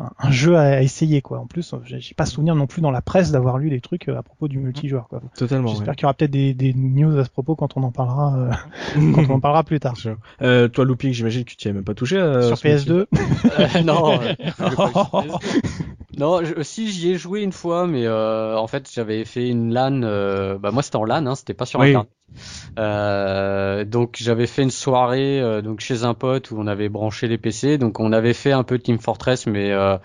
[0.00, 1.38] un, un jeu à, essayer quoi.
[1.38, 4.18] En plus, j'ai pas souvenir non plus dans la presse d'avoir lu des trucs euh,
[4.18, 5.20] à propos du multijoueur quoi.
[5.36, 5.68] Totalement.
[5.68, 8.36] J'espère qu'il y aura peut-être des, des news à ce propos quand on en parlera
[8.36, 8.50] euh,
[9.14, 9.94] quand on en parlera plus tard.
[10.42, 12.16] Euh, toi, Looping, j'imagine que tu t'y as même pas touché.
[12.16, 12.90] euh, Sur ce multi.
[12.90, 13.06] PS2,
[13.76, 14.18] Euh, non.
[16.18, 19.72] Non, je, si j'y ai joué une fois, mais euh, en fait j'avais fait une
[19.72, 20.02] LAN.
[20.02, 21.88] Euh, bah moi c'était en LAN, hein, c'était pas sur Oui.
[21.88, 22.08] internet.
[22.78, 27.28] Euh, donc j'avais fait une soirée euh, donc chez un pote où on avait branché
[27.28, 27.78] les PC.
[27.78, 29.96] Donc on avait fait un peu Team Fortress, mais euh,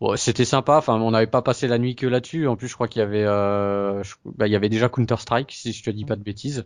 [0.00, 0.76] bon, c'était sympa.
[0.78, 2.46] Enfin, on n'avait pas passé la nuit que là-dessus.
[2.46, 5.16] En plus, je crois qu'il y avait, euh, je- bah, il y avait déjà Counter
[5.18, 6.64] Strike, si je te dis pas de bêtises.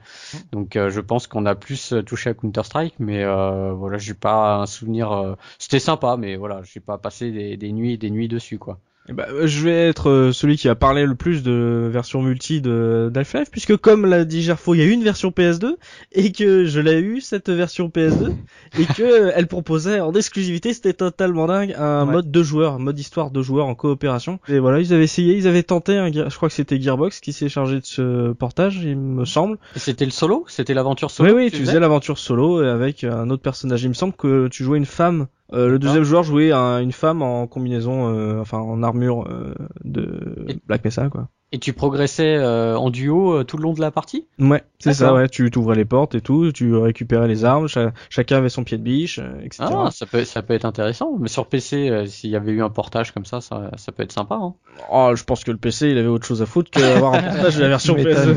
[0.53, 3.99] Donc euh, je pense qu'on a plus euh, touché à Counter Strike, mais euh, voilà,
[3.99, 5.13] j'ai pas un souvenir.
[5.13, 8.81] euh, C'était sympa, mais voilà, j'ai pas passé des, des nuits, des nuits dessus quoi.
[9.09, 12.23] Eh ben, euh, je vais être euh, celui qui a parlé le plus de version
[12.23, 15.75] multi de d'Half-Life, puisque comme l'a dit Gerfo, il y a eu une version PS2,
[16.13, 18.31] et que je l'ai eu, cette version PS2,
[18.79, 22.13] et que elle proposait en exclusivité, c'était totalement dingue, un Ouais.
[22.13, 24.39] mode deux joueurs, un mode histoire deux joueurs en coopération.
[24.47, 27.33] Et voilà, ils avaient essayé, ils avaient tenté, un, je crois que c'était Gearbox qui
[27.33, 29.59] s'est chargé de ce portage, il me semble.
[29.75, 31.31] C'était le solo, c'était l'aventure solo.
[31.35, 31.67] oui, oui, tu faisais?
[31.73, 33.83] faisais l'aventure solo euh, avec un autre personnage.
[33.83, 35.27] Il me semble que tu jouais une femme.
[35.53, 39.55] Euh, le deuxième joueur jouait un- une femme en combinaison, euh, enfin en armure euh,
[39.85, 41.29] de Black Mesa, quoi.
[41.55, 44.27] Et tu progressais euh, en duo euh, tout le long de la partie?
[44.39, 45.29] Ouais, c'est ça, ouais.
[45.29, 48.79] Tu t'ouvrais les portes et tout, tu récupérais les armes, cha- chacun avait son pied
[48.79, 49.65] de biche, euh, etc.
[49.71, 51.19] Ah, ça peut, ça peut être intéressant.
[51.21, 54.03] Mais sur PC, euh, s'il y avait eu un portage comme ça, ça, ça peut
[54.03, 54.37] être sympa.
[54.37, 54.55] Hein.
[54.91, 57.23] Oh, je pense que le PC, il avait autre chose à foutre que d'avoir un
[57.23, 57.97] portage de la version.
[57.97, 58.35] PS2.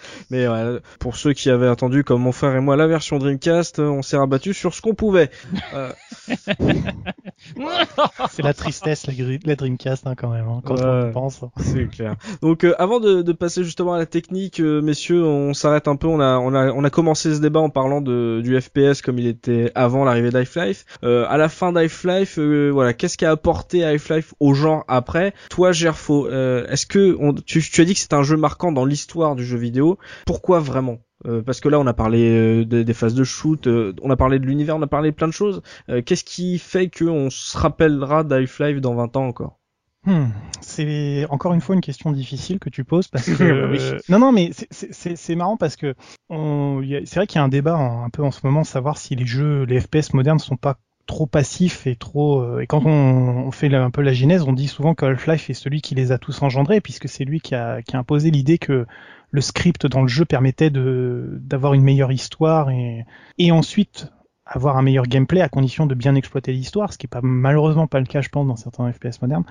[0.30, 3.80] Mais ouais, pour ceux qui avaient attendu, comme mon frère et moi, la version Dreamcast,
[3.80, 5.30] euh, on s'est rabattu sur ce qu'on pouvait.
[5.74, 5.92] Euh,
[8.30, 10.84] C'est la tristesse, la, Dreamcast, hein, quand même, hein, quand Ouais.
[10.84, 11.40] on y pense.
[11.58, 12.16] C'est clair.
[12.42, 15.96] Donc euh, avant de, de passer justement à la technique, euh, messieurs, on s'arrête un
[15.96, 16.06] peu.
[16.06, 19.18] On a, on a, on a commencé ce débat en parlant de, du FPS comme
[19.18, 20.84] il était avant l'arrivée d'Half-Life.
[21.04, 25.34] Euh, à la fin d'Half-Life, euh, voilà, qu'est-ce qu'a apporté Half-Life au genre après?
[25.50, 28.72] Toi, Gerfo, euh, est-ce que on, tu, tu as dit que c'est un jeu marquant
[28.72, 30.98] dans l'histoire du jeu vidéo Pourquoi vraiment?
[31.26, 34.10] Euh, parce que là, on a parlé euh, des, des phases de shoot, euh, on
[34.10, 35.62] a parlé de l'univers, on a parlé de plein de choses.
[35.90, 39.59] Euh, Qu'est-ce qui fait qu'on se rappellera d'Half-Life dans 20 ans encore?
[40.06, 40.28] Hmm,
[40.62, 44.00] C'est encore une fois une question difficile que tu poses parce que Oui.
[44.08, 45.94] non non mais c'est- marrant parce que
[46.30, 48.96] on- c'est vrai qu'il y a un débat en- un peu en ce moment savoir
[48.96, 52.86] si les jeux les FPS modernes sont pas trop passifs et trop euh, et quand
[52.86, 52.90] on,
[53.46, 56.12] on fait un peu la genèse on dit souvent que Half-Life est celui qui les
[56.12, 58.86] a tous engendrés puisque c'est lui qui a, qui a imposé l'idée que
[59.32, 63.04] le script dans le jeu permettait de d'avoir une meilleure histoire et
[63.38, 64.08] et ensuite
[64.50, 67.86] avoir un meilleur gameplay à condition de bien exploiter l'histoire, ce qui est pas malheureusement
[67.86, 69.44] pas le cas, je pense, dans certains FPS modernes.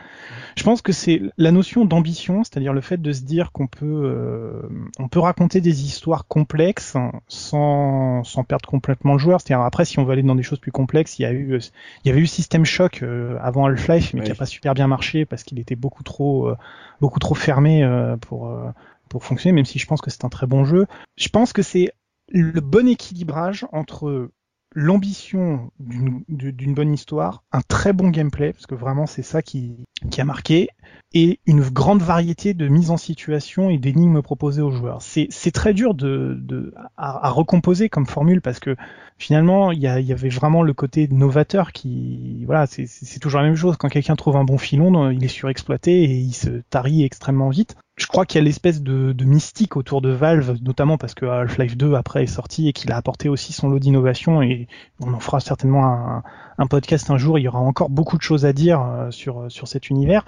[0.58, 3.86] Je pense que c'est la notion d'ambition, c'est-à-dire le fait de se dire qu'on peut,
[3.86, 4.62] euh,
[5.00, 6.98] on peut raconter des histoires complexes
[7.28, 9.40] sans, sans perdre complètement le joueur.
[9.40, 11.60] C'est-à-dire après, si on veut aller dans des choses plus complexes, il y a eu,
[12.04, 14.88] il y avait eu System Shock euh, avant Half-Life, mais qui a pas super bien
[14.88, 16.58] marché parce qu'il était beaucoup trop, euh,
[17.00, 18.70] beaucoup trop fermé euh, pour euh,
[19.08, 19.54] pour fonctionner.
[19.54, 20.86] Même si je pense que c'est un très bon jeu,
[21.16, 21.92] je pense que c'est
[22.30, 24.30] le bon équilibrage entre
[24.76, 29.42] l'ambition d'une du- d'une bonne histoire, un très bon gameplay, parce que vraiment c'est ça
[29.42, 30.70] qui, qui a marqué,
[31.14, 35.02] et une grande variété de mise en situation et d'énigmes proposées aux joueurs.
[35.02, 38.76] C'est très dur de, de à, recomposer comme formule parce que
[39.18, 43.76] finalement il y, avait vraiment le côté novateur qui voilà c'est toujours la même chose
[43.78, 47.76] quand quelqu'un trouve un bon filon il est surexploité et il se tarit extrêmement vite
[48.00, 51.78] je crois qu'il y a l'espèce de, mystique autour de Valve, notamment parce que Half-Life
[51.78, 54.68] 2 après est sorti et qu'il a apporté aussi son lot d'innovation et
[55.02, 56.24] on en fera certainement un,
[56.60, 57.40] un podcast un jour.
[57.40, 60.26] Il y aura encore beaucoup de choses à dire euh, sur sur cet univers.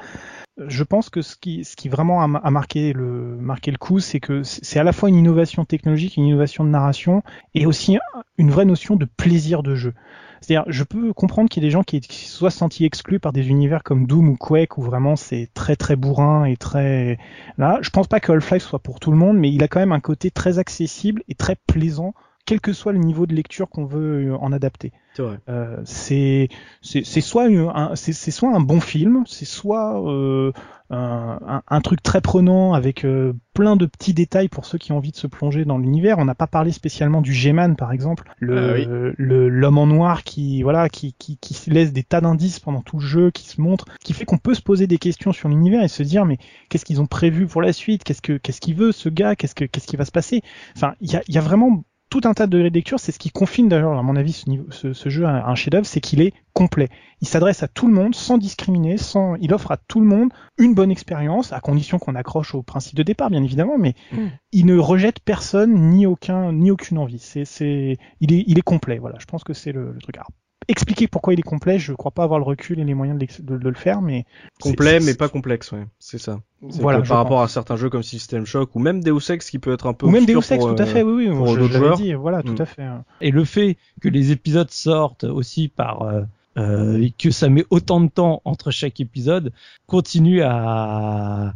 [0.68, 3.78] Je pense que ce qui ce qui vraiment a, ma- a marqué le marqué le
[3.78, 7.22] coup, c'est que c'est à la fois une innovation technologique, une innovation de narration
[7.53, 7.98] et aussi
[8.38, 9.94] une vraie notion de plaisir de jeu.
[10.41, 13.32] C'est-à-dire, je peux comprendre qu'il y ait des gens qui, qui soient sentis exclus par
[13.32, 17.20] des univers comme Doom ou Quake où vraiment c'est très très bourrin et très
[17.60, 19.80] Là, je pense pas que Half-Life soit pour tout le monde, mais il a quand
[19.80, 22.16] même un côté très accessible et très plaisant,
[22.48, 24.91] quel que soit le niveau de lecture qu'on veut euh, en adapter.
[25.14, 25.40] C'est.
[25.50, 26.50] Euh, c'est
[26.82, 30.52] c'est soit un c'est c'est soit un bon film, c'est soit euh,
[30.90, 35.12] un, truc très prenant avec euh, plein de petits détails pour ceux qui ont envie
[35.12, 36.18] de se plonger dans l'univers.
[36.20, 39.14] On n'a pas parlé spécialement du G-Man par exemple, le Ah oui.
[39.18, 42.82] le- l'homme en noir qui voilà qui qui qui se laisse des tas d'indices pendant
[42.82, 45.50] tout le jeu, qui se montre, qui fait qu'on peut se poser des questions sur
[45.50, 46.38] l'univers et se dire mais
[46.70, 48.04] qu'est-ce qu'ils ont prévu pour la suite?
[48.04, 49.36] Qu'est-ce que qu'est-ce qu'il veut ce gars?
[49.36, 50.42] Qu'est-ce que qu'est-ce qui va se passer?
[50.76, 53.00] Enfin, il y a, il y a vraiment tout un tas de degrés de lecture.
[53.00, 55.56] C'est ce qui confine d'ailleurs, à mon avis, ce, niveau, ce, ce jeu à un
[55.56, 56.90] chef-d'œuvre, c'est qu'il est complet.
[57.22, 60.30] Il s'adresse à tout le monde, sans discriminer, sans, il offre à tout le monde
[60.58, 64.28] une bonne expérience, à condition qu'on accroche au principe de départ, bien évidemment, mais Mm.
[64.52, 67.20] il ne rejette personne ni aucun, ni aucune envie.
[67.20, 69.00] C'est, c'est, il est, il est complet.
[69.00, 70.18] Voilà, je pense que c'est le, le truc.
[70.18, 70.30] Alors,
[70.68, 73.22] expliquer pourquoi il est complet, je crois pas avoir le recul et les moyens de,
[73.22, 74.26] l'ex- de- de le faire, mais
[74.62, 75.86] Complet, mais pas complexe, ouais.
[76.00, 76.40] C'est ça.
[76.62, 77.18] Voilà, par pense.
[77.18, 79.94] rapport à certains jeux comme System Shock ou même Deus Ex qui peut être un
[79.94, 81.74] peu ou même Deus Ex, pour, tout à euh, fait, oui, oui, pour je, d'autres
[81.74, 81.98] je l'avais joueurs.
[81.98, 82.62] dit, voilà, tout Mm.
[82.62, 82.88] à fait.
[83.22, 86.22] Et le fait que les épisodes sortent aussi par euh,
[86.58, 89.54] euh, et que ça met autant de temps entre chaque épisode,
[89.88, 91.54] continue à,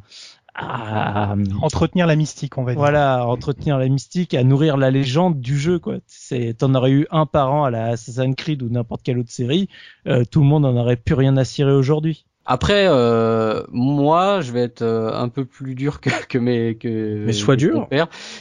[0.56, 2.80] à entretenir la mystique, on va dire.
[2.80, 5.96] Voilà, entretenir la mystique, à nourrir la légende du jeu, quoi.
[6.08, 9.32] C'est, t'en aurais eu un par an à la Assassin's Creed ou n'importe quelle autre
[9.32, 9.68] série,
[10.08, 12.26] euh, tout le monde en aurait plus rien à cirer aujourd'hui.
[12.48, 17.26] Après, euh, moi, je vais être euh, un peu plus dur que, que mes que
[17.26, 17.88] mais sois dur.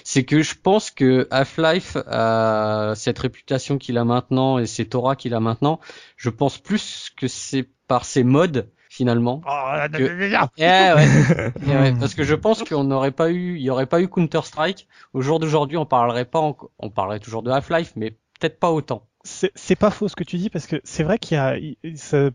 [0.04, 5.16] C'est que je pense que Half-Life a cette réputation qu'il a maintenant et cette aura
[5.16, 5.80] qu'il a maintenant.
[6.16, 9.42] Je pense plus que c'est par ses modes finalement.
[9.46, 10.02] Oh, que...
[10.58, 11.52] ouais.
[11.66, 14.42] ouais, parce que je pense qu'on n'aurait pas eu, il y aurait pas eu Counter
[14.44, 14.86] Strike.
[15.12, 19.02] Au jour d'aujourd'hui, on parlerait pas, on parlerait toujours de Half-Life, mais peut-être pas autant
[19.26, 21.56] c'est pas faux ce que tu dis parce que c'est vrai qu'il y a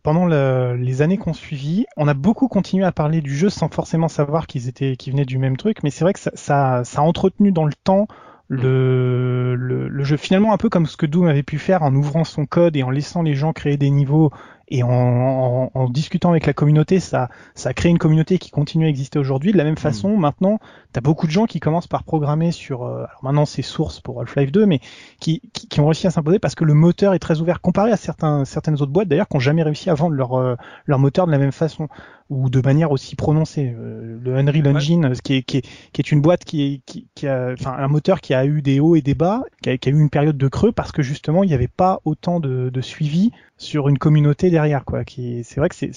[0.01, 4.07] pendant les années qu'on suivit, on a beaucoup continué à parler du jeu sans forcément
[4.07, 7.01] savoir qu'ils étaient qu'ils venaient du même truc, mais c'est vrai que ça, ça, ça,
[7.01, 8.07] a entretenu dans le temps
[8.47, 11.93] le, le, le, jeu finalement un peu comme ce que Doom avait pu faire en
[11.93, 14.31] ouvrant son code et en laissant les gens créer des niveaux
[14.69, 18.85] et en, en, discutant avec la communauté, ça, ça a créé une communauté qui continue
[18.85, 19.51] à exister aujourd'hui.
[19.51, 19.77] De la même hmm.
[19.77, 20.59] façon, maintenant,
[20.93, 23.99] tu as beaucoup de gens qui commencent par programmer sur, euh, alors maintenant c'est source
[23.99, 24.79] pour Half-Life 2, mais
[25.19, 27.91] qui, qui, qui, ont réussi à s'imposer parce que le moteur est très ouvert comparé
[27.91, 30.55] à certains, certaines autres boîtes d'ailleurs qui n'ont jamais réussi à vendre leur, euh,
[30.85, 31.87] leur moteur de la même façon
[32.29, 33.75] ou de manière aussi prononcée.
[33.77, 35.61] Euh, le Unreal Engine, qui, est, qui, est,
[35.93, 38.61] qui est une boîte qui, est, qui, qui a, enfin un moteur qui a eu
[38.61, 40.91] des hauts et des bas, qui a, qui a eu une période de creux parce
[40.91, 45.03] que justement il n'y avait pas autant de, de suivi sur une communauté derrière quoi
[45.03, 45.91] qui c'est vrai que c'est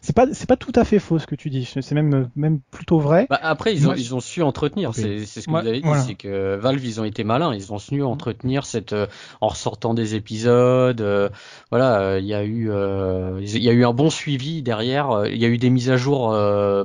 [0.00, 1.64] c'est pas c'est pas tout à fait faux ce que tu dis.
[1.66, 3.26] C'est même même plutôt vrai.
[3.28, 4.94] Bah après ils ont ils ont su entretenir.
[4.94, 7.54] C'est c'est ce que vous avez dit c'est que Valve ils ont été malins.
[7.54, 9.06] Ils ont su entretenir cette euh,
[9.40, 11.28] en ressortant des épisodes euh,
[11.70, 15.36] voilà il y a eu euh, il y a eu un bon suivi derrière il
[15.36, 16.28] y a eu des mises à jour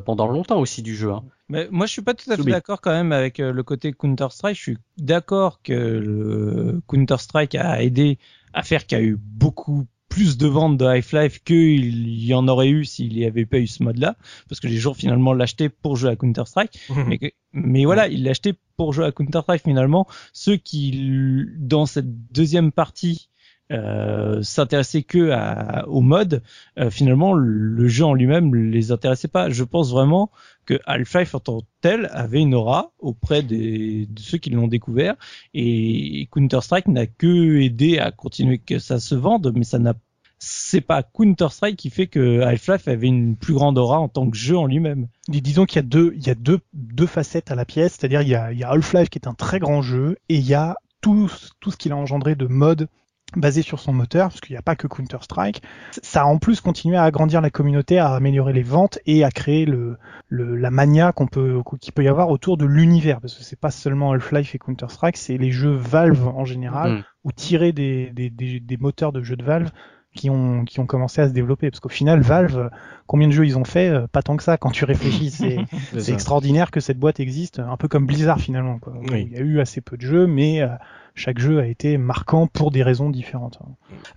[0.05, 1.23] pendant longtemps aussi du jeu hein.
[1.49, 4.27] Mais moi, je suis pas tout à fait d'accord quand même avec le côté Counter
[4.31, 4.57] Strike.
[4.57, 8.19] Je suis d'accord que le Counter Strike a aidé
[8.53, 12.47] à faire qu'il y a eu beaucoup plus de ventes de Half-Life qu'il y en
[12.47, 14.15] aurait eu s'il n'y avait pas eu ce mode-là,
[14.49, 16.79] parce que les gens finalement l'achetaient pour jouer à Counter-Strike.
[17.07, 20.07] mais, mais voilà, ils l'achetaient pour jouer à Counter-Strike finalement.
[20.33, 23.29] Ceux qui, dans cette deuxième partie,
[23.71, 26.41] euh, s'intéressaient que à, au mode,
[26.79, 29.49] euh, finalement le jeu en lui-même les intéressait pas.
[29.49, 30.31] Je pense vraiment
[30.65, 34.67] que Half-Life en tant que tel avait une aura auprès des, de ceux qui l'ont
[34.67, 35.15] découvert
[35.53, 39.93] et Counter-Strike n'a que aidé à continuer que ça se vende, mais ça n'a
[40.39, 44.37] c'est pas Counter-Strike qui fait que Half-Life avait une plus grande aura en tant que
[44.37, 45.07] jeu en lui-même.
[45.27, 48.21] Disons qu'il y a deux, il y a deux, deux facettes à la pièce, c'est-à-dire
[48.21, 50.53] il y a, il a Half-Life qui est un très grand jeu et il y
[50.53, 52.87] a tout, tout ce qu'il a engendré de mode
[53.35, 55.61] basé sur son moteur, parce qu'il n'y a pas que Counter-Strike.
[56.01, 59.31] Ça a en plus continué à agrandir la communauté, à améliorer les ventes et à
[59.31, 59.97] créer le,
[60.29, 63.59] le la mania qu'on peut, qu'il peut y avoir autour de l'univers, parce que c'est
[63.59, 67.03] pas seulement Half-Life et Counter-Strike, c'est les jeux Valve en général, mm.
[67.25, 69.71] ou tirer des, des, des, des, moteurs de jeux de Valve
[70.15, 71.69] qui ont, qui ont commencé à se développer.
[71.69, 72.69] Parce qu'au final, Valve,
[73.05, 74.57] combien de jeux ils ont fait euh, Pas tant que ça.
[74.57, 75.29] Quand tu réfléchis,
[75.97, 78.79] c'est extraordinaire que cette boîte existe, un peu comme Blizzard finalement.
[78.79, 78.93] Quoi.
[79.11, 80.69] Il y a eu assez peu de jeux, mais euh,
[81.17, 83.57] chaque jeu a été marquant pour des raisons différentes.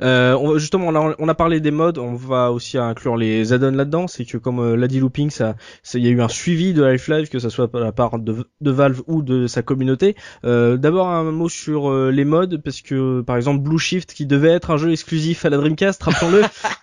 [0.02, 4.06] Euh, justement, on a, parlé des modes, on va aussi inclure les add-ons là-dedans.
[4.06, 5.56] C'est que comme euh, l'a dit Looping, ça,
[5.94, 8.44] il y a eu un suivi de Half-Life, que ça soit de la part de,
[8.60, 10.14] Valve ou de sa communauté.
[10.44, 14.27] Euh, D'abord un mot sur euh, les modes, parce que par exemple Blue Shift, qui
[14.27, 16.43] devait être un jeu exclusif à la Dreamcast, rappelons-le,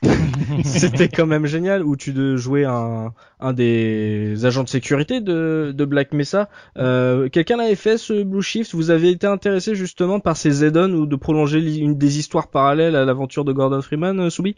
[0.63, 5.73] c'était quand même génial, où tu de jouer un, un des agents de sécurité de,
[5.75, 6.49] de Black Mesa.
[6.77, 8.73] Euh, Quelqu'un avait fait ce Blue Shift?
[8.73, 12.95] Vous avez été intéressé justement par ces add-ons ou de prolonger une des histoires parallèles
[12.95, 14.55] à l'aventure de Gordon Freeman, euh, Soubi?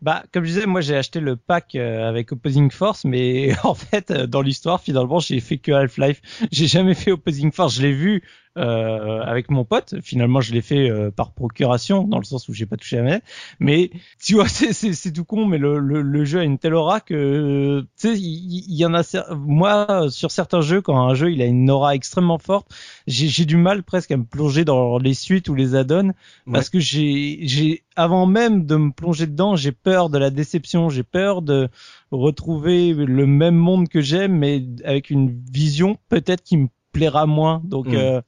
[0.00, 3.74] Bah, comme je disais, moi j'ai acheté le pack euh, avec Opposing Force, mais en
[3.74, 6.20] fait, euh, dans l'histoire, finalement, j'ai fait que Half-Life.
[6.50, 7.76] J'ai jamais fait Opposing Force.
[7.76, 8.22] Je l'ai vu
[8.58, 9.94] euh, avec mon pote.
[10.02, 13.02] Finalement, je l'ai fait euh, par procuration, dans le sens où j'ai pas touché à
[13.02, 13.20] mes.
[13.60, 13.90] Mais
[14.22, 17.80] tu vois, c'est tout con, mais le, le, le, jeu a une telle aura que
[17.98, 19.02] tu sais, il y, en a.
[19.34, 22.70] Moi, sur certains jeux, quand un jeu il a une aura extrêmement forte,
[23.06, 26.12] j'ai du mal presque à me plonger dans les suites ou les add-ons
[26.50, 30.90] parce que j'ai j'ai avant même de me plonger dedans, j'ai peur de la déception,
[30.90, 31.68] j'ai peur de
[32.10, 37.60] retrouver le même monde que j'aime, mais avec une vision peut-être qui me plaira moins.
[37.64, 37.94] Donc, mm.
[37.94, 38.20] euh,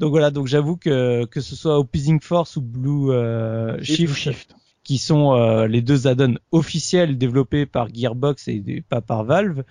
[0.00, 0.30] donc voilà.
[0.30, 4.54] Donc j'avoue que que ce soit Opposing Force ou Blue euh, Shift,
[4.84, 9.64] qui sont euh, les deux add-ons officiels développés par Gearbox et pas par Valve,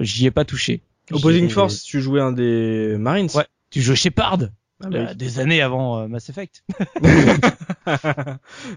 [0.00, 0.82] j'y ai pas touché.
[1.10, 3.28] Opposing Force, tu jouais un des Marines?
[3.34, 3.46] Ouais.
[3.70, 4.38] Tu jouais Shepard?
[4.84, 6.62] Ah bah, des années avant euh, Mass Effect.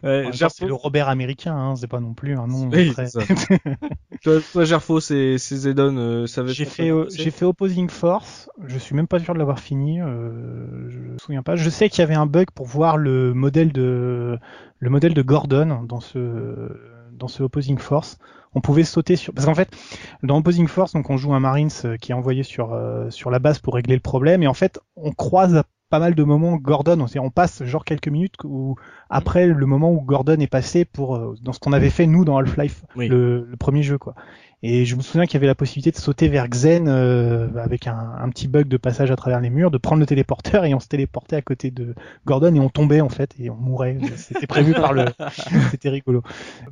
[0.04, 3.10] ouais, c'est le Robert américain, hein, c'est pas non plus un nom oui, très...
[4.24, 8.50] toi, toi, Gerfo, c'est Zedon, euh, ça J'ai fait, j'ai fait Opposing Force.
[8.66, 10.00] Je suis même pas sûr de l'avoir fini.
[10.00, 11.58] Euh, je me souviens pas.
[11.58, 14.38] Je sais qu'il y avait un bug pour voir le modèle de
[14.80, 16.70] le modèle de Gordon dans ce
[17.12, 18.18] dans ce Opposing Force
[18.56, 19.70] on pouvait sauter sur parce qu'en fait
[20.24, 21.70] dans Opposing Force donc on joue un Marines
[22.00, 25.12] qui est envoyé sur sur la base pour régler le problème et en fait on
[25.12, 28.76] croise pas mal de moments Gordon, on, on passe genre quelques minutes ou
[29.10, 32.26] après le moment où Gordon est passé pour euh, dans ce qu'on avait fait nous
[32.26, 33.08] dans Half-Life, le,
[33.50, 34.14] le, premier jeu quoi.
[34.62, 37.88] Et je me souviens qu'il y avait la possibilité de sauter vers Xen euh, avec
[37.88, 40.74] un, un, petit bug de passage à travers les murs, de prendre le téléporteur et
[40.74, 41.96] on se téléportait à côté de
[42.26, 43.98] Gordon et on tombait en fait et on mourait.
[44.18, 45.06] C'était prévu par le.
[45.72, 46.24] C'était rigolo.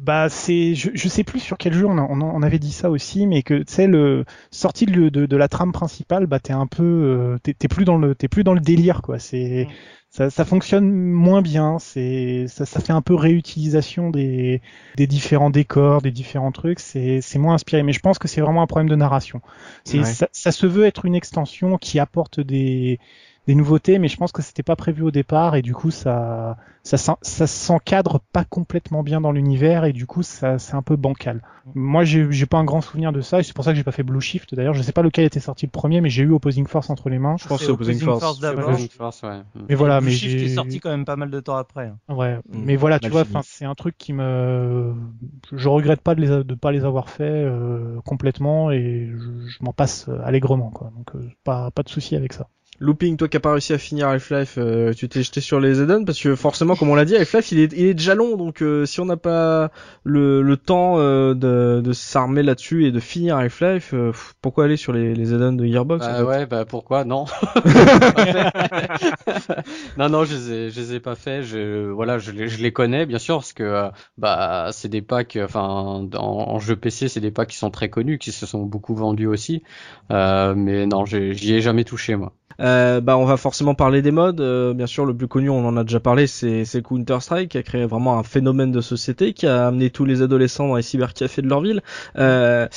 [0.01, 2.89] Bah c'est, je, je sais plus sur quel jeu on, on, on avait dit ça
[2.89, 6.53] aussi, mais que tu sais le sorti de, de, de, la trame principale, bah t'es
[6.53, 9.17] un peu, euh, t'es plus dans le, t'es plus dans le délire quoi.
[9.17, 9.71] C'est mm
[10.17, 11.77] ça, ça, fonctionne moins bien.
[11.77, 14.61] C'est ça, ça, fait un peu réutilisation des,
[14.95, 16.79] des différents décors, des différents trucs.
[16.79, 17.83] C'est moins inspiré.
[17.83, 19.41] Mais je pense que c'est vraiment un problème de narration.
[19.85, 22.99] Ça, ça, se veut être une extension qui apporte des
[23.47, 26.57] des nouveautés, mais je pense que c'était pas prévu au départ et du coup ça
[26.83, 30.97] ça, ça s'encadre pas complètement bien dans l'univers et du coup ça c'est un peu
[30.97, 31.41] bancal.
[31.73, 33.85] Moi j'ai j'ai pas un grand souvenir de ça et c'est pour ça que j'ai
[33.85, 34.73] pas fait Blue Shift d'ailleurs.
[34.73, 37.19] Je sais pas lequel était sorti le premier, mais j'ai eu Opposing Force entre les
[37.19, 37.35] mains.
[37.39, 38.39] Je pense c'est Opposing, Force.
[38.97, 39.41] Force ouais.
[39.69, 41.87] Mais voilà, Blue mais Shift est sorti quand même pas mal de temps après.
[41.87, 42.13] Hein.
[42.13, 42.41] Ouais, mm.
[42.51, 44.93] mais voilà, tu vois, enfin c'est un truc qui me
[45.53, 49.57] je regrette pas de les de pas les avoir fait euh, complètement et je, je
[49.61, 50.91] m'en passe allègrement quoi.
[50.97, 52.47] Donc euh, pas pas de souci avec ça.
[52.79, 55.81] Looping, toi qui n'as pas réussi à finir Half-Life, euh, tu t'es jeté sur les
[55.81, 58.37] add parce que forcément, comme on l'a dit, Half-Life il est, il est déjà long,
[58.37, 59.71] donc euh, si on n'a pas
[60.03, 63.95] le, le temps euh, de, de s'armer là-dessus et de finir Half-Life,
[64.41, 67.03] pourquoi aller sur les, les add de Gearbox Bah ouais, bah pourquoi?
[67.03, 67.25] Non.
[69.97, 71.41] non, non, je les ai, je les ai pas fait.
[71.41, 73.89] Je, voilà, je les, je les connais bien sûr parce que
[74.19, 77.89] bah c'est des packs, enfin en, en, jeu PC, c'est des packs qui sont très
[77.89, 79.63] connus, qui se sont beaucoup vendus aussi.
[80.11, 82.33] mais non, j'y ai jamais touché moi.
[82.67, 84.41] Euh, bah on va forcément parler des modes.
[84.41, 87.57] Euh, bien sûr, le plus connu, on en a déjà parlé, c'est Counter Strike qui
[87.57, 90.81] a créé vraiment un phénomène de société, qui a amené tous les adolescents dans les
[90.81, 91.81] cybercafés de leur ville.
[92.17, 92.67] Euh...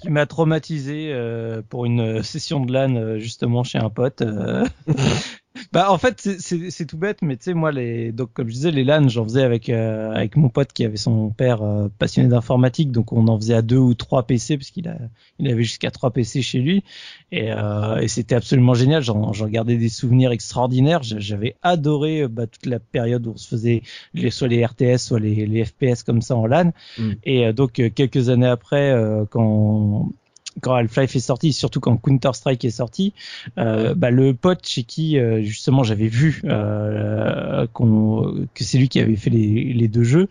[0.00, 4.22] Qui m'a traumatisé euh, pour une session de LAN justement chez un pote.
[5.72, 8.70] Bah en fait c'est tout bête, mais tu sais moi les donc comme je disais
[8.70, 12.28] les LAN j'en faisais avec euh, avec mon pote qui avait son père euh, passionné
[12.28, 14.96] d'informatique, donc on en faisait à deux ou trois PC parce qu'il a
[15.38, 16.84] il avait jusqu'à trois PC chez lui
[17.32, 19.02] et, euh, et c'était absolument génial.
[19.02, 21.02] J'en gardais des souvenirs extraordinaires.
[21.02, 23.82] J'avais adoré bah, toute la période où on se faisait
[24.14, 26.72] les, soit les RTS soit les, les FPS comme ça en LAN.
[26.98, 27.12] Mm.
[27.24, 28.94] Et donc quelques années après
[29.30, 30.10] quand
[30.62, 33.12] quand Half-Life est sorti, surtout quand Counter Strike est sorti,
[33.58, 39.00] euh, bah, le pote chez qui euh, justement j'avais vu euh, que c'est lui qui
[39.00, 40.28] avait fait les, les deux jeux,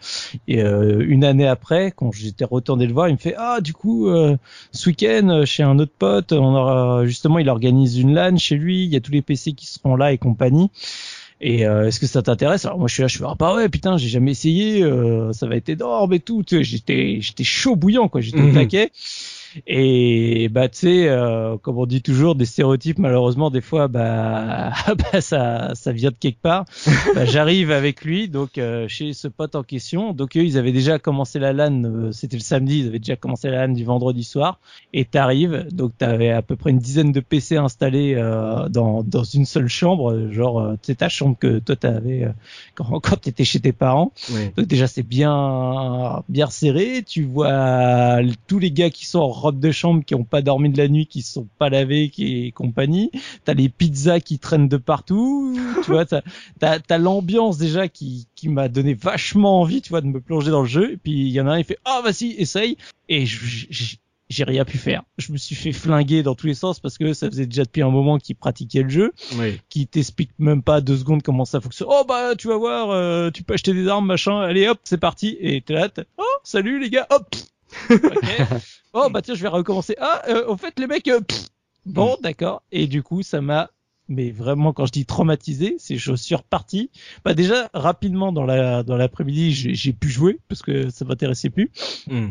[0.47, 3.73] et euh, une année après, quand j'étais retourné le voir, il me fait ah du
[3.73, 4.35] coup euh,
[4.71, 8.83] ce week-end chez un autre pote, on aura justement il organise une LAN chez lui,
[8.83, 10.71] il y a tous les PC qui seront là et compagnie.
[11.41, 12.65] Et euh, est-ce que ça t'intéresse?
[12.65, 14.81] Alors moi je suis là, je fais ah bah ouais putain j'ai jamais essayé,
[15.33, 16.43] ça va être énorme et tout.
[16.49, 18.53] J'étais j'étais chaud bouillant quoi, j'étais au mhm.
[18.55, 18.91] taquet.
[19.67, 24.73] Et bah tu sais, euh, comme on dit toujours, des stéréotypes malheureusement des fois bah,
[24.87, 26.65] bah ça ça vient de quelque part.
[27.13, 30.13] bah, J'arrive avec lui donc euh, chez ce pote en question.
[30.13, 33.15] Donc eux ils avaient déjà commencé la LAN, euh, c'était le samedi, ils avaient déjà
[33.15, 34.59] commencé la LAN du vendredi soir.
[34.93, 38.15] Et t'arrives donc t'avais à peu près une dizaine de PC installés
[38.69, 42.27] dans dans une seule chambre, genre tu sais ta chambre que toi t'avais
[42.75, 44.11] quand quand t'étais chez tes parents.
[44.57, 47.03] Donc déjà c'est bien bien serré.
[47.05, 50.69] Tu vois tous les gars qui sont en robes de chambre qui ont pas dormi
[50.69, 53.11] de la nuit, qui se sont pas lavés, qui et compagnie.
[53.43, 55.57] T'as les pizzas qui traînent de partout.
[55.83, 56.21] Tu vois, t'as
[56.61, 60.61] as, l'ambiance déjà qui qui m'a donné vachement envie, tu vois, de me plonger dans
[60.61, 60.93] le jeu.
[60.93, 62.77] Et puis il y en a un, il fait ah vas-y essaye.
[63.07, 63.25] Et
[64.29, 65.03] j'ai rien pu faire.
[65.17, 67.83] Je me suis fait flinguer dans tous les sens parce que ça faisait déjà depuis
[67.83, 69.59] un moment qu'il pratiquait le jeu, oui.
[69.69, 71.87] qui t'explique même pas deux secondes comment ça fonctionne.
[71.91, 74.41] Oh bah tu vas voir, euh, tu peux acheter des armes machin.
[74.41, 75.37] Allez hop c'est parti.
[75.39, 77.35] Et t'es là, oh salut les gars, hop.
[77.35, 77.54] oh
[79.09, 79.95] bah tiens, je vais recommencer.
[79.99, 81.19] Ah, euh, au fait les mecs, euh,
[81.85, 82.21] bon mm.
[82.21, 82.63] d'accord.
[82.71, 83.69] Et du coup, ça m'a
[84.07, 86.91] mais vraiment quand je dis traumatisé, c'est je suis reparti.
[87.23, 91.71] Bah déjà rapidement dans la dans l'après-midi, j'ai pu jouer parce que ça m'intéressait plus.
[92.07, 92.29] Mm.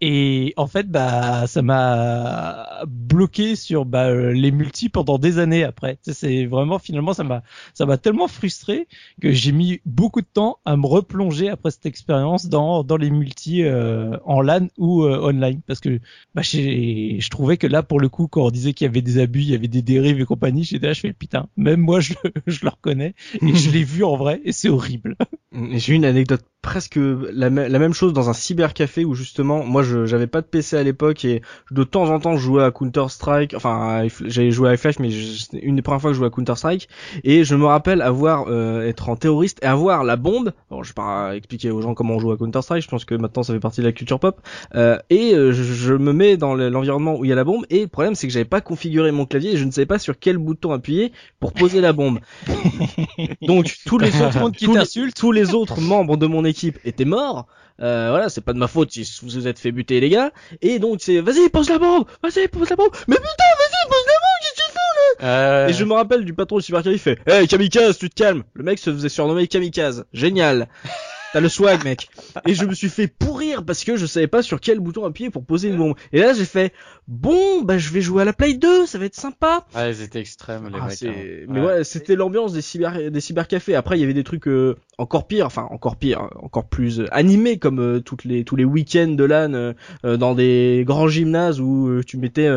[0.00, 5.64] Et en fait, bah, ça m'a bloqué sur bah, euh, les multi pendant des années
[5.64, 5.98] après.
[6.02, 7.42] C'est vraiment finalement ça m'a
[7.74, 8.88] ça m'a tellement frustré
[9.20, 13.10] que j'ai mis beaucoup de temps à me replonger après cette expérience dans dans les
[13.10, 16.00] multi euh, en LAN ou euh, online parce que
[16.34, 19.18] bah, je trouvais que là pour le coup quand on disait qu'il y avait des
[19.18, 22.00] abus, il y avait des dérives et compagnie, j'étais là je fais putain, même moi
[22.00, 22.14] je
[22.46, 25.16] je le reconnais et je l'ai vu en vrai et c'est horrible.
[25.52, 30.06] J'ai une anecdote presque la, la, même chose dans un cybercafé où justement moi je
[30.06, 33.04] j'avais pas de PC à l'époque et de temps en temps je jouais à Counter
[33.08, 35.10] Strike enfin j'avais joué à Flash mais
[35.52, 36.88] une des premières fois que je jouais à Counter Strike
[37.22, 40.54] et je me rappelle avoir euh, être en terroriste et avoir la bombe.
[40.70, 43.04] Bon je vais pas expliquer aux gens comment on joue à Counter Strike je pense
[43.04, 44.40] que maintenant ça fait partie de la culture pop.
[44.74, 47.66] Euh, et euh, je, me mets dans l'environnement où il y a la bombe.
[47.68, 49.98] Et le problème c'est que j'avais pas configuré mon clavier et je ne savais pas
[49.98, 52.20] sur quel bouton appuyer pour poser la bombe.
[53.42, 57.46] Donc tous les autres tous, tous les autres membres de mon équipe équipe était mort.
[57.80, 60.30] Euh, voilà, c'est pas de ma faute si vous vous êtes fait buter les gars.
[60.62, 62.90] Et donc c'est, vas-y, pose la bombe, vas-y, pose la bombe.
[63.08, 65.28] Mais putain, vas-y, pose la bombe, qu'est-ce que tu fais là?
[65.28, 65.68] Euh...
[65.68, 68.44] Et je me rappelle du patron du cybercafé, il fait, hey kamikaze, tu te calmes.
[68.54, 70.06] Le mec se faisait surnommer kamikaze.
[70.12, 70.68] Génial.
[71.34, 72.08] T'as le swag, mec.
[72.46, 75.30] Et je me suis fait pourrir parce que je savais pas sur quel bouton appuyer
[75.30, 75.96] pour poser une bombe.
[76.12, 76.72] Et là, j'ai fait,
[77.08, 79.66] bon, bah, je vais jouer à la Play 2, ça va être sympa.
[79.74, 81.02] Ouais, ils étaient extrêmes, les ah, mecs.
[81.02, 81.44] Hein.
[81.48, 83.74] Mais ouais, c'était l'ambiance des cyber, des cybercafés.
[83.74, 87.06] Après, il y avait des trucs euh, encore pire, enfin, encore pire, encore plus euh,
[87.12, 92.00] animés, comme euh, toutes les, tous les week-ends de LAN dans des grands gymnases où
[92.06, 92.48] tu mettais,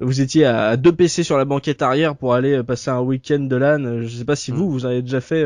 [0.00, 3.56] vous étiez à deux PC sur la banquette arrière pour aller passer un week-end de
[3.56, 4.02] LAN.
[4.02, 4.54] Je sais pas si mm.
[4.54, 5.44] vous, vous avez déjà fait.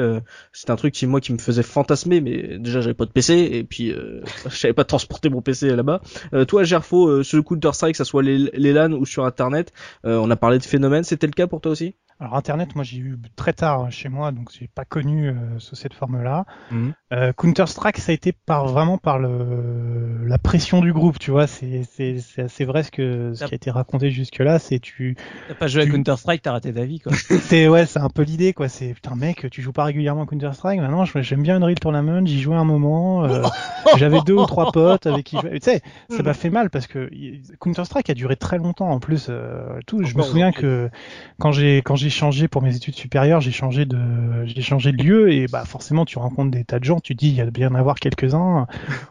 [0.53, 3.49] c'est un truc qui, moi, qui me faisait fantasmer, mais déjà j'avais pas de PC
[3.53, 6.01] et puis euh, je savais pas transporter mon PC là-bas.
[6.35, 9.73] Euh, toi Gerfo, euh, sur Counter Strike, ça soit les, les LAN ou sur Internet,
[10.05, 11.95] euh, on a parlé de phénomènes, c'était le cas pour toi aussi?
[12.21, 15.77] Alors Internet, moi j'ai eu très tard chez moi, donc j'ai pas connu euh, sous
[15.77, 16.47] cette forme-là.
[16.73, 16.93] Mhm.
[17.13, 21.31] Euh, Counter Strike, ça a été par vraiment par le la pression du groupe, tu
[21.31, 21.47] vois.
[21.47, 24.59] C'est c'est c'est assez vrai ce que ce qui a été raconté jusque là.
[24.59, 25.17] C'est tu.
[25.47, 27.13] T'as pas joué à Counter Strike, t'as raté ta vie quoi.
[27.41, 28.69] c'est ouais, c'est un peu l'idée quoi.
[28.69, 30.81] C'est putain mec, tu joues pas régulièrement à Counter Strike.
[30.81, 32.27] Maintenant, j'aime bien Unreal Tournament.
[32.27, 33.25] J'y jouais un moment.
[33.27, 33.45] Euh,
[33.97, 35.37] J'avais deux ou trois potes avec qui.
[35.37, 37.09] Tu sais, ça m'a fait mal parce que
[37.61, 39.29] Counter Strike a duré très longtemps en plus.
[39.31, 40.03] Euh, tout.
[40.03, 40.91] Je me souviens que
[41.39, 43.99] quand j'ai quand j'ai j'ai changé pour mes études supérieures, j'ai changé de,
[44.47, 47.29] j'ai changé de lieu et bah forcément tu rencontres des tas de gens, tu dis
[47.29, 48.67] il y a bien avoir quelques-uns.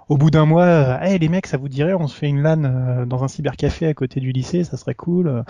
[0.09, 2.63] Au bout d'un mois, hey les mecs, ça vous dirait, on se fait une LAN
[2.63, 5.43] euh, dans un cybercafé à côté du lycée, ça serait cool.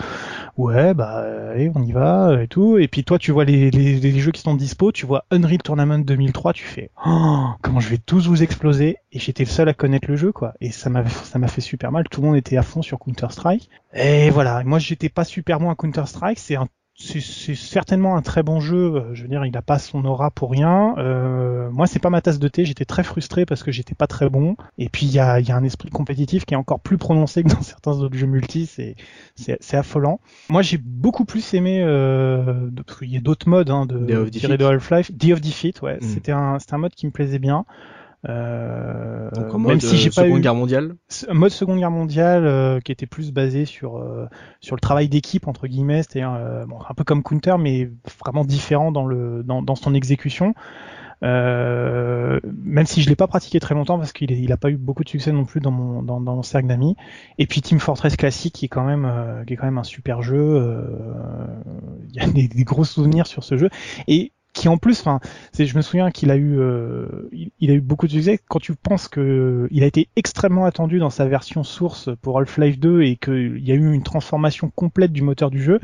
[0.58, 2.76] Ouais, bah allez, on y va et tout.
[2.76, 5.62] Et puis toi, tu vois les, les, les jeux qui sont dispo, tu vois Unreal
[5.62, 8.96] Tournament 2003, tu fais oh, comment je vais tous vous exploser.
[9.10, 10.52] Et j'étais le seul à connaître le jeu quoi.
[10.60, 12.04] Et ça m'a ça m'a fait super mal.
[12.10, 13.70] Tout le monde était à fond sur Counter Strike.
[13.94, 16.38] Et voilà, moi j'étais pas super bon à Counter Strike.
[16.38, 16.68] C'est un
[17.00, 19.04] c'est certainement un très bon jeu.
[19.12, 20.96] Je veux dire, il n'a pas son aura pour rien.
[20.98, 22.64] Euh, moi, c'est pas ma tasse de thé.
[22.64, 24.56] J'étais très frustré parce que j'étais pas très bon.
[24.78, 27.44] Et puis il y a, y a, un esprit compétitif qui est encore plus prononcé
[27.44, 28.66] que dans certains autres jeux multi.
[28.66, 30.20] C'est affolant.
[30.50, 34.58] Moi, j'ai beaucoup plus aimé euh, parce qu'il y a d'autres modes hein, de tirer
[34.58, 35.12] de Half-Life.
[35.16, 35.98] The of Defeat, ouais.
[35.98, 36.02] Mm.
[36.02, 37.64] C'était un c'était un mode qui me plaisait bien.
[38.26, 40.96] Euh, même si j'ai pas Seconde Guerre mondiale.
[41.28, 44.26] Un mode Seconde Guerre mondiale euh, qui était plus basé sur euh,
[44.60, 48.90] sur le travail d'équipe entre guillemets, c'est-à-dire bon, un peu comme Counter mais vraiment différent
[48.90, 50.54] dans le dans, dans son exécution.
[51.22, 55.04] même si je l'ai pas pratiqué très longtemps parce qu'il il a pas eu beaucoup
[55.04, 56.96] de succès non plus dans mon dans, dans mon cercle d'amis.
[57.38, 60.22] Et puis Team Fortress classique qui est quand même qui est quand même un super
[60.22, 60.84] jeu.
[62.08, 63.70] Il y a des, des, gros souvenirs sur ce jeu
[64.08, 65.20] et qui en plus, enfin,
[65.56, 67.28] je me souviens qu'il a eu, euh,
[67.60, 68.40] il, a eu beaucoup de succès.
[68.48, 72.80] Quand tu penses que il a été extrêmement attendu dans sa version source pour Half-Life
[72.80, 75.78] 2 et qu'il y a eu une transformation complète du moteur du jeu,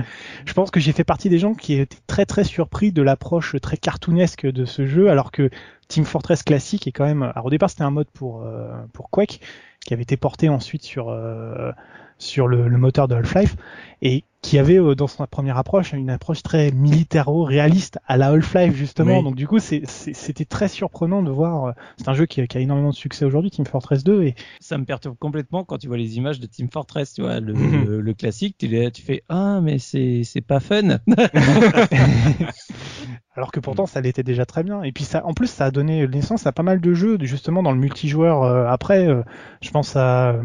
[0.45, 3.55] je pense que j'ai fait partie des gens qui étaient très très surpris de l'approche
[3.63, 5.51] très cartoonesque de ce jeu, alors que
[5.87, 7.23] Team Fortress classique est quand même.
[7.23, 9.41] Alors au départ c'était un mode pour euh, pour Quake
[9.87, 11.71] qui avait été porté ensuite sur euh,
[12.19, 13.55] sur le, le moteur de Half-Life
[14.03, 18.77] et qui avait euh, dans sa première approche une approche très militaro-réaliste à la Half-Life
[18.77, 19.23] justement.
[19.23, 21.65] Donc du coup, c'était très surprenant de voir.
[21.65, 24.23] Euh, c'est un jeu qui, qui, a énormément de succès aujourd'hui, Team Fortress 2.
[24.23, 27.41] Et ça me perturbe complètement quand tu vois les images de Team Fortress, tu vois
[27.41, 27.55] le,
[28.03, 28.57] le, classique.
[28.59, 30.99] Tu, tu fais ah mais c'est c'est pas fun.
[33.37, 34.83] Alors que pourtant ça l'était déjà très bien.
[34.83, 37.63] Et puis ça, en plus, ça a donné naissance à pas mal de jeux justement
[37.63, 38.43] dans le multijoueur.
[38.43, 39.09] Euh, après,
[39.63, 40.37] je pense à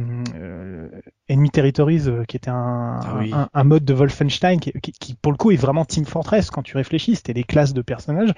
[1.29, 5.51] Enemy Territories, qui était un, ah un, un, mode de Wolfenstein qui, pour le coup
[5.51, 8.33] est vraiment Team Fortress quand tu réfléchis, c'était des classes de personnages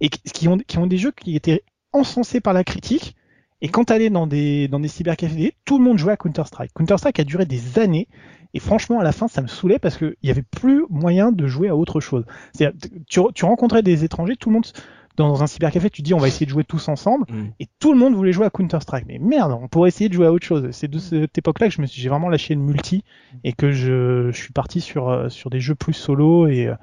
[0.00, 3.16] et qui ont, qui ont des jeux qui étaient encensés par la critique.
[3.62, 6.72] Et quand t'allais dans des dans des cybercafés, tout le monde jouait à Counter Strike.
[6.72, 8.08] Counter Strike a duré des années
[8.54, 11.32] et franchement à la fin ça me saoulait parce que il y avait plus moyen
[11.32, 12.24] de jouer à autre chose.
[12.56, 14.66] Tu, tu rencontrais des étrangers, tout le monde
[15.16, 17.48] dans un cybercafé, tu dis on va essayer de jouer tous ensemble, mm.
[17.60, 19.04] et tout le monde voulait jouer à Counter Strike.
[19.06, 20.68] Mais merde, on pourrait essayer de jouer à autre chose.
[20.72, 23.04] C'est de cette époque-là que je me suis, j'ai vraiment lâché le multi
[23.44, 26.74] et que je, je suis parti sur euh, sur des jeux plus solo et euh,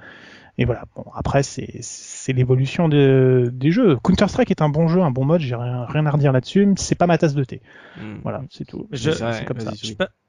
[0.59, 0.85] et voilà.
[0.95, 3.97] Bon, après, c'est, c'est l'évolution de, des jeux.
[4.03, 6.73] Counter-Strike est un bon jeu, un bon mode, j'ai rien, rien à redire là-dessus.
[6.77, 7.61] C'est pas ma tasse de thé.
[7.97, 8.17] Hmm.
[8.23, 8.87] Voilà, c'est tout.
[8.91, 9.71] Je, c'est comme ça.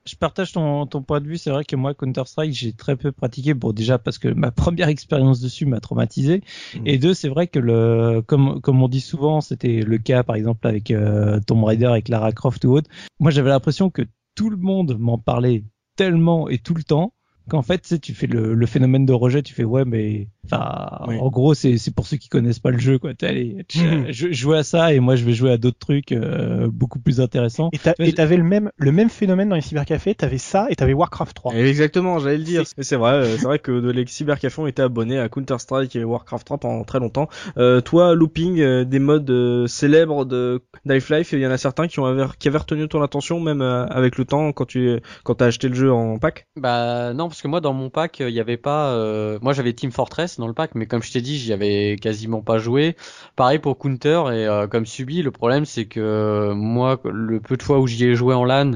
[0.05, 1.39] Je, partage ton, ton point de vue.
[1.39, 3.55] C'est vrai que moi, Counter-Strike, j'ai très peu pratiqué.
[3.55, 6.43] Bon, déjà parce que ma première expérience dessus m'a traumatisé.
[6.75, 6.83] Hmm.
[6.85, 10.37] Et deux, c'est vrai que le, comme, comme on dit souvent, c'était le cas, par
[10.37, 12.91] exemple, avec euh, Tomb Raider, avec Lara Croft ou autre.
[13.19, 14.03] Moi, j'avais l'impression que
[14.35, 15.65] tout le monde m'en parlait
[15.97, 17.15] tellement et tout le temps
[17.49, 20.29] qu'en fait, tu, sais, tu fais le, le, phénomène de rejet, tu fais ouais, mais
[20.45, 23.13] enfin, en gros, c'est c'est pour ceux qui connaissent pas le jeu, quoi.
[23.23, 23.65] Allez,
[24.11, 27.21] je, joue à ça et moi, je vais jouer à d'autres trucs euh, beaucoup plus
[27.21, 27.71] intéressants.
[27.99, 31.35] Et t'avais le même le même phénomène dans les cybercafés, t'avais ça et t'avais Warcraft
[31.35, 31.55] 3.
[31.55, 32.65] exactement, j'allais le dire.
[32.67, 36.05] C'est vrai, euh, c'est vrai que les cybercafés ont été abonnés à Counter Strike et
[36.05, 37.29] Warcraft 3 pendant très longtemps.
[37.57, 42.01] Euh, toi, looping, euh, des modes célèbres de Life, il y en a certains qui
[42.01, 45.69] ont qui avaient retenu ton attention même avec le temps quand tu quand t'as acheté
[45.69, 46.47] le jeu en pack?
[46.57, 49.39] Bah non parce que moi dans mon pack il y avait pas euh...
[49.43, 52.43] moi j'avais Team Fortress dans le pack mais comme je t'ai dit j'y avais quasiment
[52.43, 52.97] pas joué.
[53.37, 57.63] Pareil pour Counter et euh, comme subi le problème c'est que moi le peu de
[57.63, 58.73] fois où j'y ai joué en LAN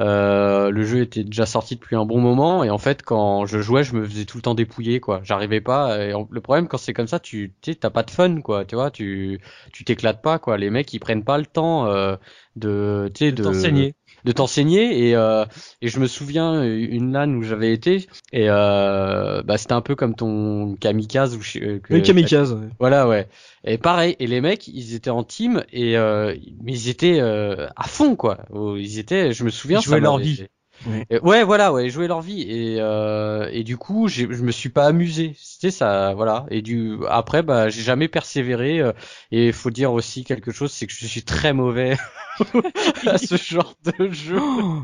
[0.00, 3.60] euh, le jeu était déjà sorti depuis un bon moment et en fait quand je
[3.60, 5.20] jouais je me faisais tout le temps dépouiller quoi.
[5.22, 8.64] J'arrivais pas et le problème quand c'est comme ça tu t'as pas de fun quoi
[8.64, 9.40] tu vois tu
[9.72, 10.56] tu t'éclates pas quoi.
[10.56, 12.16] Les mecs ils prennent pas le temps euh,
[12.56, 15.08] de tu sais de, t'enseigner de t'enseigner.
[15.08, 15.44] Et, euh,
[15.82, 19.94] et je me souviens une LAN où j'avais été et euh, bah c'était un peu
[19.94, 23.28] comme ton kamikaze ou euh, que, kamikaze voilà ouais.
[23.64, 27.66] Et pareil et les mecs ils étaient en team et euh, mais ils étaient euh,
[27.76, 28.38] à fond quoi.
[28.76, 30.46] Ils étaient je me souviens ils jouaient leur vie
[30.86, 31.44] Ouais.
[31.44, 35.34] voilà, ouais, jouer leur vie et euh, et du coup, je me suis pas amusé.
[35.38, 36.46] C'était ça, voilà.
[36.50, 38.80] Et du après, bah, j'ai jamais persévéré.
[38.80, 38.92] Euh,
[39.30, 41.96] et il faut dire aussi quelque chose, c'est que je suis très mauvais
[43.06, 44.40] à ce genre de jeu.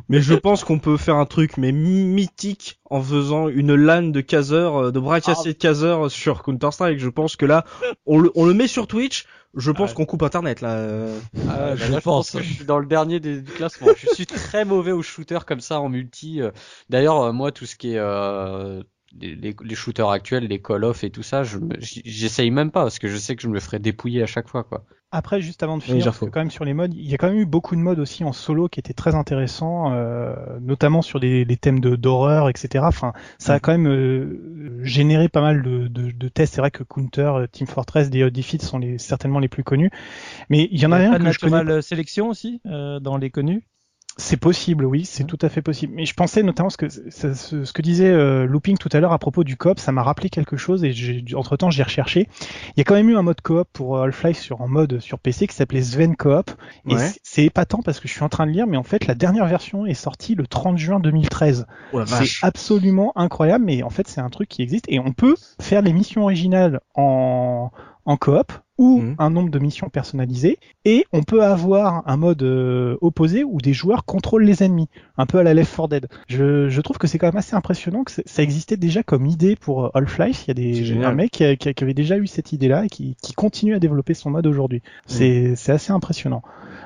[0.08, 4.20] mais je pense qu'on peut faire un truc mais mythique en faisant une LAN de
[4.20, 6.98] caseur, euh, de bras cassés de caseur sur Counter Strike.
[6.98, 7.64] Je pense que là,
[8.06, 9.26] on le, on le met sur Twitch.
[9.56, 11.06] Je pense qu'on coupe internet là.
[11.48, 12.32] Ah, bah, je, pense.
[12.32, 13.88] Que je suis dans le dernier des, du classement.
[13.96, 16.42] je suis très mauvais au shooter comme ça en multi.
[16.42, 16.50] Euh.
[16.90, 18.82] D'ailleurs, euh, moi, tout ce qui est euh,
[19.20, 21.42] les, les, shooters actuels, les Call of et tout ça,
[21.80, 24.48] j'essaye même pas parce que je sais que je me le ferai dépouiller à chaque
[24.48, 24.84] fois quoi.
[25.12, 27.38] Après, juste avant de finir, quand même sur les modes, il y a quand même
[27.38, 31.44] eu beaucoup de modes aussi en solo qui étaient très intéressants, euh, notamment sur des,
[31.44, 32.84] des thèmes de d'horreur, etc.
[32.86, 36.54] Enfin, ça a quand même euh, généré pas mal de, de, de tests.
[36.54, 39.90] C'est vrai que Counter, euh, Team Fortress, des Defeat sont les, certainement les plus connus,
[40.50, 41.82] mais il y en a, un que je connais.
[41.82, 43.62] sélection aussi euh, dans les connus?
[44.18, 45.92] C'est possible, oui, c'est tout à fait possible.
[45.94, 49.18] Mais je pensais notamment ce que ce, que disait euh, Looping tout à l'heure à
[49.18, 50.94] propos du coop, ça m'a rappelé quelque chose et
[51.34, 52.26] entre temps j'ai recherché.
[52.40, 55.00] Il y a quand même eu un mode coop pour euh, Half-Life sur en mode
[55.00, 56.50] sur PC qui s'appelait Sven Coop
[56.88, 59.14] et c'est épatant parce que je suis en train de lire, mais en fait la
[59.14, 61.66] dernière version est sortie le 30 juin 2013.
[62.06, 65.82] c'est absolument incroyable, mais en fait c'est un truc qui existe et on peut faire
[65.82, 67.70] les missions originales en
[68.06, 69.16] en coop ou mhm.
[69.18, 73.72] un nombre de missions personnalisées et on peut avoir un mode euh, opposé où des
[73.72, 76.08] joueurs contrôlent les ennemis, un peu à la Left 4 Dead.
[76.28, 79.56] Je, je trouve que c'est quand même assez impressionnant que ça existait déjà comme idée
[79.56, 80.44] pour euh, Half-Life.
[80.44, 83.16] Il y a des un mec qui, qui, avait déjà eu cette idée-là et qui,
[83.22, 84.82] qui, continue à développer son mode aujourd'hui.
[85.06, 86.42] C'est assez impressionnant.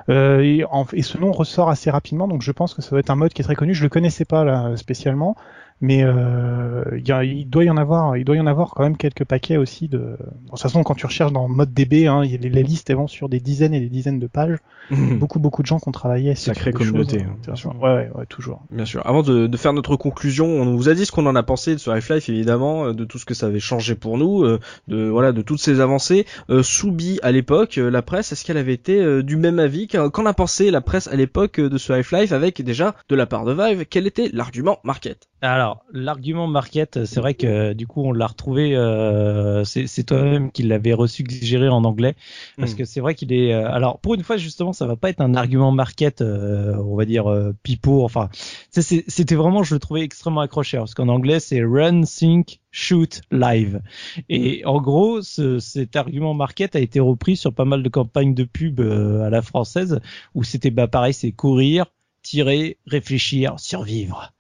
[0.09, 3.11] Euh, et, et, ce nom ressort assez rapidement, donc je pense que ça va être
[3.11, 3.75] un mode qui est très connu.
[3.75, 5.37] Je le connaissais pas là spécialement,
[5.81, 9.25] mais euh, il doit y en avoir, il doit y en avoir quand même quelques
[9.25, 9.99] paquets aussi de.
[9.99, 10.17] de
[10.51, 13.29] toute façon, quand tu recherches dans mode DB, hein, les, les listes elles vont sur
[13.29, 14.59] des dizaines et des dizaines de pages.
[14.91, 16.35] beaucoup beaucoup de gens qui ont travaillé.
[16.35, 17.25] Sacrée communauté.
[17.47, 18.63] Choses, hein, ouais, ouais, ouais, toujours.
[18.71, 19.03] Bien sûr.
[19.07, 21.75] Avant de, de, faire notre conclusion, on vous a dit ce qu'on en a pensé
[21.75, 24.59] de ce Half-Life, évidemment, euh, de tout ce que ça avait changé pour nous, euh,
[24.89, 26.27] de voilà, de toutes ces avancées.
[26.51, 30.27] Euh, Soubi à l'époque, euh, la presse, est-ce qu'elle avait été du même avis Qu'en
[30.27, 33.53] a pensé la presse à l'époque de ce Half-Life avec déjà de la part de
[33.53, 35.29] Vive Quel était l'argument market?
[35.43, 38.77] Alors, l'argument market, c'est vrai que du coup, on l'a retrouvé.
[38.77, 42.15] Euh, c'est toi-même qui l'avait resuggéré en anglais,
[42.57, 42.77] parce hmm.
[42.77, 43.53] que c'est vrai qu'il est.
[43.53, 46.97] Euh, alors, pour une fois, justement, ça va pas être un argument market, euh, on
[46.97, 48.05] va dire euh, pipeau.
[48.05, 48.29] Enfin,
[48.71, 53.81] c'était vraiment, je le trouvais extrêmement accrocheur, parce qu'en anglais, c'est run, think, shoot, live.
[54.29, 58.35] Et en gros, ce, cet argument market a été repris sur pas mal de campagnes
[58.35, 60.01] de pub à la française,
[60.35, 61.87] où c'était bah pareil, c'est courir,
[62.23, 64.33] tirer, réfléchir, survivre.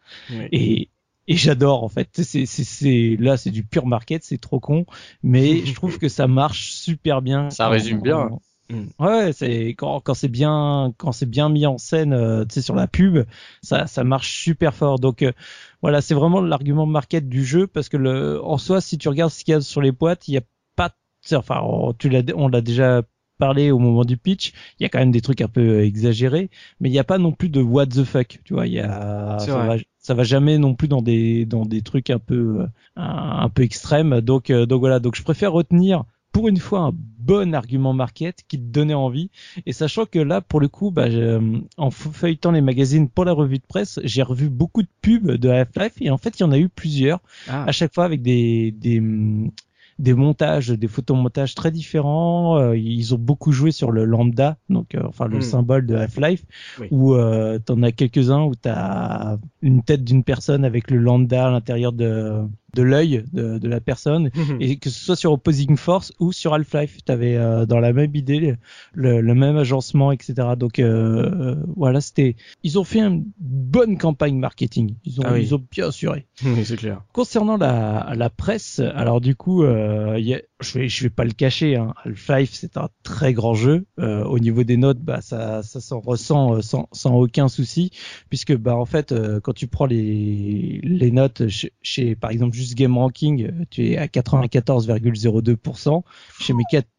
[0.52, 0.90] Et,
[1.30, 2.08] et j'adore en fait.
[2.22, 4.84] C'est, c'est, là, c'est du pur market, c'est trop con,
[5.22, 7.50] mais je trouve que ça marche super bien.
[7.50, 8.30] Ça résume bien.
[8.68, 8.86] Mm.
[8.98, 12.62] Ouais, c'est quand, quand c'est bien quand c'est bien mis en scène, euh, tu sais
[12.62, 13.24] sur la pub,
[13.62, 14.98] ça ça marche super fort.
[14.98, 15.30] Donc euh,
[15.82, 19.30] voilà, c'est vraiment l'argument market du jeu parce que le en soi, si tu regardes
[19.30, 20.42] ce qu'il y a sur les boîtes, il y a
[21.32, 21.62] enfin,
[21.98, 23.02] tu l'as, on l'a déjà
[23.40, 26.50] parlé au moment du pitch, il y a quand même des trucs un peu exagérés,
[26.78, 28.78] mais il n'y a pas non plus de what the fuck, tu vois, il y
[28.78, 32.66] a, ça va, ça va, jamais non plus dans des, dans des trucs un peu,
[32.94, 34.20] un, un peu extrêmes.
[34.20, 38.58] Donc, donc voilà, donc je préfère retenir pour une fois un bon argument market qui
[38.58, 39.30] te donnait envie.
[39.66, 41.06] Et sachant que là, pour le coup, bah,
[41.76, 45.48] en feuilletant les magazines pour la revue de presse, j'ai revu beaucoup de pubs de
[45.48, 47.64] Half-Life et en fait, il y en a eu plusieurs, ah.
[47.64, 49.02] à chaque fois avec des, des,
[50.00, 52.58] des montages, des photomontages très différents.
[52.58, 55.42] Euh, ils ont beaucoup joué sur le lambda, donc euh, enfin le hmm.
[55.42, 56.42] symbole de Half-Life,
[56.90, 61.50] où euh, t'en as quelques-uns où t'as une tête d'une personne avec le lambda à
[61.50, 62.40] l'intérieur de
[62.74, 64.58] de l'œil de, de, la personne mhm.
[64.60, 67.92] et que ce soit sur Opposing Force ou sur Half-Life tu avais euh, dans la
[67.92, 68.54] même idée
[68.92, 73.98] le, le même agencement etc donc euh, euh, voilà c'était ils ont fait une bonne
[73.98, 74.96] campagne marketing.
[75.04, 76.26] Ils ont ah ils ont bien assuré.
[76.44, 77.02] Oui, c'est clair.
[77.12, 81.32] Concernant la, la presse alors du coup y a, je vais je vais pas le
[81.32, 85.80] cacher hein, Half-Life c'est un très grand jeu au niveau des notes bah ça ça
[85.80, 87.90] s'en ressent sans, sans aucun souci
[88.28, 92.74] puisque bah en fait quand tu prends les les notes chez, chez par exemple juste
[92.74, 96.02] Game Ranking, euh, tu es à 94,02%.
[96.40, 96.54] Chez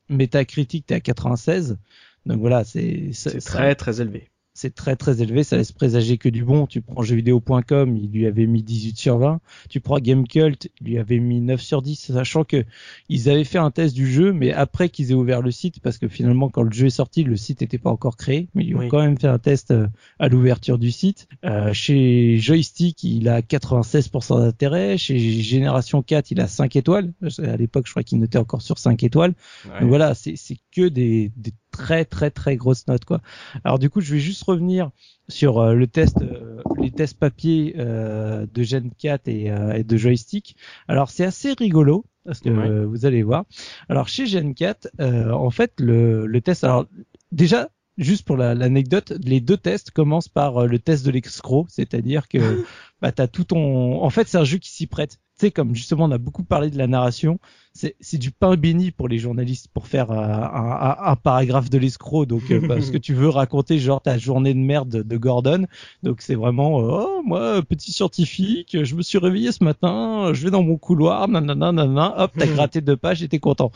[0.10, 1.78] Metacritic, tu es à 96.
[2.26, 3.12] Donc voilà, c'est
[3.44, 4.31] très très élevé
[4.62, 6.68] c'est très très élevé, ça laisse présager que du bon.
[6.68, 9.42] Tu prends jeuxvideo.com, il lui avait mis 18 sur 20.
[9.70, 12.64] Tu prends Gamecult, il lui avait mis 9 sur 10, sachant que
[13.10, 15.98] ils avaient fait un test du jeu, mais après qu'ils aient ouvert le site, parce
[15.98, 18.76] que finalement quand le jeu est sorti, le site n'était pas encore créé, mais ils
[18.76, 19.88] ont quand même fait un test euh,
[20.20, 21.28] à l'ouverture du site.
[21.44, 24.98] Euh, chez Joystick, il a 96% d'intérêt.
[25.00, 27.14] Chez Génération 4, il a 5 étoiles.
[27.40, 29.34] À l'époque, je crois qu'il notait encore sur 5 étoiles.
[29.80, 30.38] Donc voilà, c'est
[30.72, 33.22] que des, des très très très grosse note quoi.
[33.64, 34.92] Alors du coup, je vais juste revenir
[35.30, 40.56] sur euh, le test, euh, les tests papier euh, de Gen 4 et, de joystick.
[40.88, 43.46] Alors c'est assez rigolo parce que vous allez voir.
[43.90, 46.86] Alors chez Gen 4, en fait le, le test, alors
[47.32, 52.64] déjà juste pour l'anecdote, les deux tests commencent par le test de l'escroc, c'est-à-dire que
[53.02, 56.06] bah t'as tout ton, en fait c'est un jeu qui s'y prête sais, comme justement
[56.06, 57.40] on a beaucoup parlé de la narration,
[57.74, 62.26] c'est du pain béni pour les journalistes pour faire euh, un, paragraphe de l'escroc.
[62.26, 65.66] Donc euh, parce que tu veux raconter genre ta journée de merde de Gordon.
[66.04, 70.44] Donc c'est vraiment euh, oh moi petit scientifique, je me suis réveillé ce matin, je
[70.44, 73.72] vais dans mon couloir, nanana, nanana, hop t'as gratté deux pages et t'es content.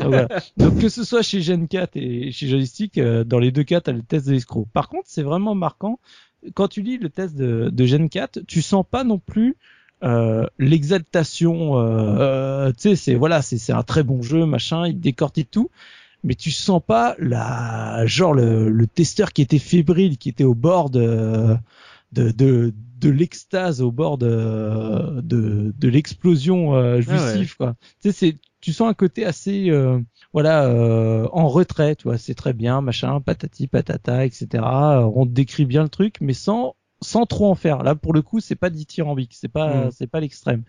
[0.56, 3.92] donc, que ce soit chez Gen 4 et chez Joystick, dans les deux cas t'as
[3.92, 4.66] le test de l'escroc.
[4.72, 6.00] Par contre c'est vraiment marquant
[6.54, 9.56] quand tu lis le test de, de Gen 4, tu sens pas non plus
[10.04, 14.86] euh, l'exaltation, euh, euh, tu sais, c'est voilà, c'est c'est un très bon jeu, machin,
[14.86, 15.70] il décortique tout,
[16.22, 20.54] mais tu sens pas la genre le, le testeur qui était fébrile, qui était au
[20.54, 21.56] bord de
[22.12, 27.74] de de, de l'extase, au bord de de, de l'explosion euh, ah jouissive, quoi.
[28.00, 29.70] Tu sais, c'est tu sens un côté assez
[30.32, 30.68] voilà
[31.32, 34.62] en retrait, tu vois, c'est très bien, machin, patati patata, etc.
[34.62, 37.82] On te décrit bien le truc, mais sans sans trop en faire.
[37.82, 39.90] Là, pour le coup, c'est pas dithyrambique, c'est pas, mm.
[39.92, 40.64] c'est pas l'extrême.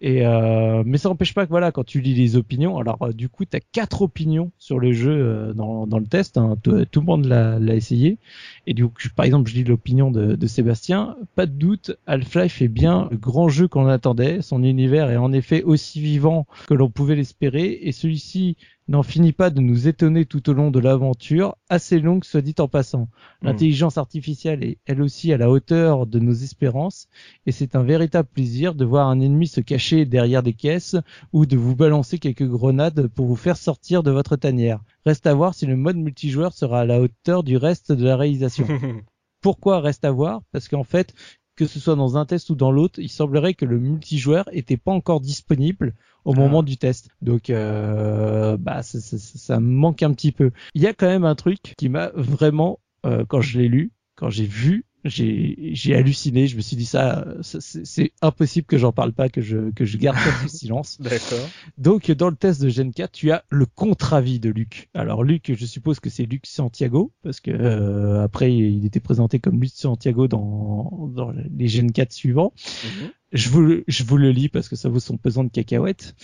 [0.00, 3.12] Et euh, mais ça n'empêche pas que voilà, quand tu lis les opinions, alors euh,
[3.12, 6.38] du coup, t'as quatre opinions sur le jeu euh, dans, dans le test.
[6.38, 8.18] Hein, tout, le monde l'a, l'a essayé.
[8.66, 11.16] Et du coup, par exemple, je lis l'opinion de, de Sébastien.
[11.34, 14.42] Pas de doute, Half-Life est bien le grand jeu qu'on attendait.
[14.42, 18.56] Son univers est en effet aussi vivant que l'on pouvait l'espérer, et celui-ci
[18.88, 22.54] n'en finit pas de nous étonner tout au long de l'aventure, assez longue soit dit
[22.58, 23.08] en passant.
[23.42, 23.46] Hmm.
[23.46, 27.08] L'intelligence artificielle est elle aussi à la hauteur de nos espérances,
[27.46, 30.96] et c'est un véritable plaisir de voir un ennemi se cacher derrière des caisses
[31.32, 34.80] ou de vous balancer quelques grenades pour vous faire sortir de votre tanière.
[35.04, 38.16] Reste à voir si le mode multijoueur sera à la hauteur du reste de la
[38.16, 38.66] réalisation.
[39.40, 40.42] Pourquoi reste à voir?
[40.50, 41.14] Parce qu'en fait,
[41.56, 44.76] que ce soit dans un test ou dans l'autre, il semblerait que le multijoueur était
[44.76, 46.38] pas encore disponible au ah.
[46.38, 47.08] moment du test.
[47.22, 50.50] Donc, euh, bah, ça, ça, ça, me manque un petit peu.
[50.74, 53.92] Il y a quand même un truc qui m'a vraiment, euh, quand je l'ai lu,
[54.16, 56.46] quand j'ai vu j'ai halluciné.
[56.46, 59.96] Je me suis dit ça, c'est impossible que j'en parle pas, que je que je
[59.98, 61.00] garde pas silence.
[61.00, 61.48] D'accord.
[61.78, 64.88] Donc dans le test de Gen 4, tu as le contre-avis de Luc.
[64.94, 69.38] Alors Luc, je suppose que c'est Luc Santiago parce que euh, après il était présenté
[69.38, 72.52] comme Luc Santiago dans dans les Gen 4 suivants.
[72.84, 73.10] Mhm.
[73.32, 76.14] Je vous je vous le lis parce que ça vaut son pesant de cacahuètes.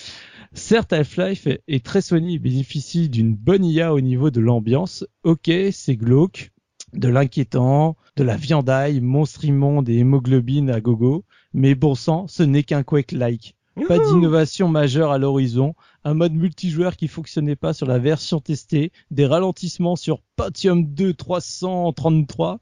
[0.55, 5.07] Certes, Half-Life est très soigné et bénéficie d'une bonne IA au niveau de l'ambiance.
[5.23, 6.52] Ok, c'est glauque,
[6.93, 11.25] de l'inquiétant, de la viandaille, monstre immonde et hémoglobine à gogo,
[11.55, 13.57] mais bon sang, ce n'est qu'un Quake-like.
[13.89, 15.75] Pas d'innovation majeure à l'horizon,
[16.05, 21.15] un mode multijoueur qui fonctionnait pas sur la version testée, des ralentissements sur Pentium 2
[21.15, 22.59] 333.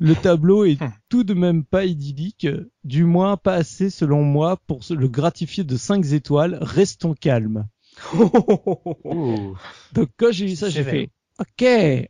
[0.00, 0.92] Le tableau est hmm.
[1.08, 2.48] tout de même pas idyllique,
[2.82, 6.58] du moins pas assez selon moi pour le gratifier de 5 étoiles.
[6.60, 7.68] Restons calmes.
[9.92, 11.66] Donc quand j'ai vu ça, j'ai fait OK.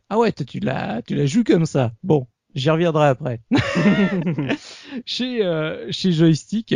[0.09, 1.93] Ah ouais, tu l'as tu l'as joué comme ça.
[2.03, 3.41] Bon, j'y reviendrai après.
[5.05, 6.75] chez euh, chez joystick.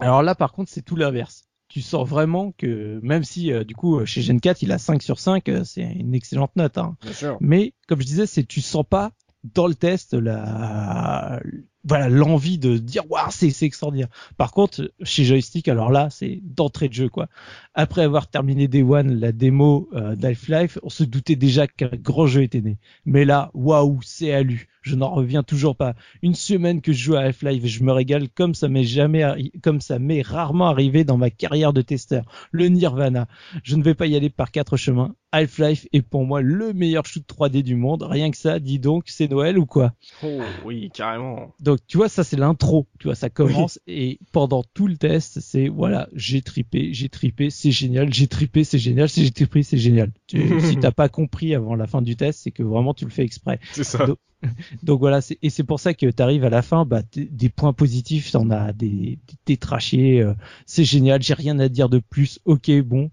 [0.00, 1.44] Alors là par contre, c'est tout l'inverse.
[1.68, 5.02] Tu sens vraiment que même si euh, du coup chez Gen 4, il a 5
[5.02, 6.96] sur 5, euh, c'est une excellente note hein.
[7.02, 7.36] Bien sûr.
[7.40, 9.12] Mais comme je disais, c'est tu sens pas
[9.44, 11.40] dans le test la
[11.84, 14.08] voilà l'envie de dire waouh c'est c'est extraordinaire.
[14.36, 17.28] Par contre chez joystick alors là c'est d'entrée de jeu quoi.
[17.74, 22.26] Après avoir terminé Day One la démo euh, d'Half-Life, on se doutait déjà qu'un grand
[22.26, 22.78] jeu était né.
[23.06, 24.68] Mais là waouh c'est allu.
[24.82, 25.94] Je n'en reviens toujours pas.
[26.22, 29.80] Une semaine que je joue à Half-Life, je me régale comme ça m'est jamais comme
[29.80, 32.24] ça m'est rarement arrivé dans ma carrière de testeur.
[32.52, 33.28] Le Nirvana.
[33.62, 35.14] Je ne vais pas y aller par quatre chemins.
[35.32, 38.02] Half-Life est pour moi le meilleur shoot 3D du monde.
[38.02, 39.92] Rien que ça, dis donc, c'est Noël ou quoi?
[40.22, 41.54] Oh, oui, carrément.
[41.60, 42.86] Donc tu vois, ça c'est l'intro.
[42.98, 47.50] Tu vois, ça commence et pendant tout le test, c'est voilà, j'ai tripé, j'ai tripé,
[47.50, 50.12] c'est génial, j'ai tripé, c'est génial, si j'ai tripé, c'est génial.
[50.26, 53.10] Tu, si t'as pas compris avant la fin du test, c'est que vraiment tu le
[53.10, 53.60] fais exprès.
[53.72, 54.06] C'est ça.
[54.06, 54.18] Donc,
[54.82, 57.72] donc voilà, et c'est pour ça que tu arrives à la fin, bah, des points
[57.72, 60.34] positifs, t'en as des, des, des trachés, euh,
[60.66, 63.10] c'est génial, j'ai rien à dire de plus, ok, bon.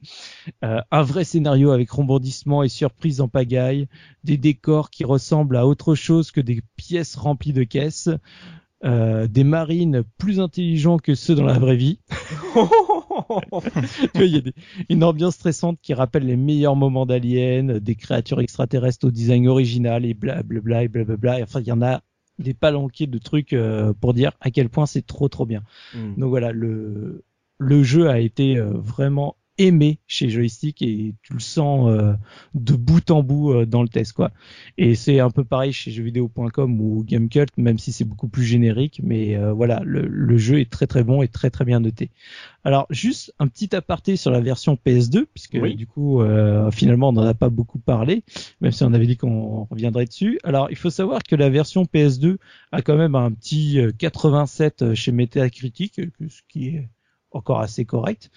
[0.63, 3.87] Euh, un vrai scénario avec rebondissement et surprise en pagaille,
[4.23, 8.09] des décors qui ressemblent à autre chose que des pièces remplies de caisses,
[8.83, 11.99] euh, des marines plus intelligents que ceux dans la vraie vie.
[13.31, 14.53] Tu vois, Il y a des-
[14.89, 20.05] une ambiance stressante qui rappelle les meilleurs moments d'Alien, des créatures extraterrestres au design original
[20.05, 21.39] et blablabla et blablabla.
[21.43, 22.01] Enfin, il y en a
[22.39, 25.63] des palanquets de trucs euh, pour dire à quel point c'est trop trop bien.
[25.93, 26.15] Mm.
[26.19, 27.23] Donc voilà, le
[27.57, 32.13] le jeu a été euh, vraiment aimé chez Joystick et tu le sens euh,
[32.53, 34.31] de bout en bout euh, dans le test quoi.
[34.77, 39.01] Et c'est un peu pareil chez jeuxvideo.com ou Gamecult même si c'est beaucoup plus générique
[39.03, 42.09] mais euh, voilà, le, le jeu est très très bon et très très bien noté.
[42.63, 45.75] Alors juste un petit aparté sur la version PS2 puisque Oui.
[45.75, 48.23] du coup euh, finalement on n'en a pas beaucoup parlé
[48.61, 50.39] même si on avait dit qu'on reviendrait dessus.
[50.43, 52.37] Alors il faut savoir que la version PS2
[52.71, 56.89] a quand même un petit euh, 87 chez Metacritic, euh, ce qui est
[57.35, 58.31] encore assez correct.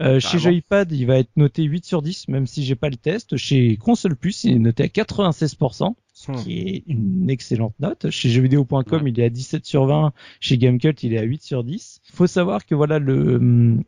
[0.00, 0.38] Euh, chez.
[0.38, 3.36] Joypad, il va être noté 8 sur 10, même si j'ai pas le test.
[3.36, 6.34] Chez Console Plus, il est noté à 96%, ce Hmm.
[6.36, 8.10] qui est une excellente note.
[8.10, 10.12] Chez jeuxvideo.com, il est à 17 sur 20.
[10.40, 12.00] Chez Gamecult, il est à 8 sur 10.
[12.12, 13.78] Faut savoir que voilà, le,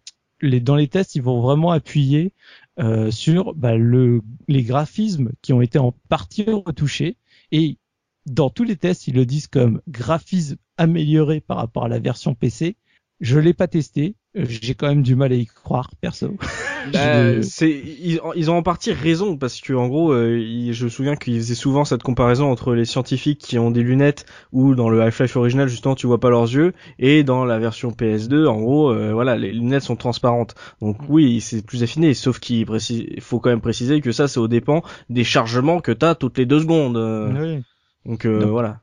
[0.40, 2.32] les, dans les tests, ils vont vraiment appuyer
[2.80, 7.16] euh, sur bah, le, les graphismes qui ont été en partie retouchés
[7.52, 7.78] et
[8.26, 12.34] dans tous les tests, ils le disent comme graphisme amélioré par rapport à la version
[12.34, 12.76] PC.
[13.20, 16.36] Je l'ai pas testé, j'ai quand même du mal à y croire, perso.
[16.92, 20.74] Bah, Je- c'est ils, ils ont en partie raison parce que en gros euh, ils-
[20.74, 24.26] je me souviens qu'ils faisaient souvent cette comparaison entre les scientifiques qui ont des lunettes
[24.52, 27.90] ou dans le Half-Life original justement tu vois pas leurs yeux et dans la version
[27.90, 32.38] PS2 en gros euh, voilà les lunettes sont transparentes donc oui c'est plus affiné sauf
[32.38, 35.90] qu'il précise il faut quand même préciser que ça c'est au dépend des chargements que
[35.92, 37.62] t'as toutes les deux secondes euh, Oui.
[38.04, 38.80] donc euh, Donc- voilà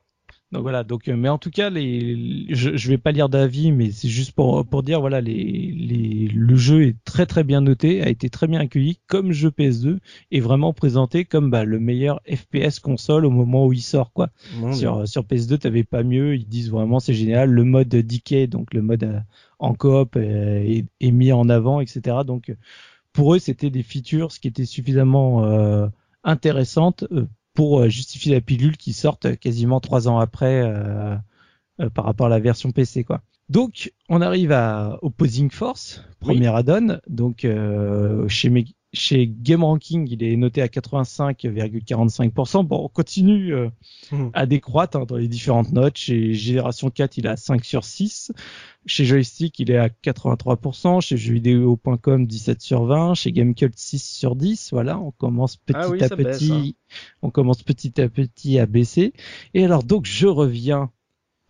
[0.52, 3.72] Donc voilà, donc euh, mais en tout cas les je, je vais pas lire d'avis
[3.72, 7.62] mais c'est juste pour pour dire voilà les les le jeu est très très bien
[7.62, 9.98] noté, a été très bien accueilli comme jeu PS2
[10.30, 14.28] et vraiment présenté comme bah, le meilleur FPS console au moment où il sort quoi.
[14.72, 18.74] Sur sur PS2, t'avais pas mieux, ils disent vraiment c'est génial, le mode DK donc
[18.74, 19.20] le mode euh,
[19.58, 22.18] en coop euh, est, est mis en avant etc.
[22.26, 22.52] Donc
[23.12, 25.86] pour eux, c'était des features qui étaient suffisamment euh,
[26.24, 31.16] intéressantes euh, pour euh, justifier la pilule qui sortent quasiment trois ans après euh,
[31.80, 33.20] euh, par rapport à la version PC quoi.
[33.48, 36.26] Donc on arrive à Opposing Force, Oui.
[36.36, 37.00] premier add-on.
[37.08, 38.48] Donc euh, chez
[38.92, 42.62] chez Game Ranking, il est noté à 85,45%.
[42.64, 43.68] Bon, on continue euh,
[44.10, 44.30] Mhm.
[44.34, 45.96] à décroître hein, dans les différentes notes.
[45.96, 48.32] Chez Génération 4, il est à 5 sur 6.
[48.84, 51.00] Chez Joystick, il est à 83%.
[51.00, 53.14] Chez jeuxvideo.com, 17 sur 20.
[53.14, 54.70] Chez Gamecult, 6 sur 10.
[54.72, 56.76] Voilà, on commence petit Ah oui, à baisse, petit.
[57.22, 59.12] On commence petit à petit à baisser.
[59.54, 60.90] Et alors, donc, je reviens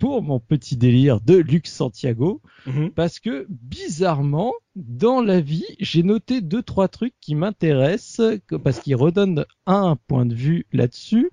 [0.02, 2.90] pour mon petit délire de Lux Santiago Mhm.
[2.90, 8.20] parce que bizarrement dans la vie j'ai noté deux trois trucs qui m'intéressent
[8.64, 11.30] parce qu'ils redonnent un point de vue là-dessus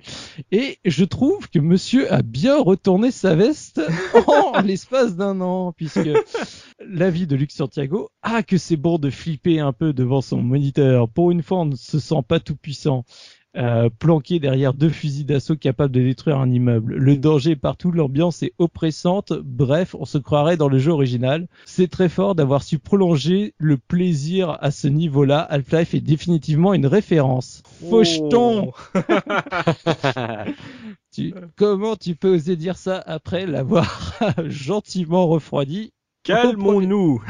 [0.51, 3.79] et je trouve que monsieur a bien retourné sa veste
[4.27, 6.09] en l'espace d'un an puisque
[6.79, 10.41] la vie de Luc Santiago ah que c'est bon de flipper un peu devant son
[10.41, 13.03] moniteur pour une fois on ne se sent pas tout puissant
[13.57, 16.95] euh, planqué derrière deux fusils d'assaut capables de détruire un immeuble.
[16.95, 19.33] Le danger est partout, l'ambiance est oppressante.
[19.33, 21.47] Bref, on se croirait dans le jeu original.
[21.65, 25.39] C'est très fort d'avoir su prolonger le plaisir à ce niveau-là.
[25.39, 27.63] Half-Life est définitivement une référence.
[27.89, 28.19] Faucheton
[28.59, 28.73] Oh.
[31.11, 34.13] tu, Comment tu peux oser dire ça après l'avoir
[34.45, 35.91] gentiment refroidi?
[36.29, 37.21] Calmons-nous.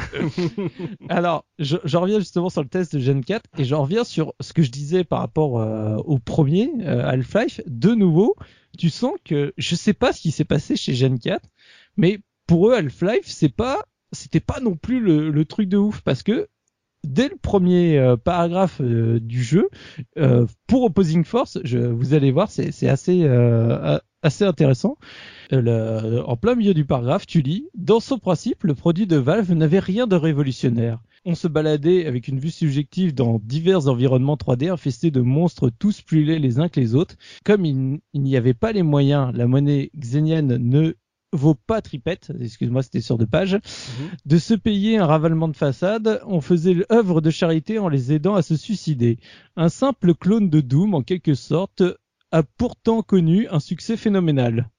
[1.10, 4.54] Alors, je, reviens justement sur le test de Gen 4 et je reviens sur ce
[4.54, 7.62] que je disais par rapport euh, au premier euh, Half-Life.
[7.68, 8.36] De nouveau,
[8.78, 11.42] tu sens que je sais pas ce qui s'est passé chez Gen 4,
[11.98, 16.02] mais pour eux Half-Life, c'est pas c'était pas non plus le, le, truc de ouf
[16.02, 16.48] parce que
[17.04, 19.70] dès le premier euh, paragraphe euh, du jeu,
[20.18, 23.28] euh, pour Opposing Force, je, vous allez voir, c'est assez,
[24.22, 24.98] assez intéressant.
[25.52, 29.80] en plein milieu du paragraphe, tu lis Dans son principe, le produit de Valve n'avait
[29.80, 31.00] rien de révolutionnaire.
[31.26, 36.02] On se baladait avec une vue subjective dans divers environnements 3D infestés de monstres tous
[36.02, 37.16] plus laids les uns que les autres.
[37.44, 40.96] Comme il n'y avait pas les moyens, la monnaie xénienne ne
[41.32, 44.10] vaut pas tripette, excuse-moi, c'était sur deux pages, mhm.
[44.26, 46.22] de se payer un ravalement de façade.
[46.26, 49.20] On faisait l'œuvre de charité en les aidant à se suicider.
[49.56, 51.84] Un simple clone de Doom, en quelque sorte,
[52.32, 54.70] a pourtant connu un succès phénoménal.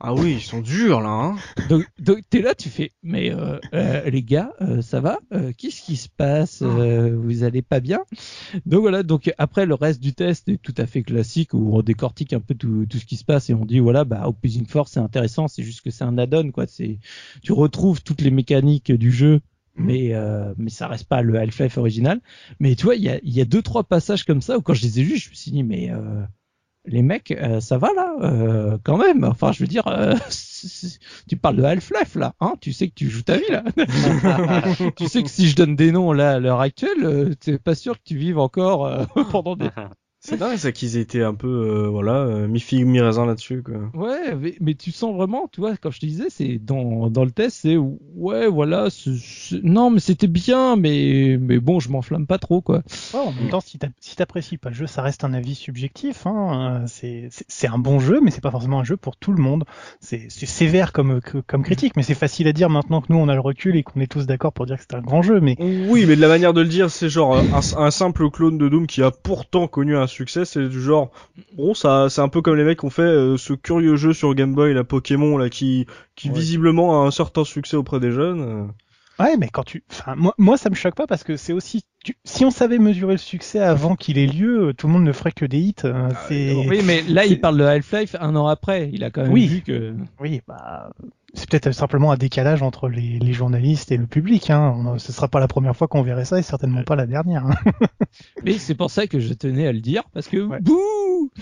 [0.00, 1.08] Ah oui, ils sont durs là.
[1.08, 1.36] Hein
[1.68, 5.18] donc, donc t'es là, tu fais, mais euh, euh, les gars, euh, ça va
[5.56, 8.00] Qu'est-ce qui se passe Vous allez pas bien?
[8.66, 9.02] Donc voilà.
[9.02, 12.40] Donc après le reste du test est tout à fait classique où on décortique un
[12.40, 15.00] peu tout, tout ce qui se passe et on dit voilà, bah Opposing Force c'est
[15.00, 16.66] intéressant, c'est juste que c'est un add-on quoi.
[16.66, 16.98] C'est
[17.42, 19.40] tu retrouves toutes les mécaniques du jeu
[19.76, 19.84] mmh.
[19.84, 20.12] mais
[20.58, 22.20] mais ça reste pas le Half-Life original.
[22.60, 24.74] Mais tu vois, il y a, y a deux trois passages comme ça où quand
[24.74, 25.90] je les ai vus, je me suis dit mais
[26.86, 29.24] les mecs, euh, ça va là, euh, quand même.
[29.24, 30.14] Enfin, je veux dire, euh,
[31.28, 33.64] tu parles de Half-Life là, hein Tu sais que tu joues ta vie là.
[34.96, 37.94] tu sais que si je donne des noms là à l'heure actuelle, t'es pas sûr
[37.94, 39.68] que tu vives encore pendant des
[40.26, 43.26] c'est dingue ça qu'ils aient été un peu euh, voilà euh, mi figue mi raisin
[43.26, 43.74] là-dessus quoi.
[43.92, 47.30] Ouais, mais, tu sens vraiment, tu vois, comme je te disais, c'est dans dans le
[47.30, 48.88] test, c'est ouais voilà,
[49.62, 52.82] non mais c'était bien, mais mais bon, je m'enflamme pas trop quoi.
[53.12, 56.26] Ouais, en même temps, si t'apprécies pas le jeu, ça reste un avis subjectif.
[56.26, 56.84] Hein.
[56.86, 59.64] C'est c'est un bon jeu, mais c'est pas forcément un jeu pour tout le monde.
[60.00, 63.34] C'est sévère comme comme critique, mais c'est facile à dire maintenant que nous on a
[63.34, 65.40] le recul et qu'on est tous d'accord pour dire que c'est un grand jeu.
[65.40, 68.56] Mais oui, mais de la manière de le dire, c'est genre un, un simple clone
[68.56, 71.10] de Doom qui a pourtant connu un succès, c'est du genre
[71.56, 74.12] bon ça c'est un peu comme les mecs qui ont fait euh, ce curieux jeu
[74.12, 75.86] sur Game Boy la Pokémon là qui
[76.16, 78.40] qui visiblement a un certain succès auprès des jeunes.
[78.40, 78.66] Euh.
[79.20, 81.84] Ouais, mais quand tu, enfin, moi, moi, ça me choque pas parce que c'est aussi,
[82.24, 85.30] si on savait mesurer le succès avant qu'il ait lieu, tout le monde ne ferait
[85.30, 85.74] que des hits.
[85.84, 86.08] Hein.
[86.12, 88.90] Ah, oui, mais là, il parle de Half-Life un an après.
[88.92, 89.46] Il a quand même oui.
[89.46, 89.94] vu que.
[90.18, 90.90] Oui, bah,
[91.34, 94.50] c'est peut-être simplement un décalage entre les, les, journalistes et le public.
[94.50, 94.94] Hein.
[94.98, 97.44] Ce sera pas la première fois qu'on verrait ça et certainement pas la dernière.
[97.46, 97.54] Hein.
[98.44, 101.30] Mais c'est pour ça que je tenais à le dire parce que bouh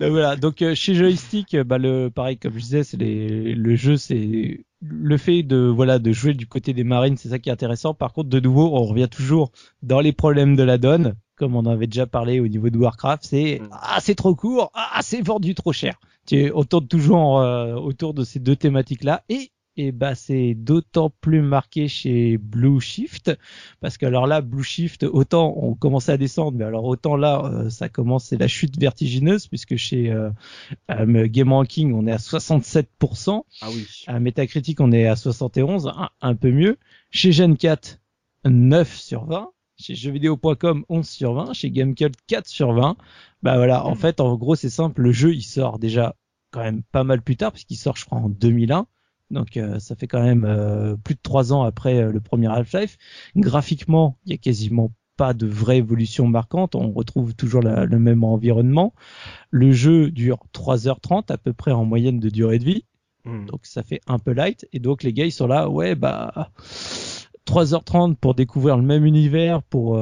[0.00, 0.36] donc voilà.
[0.36, 5.16] Donc euh, chez Joystick, bah le pareil comme je disais, c'est le jeu, c'est le
[5.16, 7.94] fait de voilà de jouer du côté des marines, c'est ça qui est intéressant.
[7.94, 9.50] Par contre, de nouveau, on revient toujours
[9.82, 12.78] dans les problèmes de la donne, comme on en avait déjà parlé au niveau de
[12.78, 13.24] Warcraft.
[13.24, 13.68] C'est mm.
[13.72, 15.98] ah c'est trop court, ah c'est vendu trop cher
[16.54, 19.24] on tourne toujours euh, autour de ces deux thématiques-là.
[19.28, 23.32] Et, et bah, c'est d'autant plus marqué chez Blue Shift,
[23.80, 27.42] parce que alors là, Blue Shift, autant on commençait à descendre, mais alors autant là,
[27.44, 30.30] euh, ça commence, c'est la chute vertigineuse, puisque chez euh,
[31.28, 33.42] Game Ranking, on est à 67%.
[33.62, 33.86] Ah oui.
[34.06, 36.78] À Metacritic, on est à 71, un, un peu mieux.
[37.10, 37.98] Chez Gen 4,
[38.44, 39.50] 9 sur 20
[39.80, 42.96] chez jeuxvideo.com 11 sur 20, chez Gamecult 4 sur 20.
[43.42, 43.96] Bah voilà, en hmm.
[43.96, 46.14] fait, en gros, c'est simple, le jeu, il sort déjà
[46.50, 48.86] quand même pas mal plus tard, puisqu'il sort, je crois, en 2001.
[49.30, 52.48] Donc euh, ça fait quand même euh, plus de trois ans après euh, le premier
[52.48, 52.98] Half-Life.
[53.36, 56.74] Graphiquement, il y a quasiment pas de vraie évolution marquante.
[56.74, 58.94] On retrouve toujours le même environnement.
[59.50, 62.84] Le jeu dure 3h30 à peu près en moyenne de durée de vie.
[63.24, 63.44] Hmm.
[63.46, 64.66] Donc ça fait un peu light.
[64.72, 66.50] Et donc les gars ils sont là, ouais bah
[67.46, 70.00] 3h30 pour découvrir le même univers, pour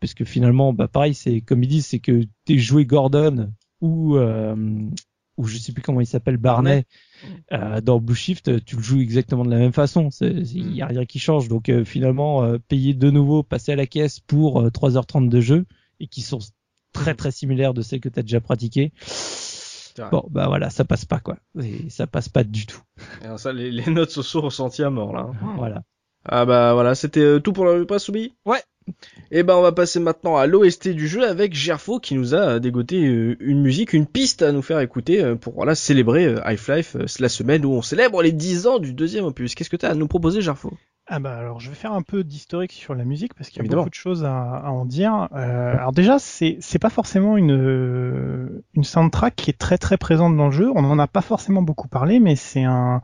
[0.00, 3.50] parce que finalement bah pareil c'est comme ils disent c'est que t'es joué Gordon
[3.80, 4.16] ou
[5.36, 6.84] ou je sais plus comment il s'appelle, Barney,
[7.52, 10.08] euh, dans Blue Shift, tu le joues exactement de la même façon.
[10.20, 11.48] Il y a rien qui change.
[11.48, 15.66] Donc euh, finalement, euh, payer de nouveau, passer à la caisse pour 3h30 de jeu
[16.00, 16.38] et qui sont
[16.92, 18.92] très très similaires de celles que tu as déjà pratiquées.
[20.10, 21.38] Bon, bah voilà, ça passe pas quoi.
[21.62, 22.82] Et ça passe pas du tout.
[23.22, 25.30] alors ça, les, les notes se sont ressenties à mort là.
[25.56, 25.82] Voilà.
[26.28, 28.62] Ah bah voilà, c'était tout pour le pas soumis Ouais.
[29.30, 32.34] Et eh ben on va passer maintenant à l'OST du jeu avec Gerfo qui nous
[32.34, 36.26] a dégoté euh, une musique, une piste à nous faire écouter euh, pour voilà célébrer
[36.26, 39.54] euh, Half-Life, la semaine où on célèbre les 10 ans du deuxième opus.
[39.54, 40.72] Qu'est-ce que tu as à nous proposer Gerfo?
[41.08, 43.66] Ah bah alors je vais faire un peu d'historique sur la musique parce qu'il y
[43.66, 45.28] a beaucoup de choses à, en dire.
[45.32, 50.46] alors déjà c'est c'est pas forcément une une soundtrack qui est très très présente dans
[50.46, 50.68] le jeu.
[50.74, 53.02] On en a pas forcément beaucoup parlé, mais c'est un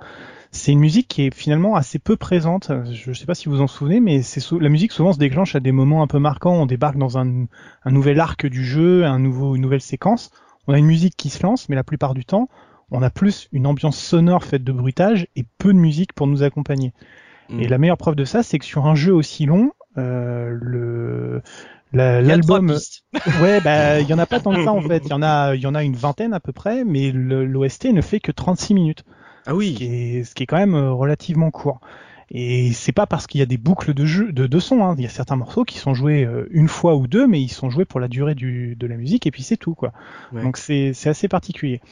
[0.53, 2.71] c'est une musique qui est finalement assez peu présente.
[2.93, 5.19] Je ne sais pas si vous vous en souvenez, mais c'est la musique souvent se
[5.19, 6.53] déclenche à des moments un peu marquants.
[6.53, 7.47] On débarque dans un,
[7.85, 10.31] un nouvel arc du jeu, un nouveau, une nouvelle séquence.
[10.69, 12.49] On a une musique qui se lance, mais la plupart du temps,
[12.91, 16.43] on a plus une ambiance sonore faite de bruitage et peu de musique pour nous
[16.43, 16.93] accompagner.
[17.49, 17.61] Mm.
[17.61, 21.43] Et la meilleure preuve de ça, c'est que sur un jeu aussi long, euh, le
[21.95, 22.75] l'album,
[23.43, 25.03] ouais, bah il y en a pas tant que ça en fait.
[25.07, 27.87] Il y en a, il y en a une vingtaine à peu près, mais l'OST
[27.87, 29.05] ne fait que 36 minutes
[29.47, 29.75] Ah ce oui.
[29.75, 31.81] qui est, ce qui est quand même euh, relativement court.
[32.35, 34.83] Et c'est pas parce qu'il y a des boucles de jeu, de, de son.
[34.83, 34.95] Hein.
[34.97, 37.51] Il y a certains morceaux qui sont joués euh, une fois ou deux, mais ils
[37.51, 39.93] sont joués pour la durée du, de la musique et puis c'est tout quoi.
[40.33, 40.43] Ouais.
[40.43, 41.83] Donc c'est c'est assez particulier.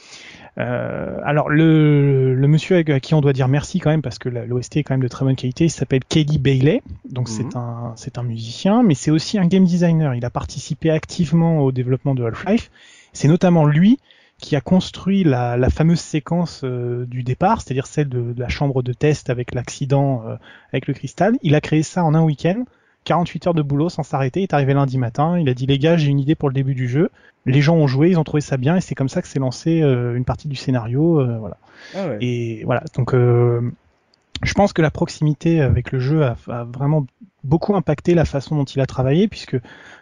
[0.57, 4.29] Euh, alors le, le monsieur à qui on doit dire merci quand même parce que
[4.29, 5.65] l'OST est quand même de très bonne qualité.
[5.65, 6.81] Il s'appelle Kelly Bailey.
[7.07, 7.35] Donc Mhm.
[7.35, 10.15] c'est un c'est un musicien, mais c'est aussi un game designer.
[10.15, 12.71] Il a participé activement au développement de Half-Life.
[13.13, 13.99] C'est notamment lui
[14.41, 18.49] qui a construit la, la fameuse séquence euh, du départ, c'est-à-dire celle de, de la
[18.49, 20.35] chambre de test avec l'accident euh,
[20.73, 21.37] avec le cristal.
[21.43, 22.65] Il a créé ça en un week-end,
[23.05, 24.41] 48 heures de boulot sans s'arrêter.
[24.41, 26.55] Il est arrivé lundi matin, il a dit les gars, j'ai une idée pour le
[26.55, 27.11] début du jeu.
[27.45, 29.39] Les gens ont joué, ils ont trouvé ça bien et c'est comme ça que s'est
[29.39, 31.23] lancé euh, une partie du scénario.
[31.39, 31.57] voilà.
[31.95, 32.17] Ah ouais.
[32.21, 37.05] Et voilà, donc je pense que la proximité avec le jeu a, a vraiment
[37.43, 39.57] beaucoup impacté la façon dont il a travaillé, puisque,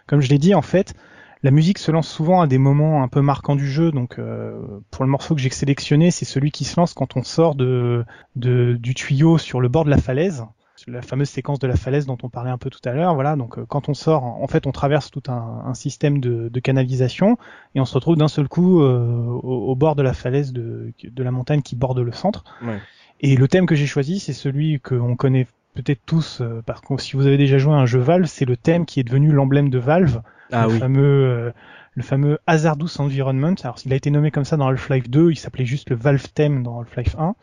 [0.06, 0.94] comme je l'ai dit, en fait,
[1.42, 3.90] la musique se lance souvent à des moments un peu marquants du jeu.
[3.92, 4.60] Donc, euh,
[4.90, 8.04] pour le morceau que j'ai sélectionné, c'est celui qui se lance quand on sort de,
[8.36, 10.44] de- du tuyau sur le bord de la falaise.
[10.86, 13.14] La fameuse séquence de la falaise dont on parlait un peu tout à l'heure.
[13.14, 16.48] Voilà, donc euh, quand on sort, en fait, on traverse tout un, un système de,
[16.48, 17.36] de canalisation
[17.74, 20.94] et on se retrouve d'un seul coup euh, au, au bord de la falaise de,
[21.04, 22.44] de la montagne qui borde le centre.
[22.62, 22.78] Ouais.
[23.20, 26.96] Et le thème que j'ai choisi, c'est celui qu'on connaît peut-être tous, euh, parce que
[26.98, 29.32] si vous avez déjà joué à un jeu Valve, c'est le thème qui est devenu
[29.32, 30.22] l'emblème de Valve,
[30.52, 30.78] Ah le oui.
[30.78, 31.52] fameux euh,
[31.94, 33.54] le fameux Hazardous Environment.
[33.62, 36.26] Alors il a été nommé comme ça dans Half-Life 2, il s'appelait juste le Valve
[36.34, 37.34] theme dans Half-Life 1.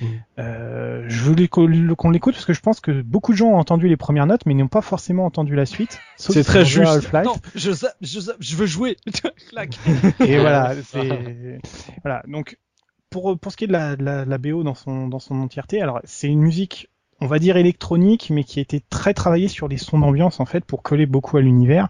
[0.00, 0.08] Mhm.
[0.38, 3.88] Euh, je voulais qu'on l'écoute parce que je pense que beaucoup de gens ont entendu
[3.88, 6.00] les premières notes mais n'ont pas forcément entendu la suite.
[6.16, 6.86] C'est très juste.
[6.86, 7.24] Half-Life.
[7.24, 8.96] Non, je, zappe, je, zappe, je veux jouer.
[10.20, 11.58] Et voilà, c'est
[12.02, 12.22] voilà.
[12.28, 12.58] Donc
[13.10, 15.18] pour pour ce qui est de la, de la, de la BO dans son dans
[15.18, 16.88] son entièreté, alors c'est une musique,
[17.22, 20.44] on va dire électronique, mais qui a été très travaillée sur les sons d'ambiance en
[20.46, 21.88] fait pour coller beaucoup à l'univers.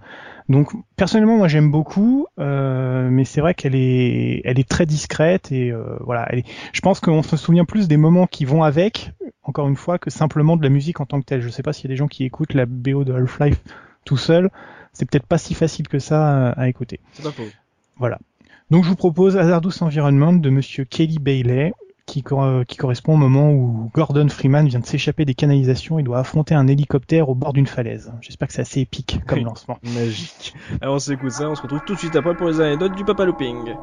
[0.49, 5.51] Donc personnellement, moi j'aime beaucoup, euh, mais c'est vrai qu'elle est elle est très discrète
[5.53, 6.27] et euh, voilà.
[6.31, 9.77] Elle est, je pense qu'on se souvient plus des moments qui vont avec, encore une
[9.77, 11.41] fois, que simplement de la musique en tant que telle.
[11.41, 13.61] Je sais pas s'il y a des gens qui écoutent la BO de Half-Life
[14.05, 14.51] tout seul.
[14.93, 17.01] C'est peut-être pas si facile que ça à- à écouter.
[17.15, 17.49] C'est pas faux.
[17.97, 18.19] Voilà.
[18.71, 21.73] Donc je vous propose Hazardous Environment de monsieur Kelly Bailey,
[22.13, 26.03] qui, cor- qui correspond au moment où Gordon Freeman vient de s'échapper des canalisations et
[26.03, 28.13] doit affronter un hélicoptère au bord d'une falaise.
[28.21, 29.45] J'espère que c'est assez épique comme Oui.
[29.45, 29.79] lancement.
[29.95, 30.55] Magique.
[30.83, 33.05] Alors on s'écoute ça, on se retrouve tout de suite après pour les anecdotes du
[33.05, 33.75] Papa Looping.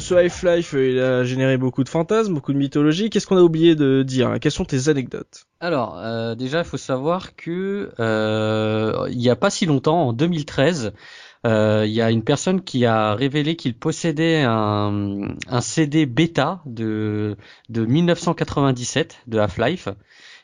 [0.00, 3.10] Ce Half-Life, euh, il a généré beaucoup de fantasmes, beaucoup de mythologie.
[3.10, 5.46] Qu'est-ce qu'on a oublié de dire Quelles sont tes anecdotes?
[5.60, 10.12] Alors, euh, déjà, il faut savoir que euh, il y a pas si longtemps, en
[10.12, 10.92] 2013,
[11.46, 16.60] euh, il y a une personne qui a révélé qu'il possédait un, un CD bêta
[16.66, 17.36] de,
[17.68, 19.88] de 1997 de Half-Life.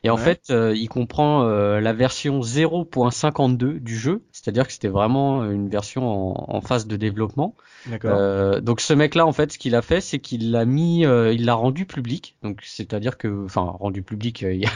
[0.04, 0.20] Et en Ouais.
[0.22, 5.68] fait, euh, il comprend euh, la version 0.52 du jeu, c'est-à-dire que c'était vraiment une
[5.68, 7.54] version en, en phase de développement.
[7.86, 8.10] D'accord.
[8.14, 11.32] Euh, donc ce mec-là, en fait, ce qu'il a fait, c'est qu'il l'a mis, euh,
[11.32, 12.36] il l'a rendu public.
[12.42, 14.70] Donc c'est-à-dire que, enfin, rendu public, euh, il y a-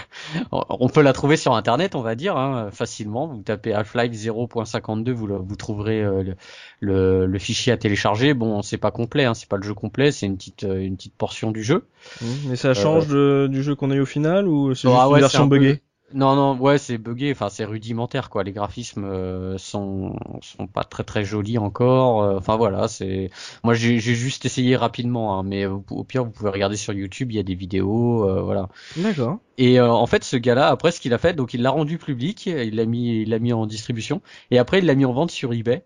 [0.71, 3.27] on peut la trouver sur Internet, on va dire, hein, facilement.
[3.29, 6.35] Vous tapez Half-Life 0.52, vous, le- vous trouverez euh, le,
[6.81, 8.35] le, le fichier à télécharger.
[8.35, 10.97] Bon, c'est pas complet, hein, c'est pas le jeu complet, c'est une petite, euh, une
[10.97, 11.85] petite portion du jeu.
[12.23, 15.09] Mmh, Mais ça change de- du jeu qu'on a eu au final ou c'est Ah
[15.17, 15.83] juste ouais, une c'est version un peu- buggée
[16.15, 17.33] Non, non, ouais, c'est buggé.
[17.33, 18.45] Enfin, c'est rudimentaire, quoi.
[18.45, 22.23] Les graphismes euh, sont sont pas très très jolis encore.
[22.23, 23.31] Euh, Enfin voilà, c'est.
[23.65, 26.93] Moi, j'ai j'ai juste essayé rapidement, hein, mais au, au pire, vous pouvez regarder sur
[26.93, 27.33] YouTube.
[27.33, 28.69] Il y a des vidéos, euh, voilà.
[28.97, 29.39] D'accord.
[29.59, 31.99] Et euh, en fait, ce gars-là, après, ce qu'il a fait, donc il l'a rendu
[31.99, 34.21] public, il l'a mis, il l'a mis en distribution,
[34.53, 35.85] et après, il l'a mis en vente sur eBay.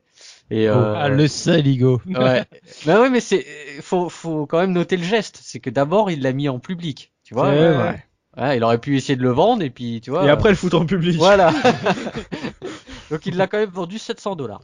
[0.50, 2.02] Et euh, Ah, le saligo.
[2.06, 2.44] ouais.
[2.84, 3.46] bah ouais, mais c'est,
[3.80, 5.38] faut faut quand même noter le geste.
[5.42, 7.12] C'est que d'abord, il l'a mis en public.
[7.24, 7.50] Tu vois.
[7.52, 8.04] C'est ouais.
[8.40, 10.24] Il aurait pu essayer de le vendre et puis tu vois.
[10.24, 11.16] Et après le foutre en public.
[11.16, 11.52] Voilà.
[13.10, 14.62] Donc il l'a quand même vendu 700 dollars.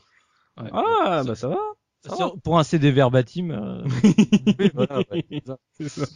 [0.72, 1.58] Ah bah ça va.
[2.14, 3.50] Sur- pour un CD verbatim.
[3.50, 3.82] euh,
[4.58, 5.24] Oui, voilà, ouais.
[5.78, 6.06] C'est ça.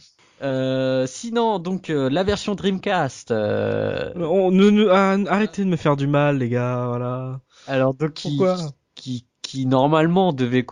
[0.41, 3.29] Euh, sinon, donc euh, la version Dreamcast.
[3.31, 7.41] Euh, On, ne, ne- ah, arrêtez de me faire du mal, les gars, voilà.
[7.67, 8.57] alors donc qui, Pourquoi?
[9.51, 10.65] Qui normalement devait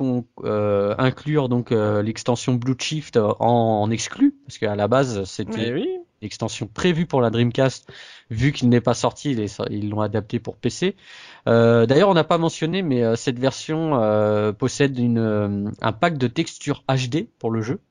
[0.45, 5.73] euh, inclure donc euh, l'extension Blue Shift en, en exclu parce qu'à la base c'était
[5.73, 5.85] oui.
[6.21, 7.91] l'extension prévue pour la Dreamcast,
[8.29, 9.31] vu qu'il n'est pas sorti,
[9.69, 10.95] ils l'ont adapté pour PC.
[11.47, 15.91] Euh, D'ailleurs, on n'a pas mentionné, mais euh, cette version euh, possède une, euh, un
[15.91, 17.81] pack de textures HD pour le jeu.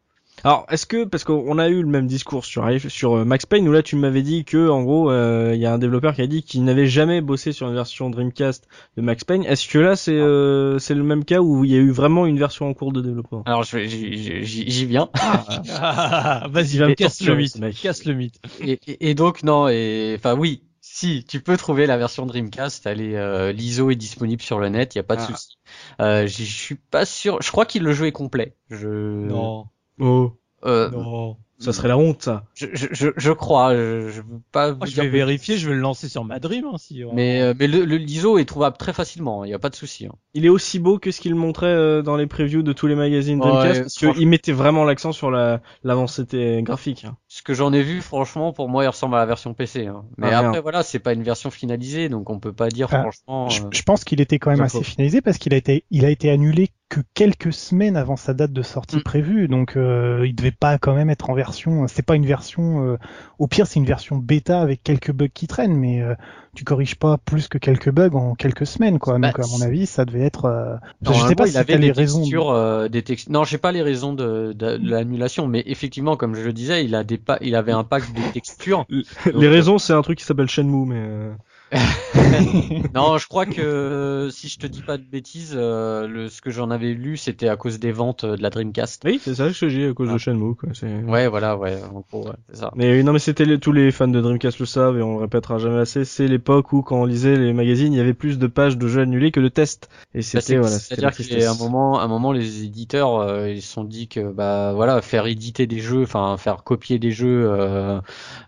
[0.45, 3.67] Alors, est-ce que, parce qu'on a eu le même discours sur, sur euh, Max Payne,
[3.69, 6.23] où là tu m'avais dit que, en gros, euh, il y a un développeur qui
[6.23, 9.45] a dit qu'il n'avait jamais bossé sur une version Dreamcast de Max Payne.
[9.45, 12.27] Est-ce que là c'est euh, c'est le même cas où il y a eu vraiment
[12.27, 13.43] une version en cours de développement?
[13.47, 15.09] Alors, j'y viens.
[15.15, 17.59] Ah, Vas-y, Il va me casse le mythe.
[17.59, 17.75] mec.
[17.81, 18.37] Casse le mythe.
[18.61, 22.87] et, et- et donc non, et enfin oui, si tu peux trouver la version Dreamcast,
[22.87, 25.27] elle est euh, l'ISO est disponible sur le net, il y a pas de Ah.
[25.27, 25.59] souci.
[26.01, 27.39] Euh, je suis pas sûr.
[27.43, 28.55] Je crois que le jeu est complet.
[28.71, 29.67] Je Non,
[30.01, 30.33] Oh,
[30.65, 31.37] euh, non.
[31.59, 32.45] ça serait la honte, ça.
[32.55, 33.75] je, je, je, je crois.
[33.75, 34.73] Je, je veux pas.
[34.73, 36.65] vous Moi, je vais vérifier, je vais le lancer sur ma Dream.
[36.67, 39.45] Hein, si on- Mais euh, mais le, le l'ISO est trouvable très facilement.
[39.45, 40.07] Il y a pas de souci.
[40.07, 40.15] hein.
[40.35, 42.95] Il est aussi beau que ce qu'il montrait euh, dans les previews de tous les
[42.95, 47.05] magazines Ouais, Dreamcast, parce qu'il mettait vraiment l'accent sur la l'avancée graphique.
[47.05, 47.17] hein.
[47.39, 49.87] Ce que j'en ai vu, franchement, pour moi, il ressemble à la version PC.
[49.87, 50.03] hein.
[50.17, 53.03] Mais Ah, après, voilà, c'est pas une version finalisée, donc on peut pas dire Ah,
[53.03, 53.49] franchement.
[53.49, 56.05] Je, euh, je pense qu'il était quand même assez finalisé parce qu'il a été, il
[56.05, 59.03] a été annulé que quelques semaines avant sa date de sortie Mm.
[59.03, 61.87] prévue, donc euh, il devait pas quand même être en version.
[61.87, 62.83] C'est pas une version.
[62.83, 62.97] euh,
[63.39, 66.15] au pire, c'est une version bêta avec quelques bugs qui traînent, mais euh,
[66.55, 69.19] tu corriges pas plus que quelques bugs en quelques semaines, quoi.
[69.19, 70.47] Bah, Donc à mon avis, ça devait être.
[70.47, 72.21] euh, je sais pas il si avait les raisons.
[72.21, 73.05] textures, euh, des.
[73.29, 76.85] Non, j'ai pas les raisons de, de, de l'annulation, mais effectivement, comme je le disais,
[76.87, 77.19] il a des.
[77.41, 78.87] Il avait un pack de textures.
[79.35, 81.33] les raisons, c'est un truc qui s'appelle Shenmue, mais euh,
[82.95, 86.29] non, je crois que si je te dis pas de bêtises, euh, le...
[86.29, 89.03] ce que j'en avais lu, c'était à cause des ventes euh, de la Dreamcast.
[89.05, 90.15] oui, c'est ça que je dis à cause Ah.
[90.15, 90.71] de Shenmue, quoi.
[90.73, 91.03] C'est...
[91.03, 92.73] Ouais, voilà, ouais, en gros, ouais, c'est ça.
[92.75, 95.23] Mais non, mais c'était les- tous les fans de Dreamcast le savent et on le
[95.23, 96.05] répétera jamais assez.
[96.05, 98.89] C'est l'époque où, quand on lisait les magazines, il y avait plus de pages de
[98.89, 99.89] jeux annulés que de tests.
[100.15, 100.79] Et Bah, c'était voilà.
[100.79, 104.21] C'est-à-dire qu'à un moment, à un moment, les éditeurs, euh, ils se sont dit que,
[104.33, 108.01] bah, voilà, faire éditer des jeux, enfin, faire copier des jeux, euh,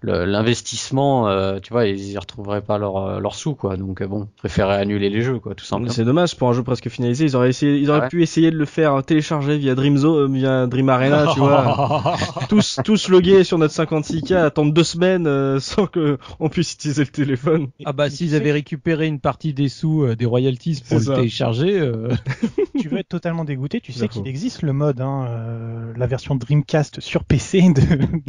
[0.02, 3.76] l'investissement, euh, tu vois, ils y retrouveraient pas leur, euh, leur sous, quoi.
[3.76, 5.90] Donc, euh, bon, préféraient annuler les jeux, quoi, tout simplement.
[5.92, 7.24] C'est dommage pour un jeu presque finalisé.
[7.24, 8.08] Ils auraient essayé, ils auraient Ah ouais.
[8.08, 12.16] pu essayer de le faire télécharger via Dreamzo, euh, via Dream Arena, tu vois.
[12.48, 17.02] tous, tous logués sur notre 56K, attendre deux semaines euh, sans que on puisse utiliser
[17.04, 17.68] le téléphone.
[17.84, 21.14] Ah bah s'ils avaient récupéré une partie des sous euh, des royalties pour le ça.
[21.16, 22.08] télécharger, euh,
[22.80, 26.34] tu veux être totalement dégoûté, tu sais qu'il existe le mode, hein, euh, la version
[26.34, 27.82] Dreamcast sur PC de,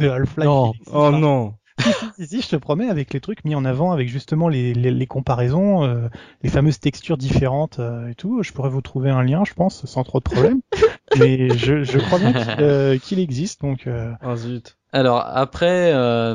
[0.04, 0.44] de Half-Life.
[0.46, 0.72] Non.
[0.92, 1.54] Oh non.
[1.78, 4.90] Si, si, je te promets, avec les trucs mis en avant, avec justement les, les,
[4.90, 6.08] les comparaisons, euh,
[6.42, 9.86] les fameuses textures différentes euh, et tout, je pourrais vous trouver un lien, je pense,
[9.86, 10.60] sans trop de problème.
[11.18, 14.76] Mais je, je crois bien qu'il euh, qu'il existe, donc euh, Oh zut.
[14.94, 16.34] Alors après, euh,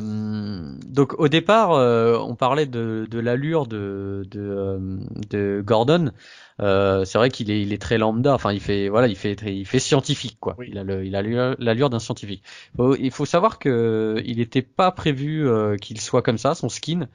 [0.88, 4.98] donc au départ, euh, on parlait de, de l'allure de, de, euh,
[5.30, 6.12] de Gordon.
[6.60, 8.34] Euh, c'est vrai qu'il est, il est très lambda.
[8.34, 10.56] Enfin, il fait, voilà, il fait, il fait scientifique quoi.
[10.68, 12.42] Il a le, il a l'allure- d'un scientifique.
[12.76, 16.68] Faut- il faut savoir que il n'était pas prévu euh, qu'il soit comme ça, son
[16.70, 17.08] skin.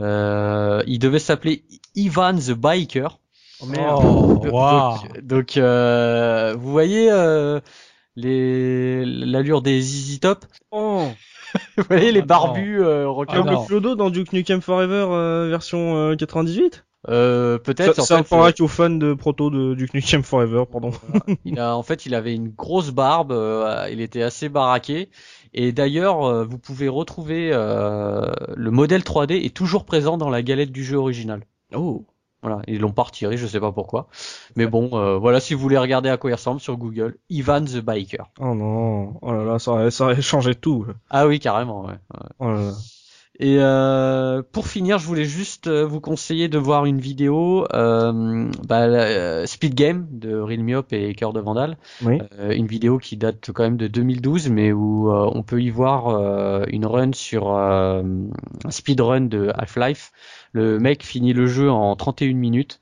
[0.00, 1.62] Euh, il devait s'appeler
[1.94, 3.20] Ivan the Biker.
[3.62, 4.98] Oh Oh, Donc- waouh.
[5.02, 7.60] Donc, donc, euh, vous voyez euh,
[8.20, 10.44] les l'allure des Easy Top.
[10.70, 11.08] Oh.
[11.76, 13.66] Vous voyez les Ah, barbus euh, Comme Ah, le.
[13.66, 17.98] Clodo dans Duke Nukem Forever euh, version euh, 98 euh, Ça, Peut-être.
[17.98, 20.92] en ça fait, apprendra qu'aux fans de proto de Duke Nukem Forever, pardon.
[21.28, 23.32] euh, il a, en fait, il avait une grosse barbe.
[23.32, 25.08] euh, il était assez baraqué.
[25.52, 30.42] Et d'ailleurs, euh, vous pouvez retrouver euh, le modèle 3D est toujours présent dans la
[30.42, 31.42] galette du jeu original.
[31.74, 32.04] Oh.
[32.42, 34.08] Voilà, ils l'ont pas retiré, je sais pas pourquoi.
[34.56, 37.62] Mais bon, euh, voilà, si vous voulez regarder à quoi il ressemble sur Google, Ivan
[37.62, 38.30] the Biker.
[38.40, 39.14] Oh non.
[39.20, 40.86] Oh là là, ça aurait, ça aurait changé tout.
[41.10, 41.84] Ah oui, carrément.
[41.84, 41.98] Ouais.
[42.38, 42.72] Oh là là.
[43.42, 48.50] Et euh, pour finir, je voulais juste euh, vous conseiller de voir une vidéo euh,
[48.68, 51.78] bah, euh, Speed Game de Real Myop et Cœur de Vandal.
[52.04, 52.18] Oui.
[52.38, 55.70] Euh, une vidéo qui date quand même de 2012, mais où euh, on peut y
[55.70, 58.02] voir euh, une run sur euh,
[58.66, 60.12] un speedrun de Half-Life.
[60.52, 62.78] Le mec finit le jeu en 31 minutes.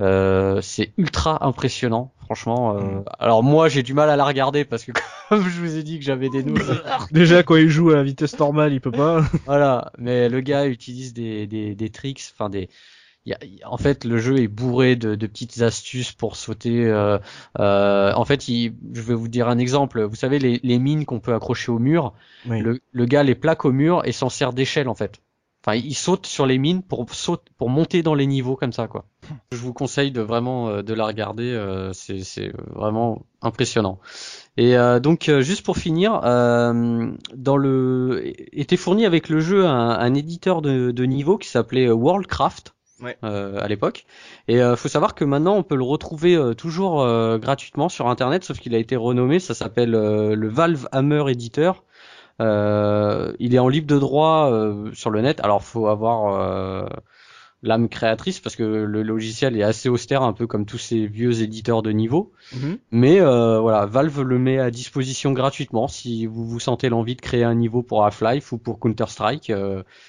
[0.00, 2.76] Euh, c'est ultra impressionnant, franchement.
[2.76, 2.80] euh.
[2.80, 3.04] Mm.
[3.18, 4.92] Alors moi, j'ai du mal à la regarder parce que
[5.28, 6.74] comme je vous ai dit que j'avais des nausées.
[7.10, 9.22] Déjà, quand il joue à la vitesse normale, il peut pas.
[9.46, 12.68] Voilà, mais le gars utilise des, des, des tricks, enfin des.
[13.26, 16.36] il y a- il- en fait, le jeu est bourré de, de petites astuces pour
[16.36, 16.86] sauter.
[16.86, 17.18] euh,
[17.58, 20.02] euh, en fait, il, je vais vous dire un exemple.
[20.02, 22.12] Vous savez, les, les mines qu'on peut accrocher au mur,
[22.48, 22.60] Oui.
[22.60, 25.20] le, le gars les plaque au mur et s'en sert d'échelle en fait.
[25.64, 28.88] Enfin, il saute sur les mines pour saute, pour monter dans les niveaux comme ça
[28.88, 29.04] quoi.
[29.52, 31.56] Je vous conseille de vraiment de la regarder.
[31.92, 34.00] c'est vraiment impressionnant.
[34.56, 38.22] Et donc juste pour finir, dans le
[38.52, 42.74] était fourni avec le jeu un, éditeur de, de, niveau qui s'appelait Worldcraft
[43.24, 44.06] euh, à l'époque.
[44.48, 48.08] Et euh, faut savoir que maintenant on peut le retrouver euh, toujours euh, gratuitement sur
[48.08, 49.40] internet, sauf qu'il a été renommé.
[49.40, 51.84] Ça s'appelle le Valve Hammer Editor.
[52.40, 54.50] Il est en libre de droit
[54.92, 55.40] sur le net.
[55.40, 56.88] Alors faut avoir
[57.62, 61.42] l'âme créatrice parce que le logiciel est assez austère, un peu comme tous ces vieux
[61.42, 62.32] éditeurs de niveau.
[62.54, 62.78] Mhm.
[62.90, 67.44] Mais voilà, Valve le met à disposition gratuitement si vous vous sentez l'envie de créer
[67.44, 69.52] un niveau pour Half-Life ou pour Counter Strike,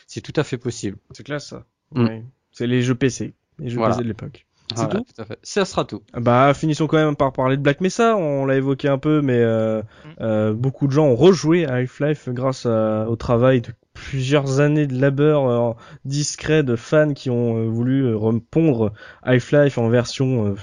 [0.07, 0.97] c'est tout à fait possible.
[1.11, 1.65] C'est classe ça.
[1.93, 2.21] Mm.
[2.51, 4.45] C'est les jeux PC, les jeux PC de l'époque.
[4.75, 5.39] C'est tout, tout à fait.
[5.43, 6.01] Ça sera tout.
[6.13, 8.15] Bah finissons quand même par parler de Black Mesa.
[8.15, 10.09] On l'a évoqué un peu, mais euh, mm.
[10.21, 14.99] euh, beaucoup de gens ont rejoué à Half-Life grâce au travail de plusieurs années de
[14.99, 15.73] labeur euh,
[16.05, 18.91] discret de fans qui ont euh, voulu repondre
[19.21, 20.55] Half-Life en version.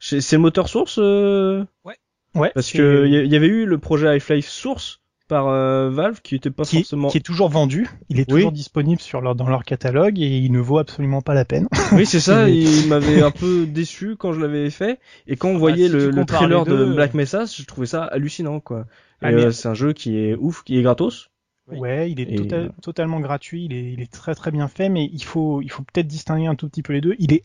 [0.00, 0.98] C'est le moteur source.
[0.98, 1.96] Ouais.
[2.34, 2.50] Ouais.
[2.54, 6.50] Parce que il y, avait eu le projet Half-Life Source par euh, Valve qui était
[6.50, 10.18] pas forcément qui est toujours vendu il est toujours disponible sur leur dans leur catalogue
[10.20, 13.66] et il ne vaut absolument pas la peine oui c'est ça il m'avait un peu
[13.66, 17.14] déçu quand je l'avais fait et quand on ah bah, voyait le, trailer de Black
[17.14, 18.86] Mesa je trouvais ça hallucinant quoi
[19.20, 21.28] ah, euh, c'est un jeu qui est ouf qui est gratos
[21.70, 24.88] Ouais, il est tota-, euh, totalement gratuit, il est, il est très très bien fait,
[24.88, 27.14] mais il faut, il faut peut-être distinguer un tout petit peu les deux.
[27.18, 27.44] Il est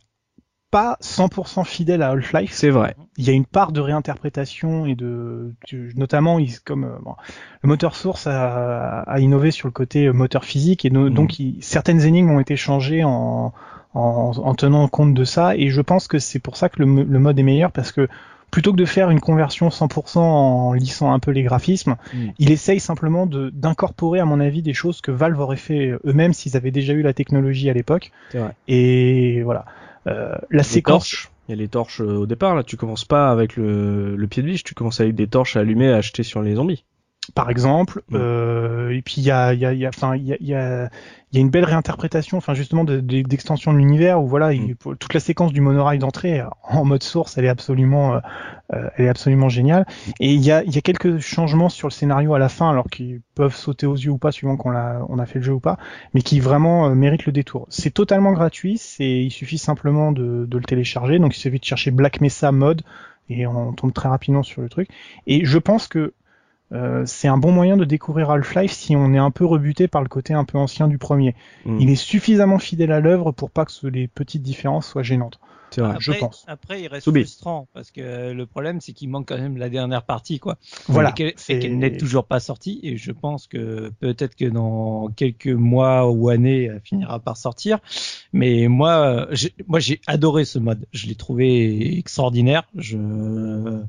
[0.71, 2.51] pas 100% fidèle à Half-Life.
[2.51, 2.95] C'est vrai.
[3.17, 5.53] Il y a une part de réinterprétation et de,
[5.95, 6.97] notamment, comme euh,
[7.61, 11.13] le moteur source a, a, innové sur le côté euh, moteur physique et mhm.
[11.13, 13.53] donc certaines énigmes ont été changées en,
[13.97, 15.55] en, en, tenant compte de ça.
[15.55, 18.07] Et je pense que c'est pour ça que le, le, mode est meilleur parce que
[18.51, 22.33] plutôt que de faire une conversion 100% en lissant un peu les graphismes, mhm.
[22.39, 26.55] il essaye simplement d'incorporer, à mon avis, des choses que Valve aurait fait eux-mêmes s'ils
[26.55, 28.11] avaient déjà eu la technologie à l'époque.
[28.67, 29.65] Et voilà.
[30.07, 31.29] Euh, la séquence.
[31.49, 34.27] Il y a les torches euh, au départ, là, tu commences pas avec le, le
[34.27, 36.83] pied de biche, tu commences avec des torches allumées à acheter sur les zombies
[37.33, 38.01] par exemple.
[38.13, 40.53] Euh, et puis il y a, y a, y a, enfin, il y a, y
[40.53, 40.89] a,
[41.33, 44.75] une belle réinterprétation, enfin justement d'extension de, l'univers où voilà, mm.
[44.99, 48.19] toute la séquence du monorail d'entrée en mode source, elle est absolument, euh,
[48.73, 49.85] euh, elle est absolument géniale.
[50.19, 52.89] Et il y a, y a quelques changements sur le scénario à la fin, alors
[52.89, 55.53] qu'ils peuvent sauter aux yeux ou pas, suivant qu'on a, on a fait le jeu
[55.53, 55.77] ou pas,
[56.13, 57.67] mais qui vraiment méritent le détour.
[57.69, 61.65] C'est totalement gratuit, c'est, il suffit simplement de, de le télécharger, donc il suffit de
[61.65, 62.81] chercher Black Mesa mode
[63.29, 64.89] et on tombe très rapidement sur le truc.
[65.25, 66.13] Et je pense que
[66.73, 70.01] euh, c'est un bon moyen de découvrir Half-Life si on est un peu rebuté par
[70.01, 71.35] le côté un peu ancien du premier.
[71.65, 71.79] Hmm.
[71.79, 75.39] Il est suffisamment fidèle à l'œuvre pour pas que les petites différences soient gênantes.
[75.75, 76.45] Vrai, je pense.
[76.47, 80.03] Après, il reste frustrant parce que le problème, c'est qu'il manque quand même la dernière
[80.03, 80.57] partie, quoi.
[80.87, 81.13] Voilà.
[81.17, 82.79] Et qu'elle n'est toujours pas sortie.
[82.83, 87.79] Et je pense que peut-être que dans quelques mois ou années, elle finira par sortir.
[88.33, 89.27] Mais moi,
[89.67, 90.85] moi, j'ai adoré ce mode.
[90.93, 92.63] Je l'ai trouvé extraordinaire.
[92.75, 93.83] Je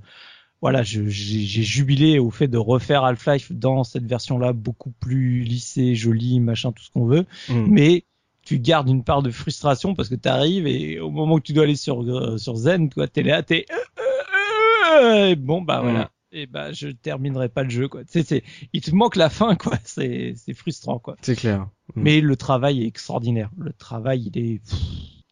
[0.60, 6.40] voilà, j'ai jubilé au fait de refaire Half-Life dans cette version-là, beaucoup plus lissée, jolie,
[6.40, 7.26] machin, tout ce qu'on veut.
[7.48, 7.66] Mm.
[7.68, 8.04] Mais
[8.44, 11.52] tu gardes une part de frustration parce que tu arrives et au moment où tu
[11.52, 16.04] dois aller sur euh, sur Zen, toi, t'es là, t'es euh, euh, bon bah voilà.
[16.04, 16.08] Mm.
[16.32, 18.00] Et bah je terminerai pas le jeu quoi.
[18.06, 19.78] C'est c'est il te manque la fin quoi.
[19.84, 21.16] C'est c'est frustrant quoi.
[21.20, 21.68] C'est clair.
[21.94, 22.02] Mm.
[22.02, 23.50] Mais le travail est extraordinaire.
[23.58, 24.60] Le travail il est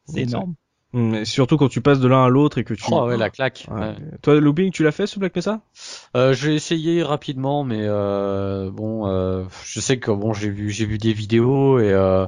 [0.07, 0.55] c'est énorme.
[1.25, 2.85] Surtout quand tu passes de l'un à l'autre et que tu.
[2.91, 3.67] Oh ouais, la claque.
[4.23, 5.61] Toi, Looping, tu l'as fait ce Black Mesa?
[6.17, 10.87] Euh, J'ai essayé rapidement, mais euh, bon, euh, je sais que bon, j'ai vu, j'ai
[10.87, 12.27] vu des vidéos et euh,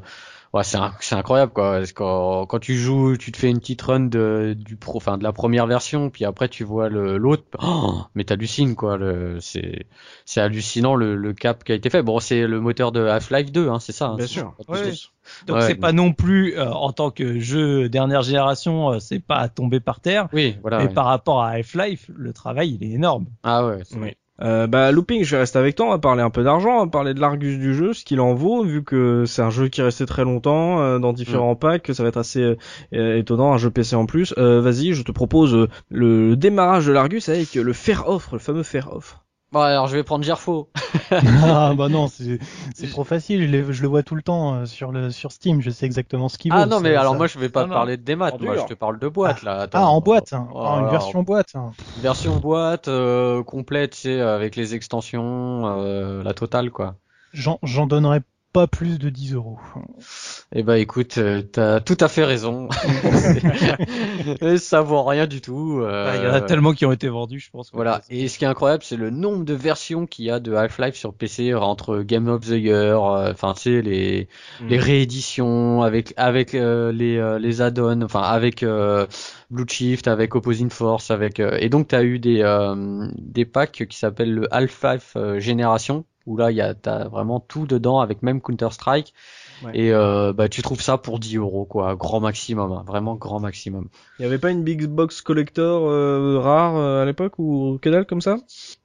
[0.52, 1.78] ouais, c'est c'est incroyable quoi.
[1.78, 5.18] Parce que quand, tu joues, tu te fais une petite run de du pro, enfin
[5.18, 8.96] de la première version, puis après tu vois le l'autre, oh, mais t'hallucines quoi.
[8.96, 9.86] Le, c'est
[10.24, 12.02] c'est hallucinant le, le cap qui a été fait.
[12.02, 14.08] Bon, c'est le moteur de Half-Life 2, hein, c'est ça.
[14.08, 14.54] Hein, Bien sûr.
[15.46, 19.36] Donc c'est pas non plus euh, en tant que jeu dernière génération, euh, c'est pas
[19.36, 20.28] à tomber par terre.
[20.32, 20.78] Oui, voilà.
[20.78, 23.26] Mais par rapport à Half-Life, le travail il est énorme.
[23.42, 23.82] Ah ouais.
[24.40, 26.84] Euh, bah looping, je vais rester avec toi, on va parler un peu d'argent, on
[26.84, 29.68] va parler de l'argus du jeu, ce qu'il en vaut, vu que c'est un jeu
[29.68, 31.58] qui restait très longtemps euh, dans différents mm.
[31.58, 32.56] packs, ça va être assez
[32.94, 34.32] euh, étonnant, un jeu PC en plus.
[34.36, 38.94] Vas-y, je te propose le démarrage de l'argus avec le faire offre, le fameux faire
[38.94, 39.24] offre.
[39.50, 40.68] Bon alors je vais prendre Gerfo.
[41.10, 42.38] ah bah non, c'est
[42.90, 45.70] trop facile, je, je, le vois tout le temps euh, sur le sur Steam, je
[45.70, 46.58] sais exactement ce qu'il vaut.
[46.60, 48.74] Ah non mais alors moi je vais pas te parler de démat, moi je te
[48.74, 49.66] parle de boîte là.
[49.72, 50.48] Ah en boîte, hein.
[50.54, 51.54] oh, une version boîte.
[51.54, 51.70] Hein.
[52.00, 56.96] Version boîte euh, complète, tu sais, avec les extensions, euh, la totale quoi.
[57.32, 58.20] J'en donnerais
[58.58, 59.56] pas plus de 10 euros.
[60.52, 62.68] Eh ben écoute, euh, t'as tout à fait raison.
[64.56, 65.78] ça vaut rien du tout.
[65.80, 67.70] Euh, il y en a tellement qui ont été vendus, je pense.
[67.72, 68.00] Voilà.
[68.10, 70.96] Et ce qui est incroyable, c'est le nombre de versions qu'il y a de Half-Life
[70.96, 74.26] sur PC entre Game of the Year, euh, enfin tu sais les
[74.60, 74.66] mm.
[74.66, 78.64] les rééditions avec avec les les add-ons, enfin avec
[79.50, 82.42] Blue Shift, avec Opposing Force, avec et donc t'as eu des
[83.18, 87.66] des packs qui s'appellent le Half-Life Génération où là il y a t'as vraiment tout
[87.66, 89.14] dedans avec même Counter Strike
[89.74, 93.40] et euh, bah tu trouves ça pour 10 euros quoi, grand maximum, hein, vraiment grand
[93.40, 93.88] maximum.
[94.18, 97.88] Il y avait pas une big box collector euh, rare euh, à l'époque ou que
[97.88, 98.36] dalle comme ça?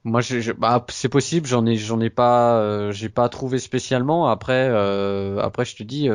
[0.02, 4.26] Moi je, bah c'est possible, j'en ai j'en ai pas euh, j'ai pas trouvé spécialement.
[4.28, 4.68] Après
[5.38, 6.08] après je te dis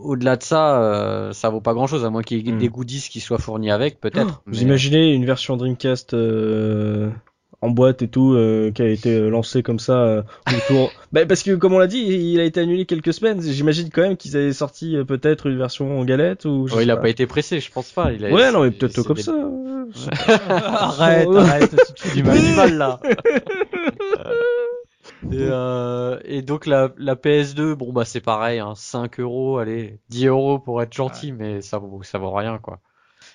[0.00, 2.58] au-delà de ça, ça vaut pas grand-chose à moins qu'il y ait hmm.
[2.58, 4.42] des goodies qui soient fournis avec, peut-être.
[4.46, 6.14] Vous imaginez une version Dreamcast
[7.60, 10.22] en boîte et tout euh, qui a été euh, lancé comme ça euh,
[10.56, 10.92] autour.
[11.10, 13.40] Bah, parce que comme on l'a dit il a été annulé quelques semaines.
[13.40, 17.08] J'imagine quand même qu'ils avaient sorti peut-être une version en galette ou il a pas.
[17.08, 18.12] été pressé je pense pas.
[18.12, 18.30] Il a...
[18.30, 19.32] ouais non mais peut-être comme ça.
[20.50, 23.00] Arrête arrête tu fais du mal, là.
[25.32, 30.26] Et, et, donc la, la PS2 bon bah c'est pareil hein, 5 euros allez 10
[30.26, 32.80] euros pour être gentil mais ça vaut ça vaut rien quoi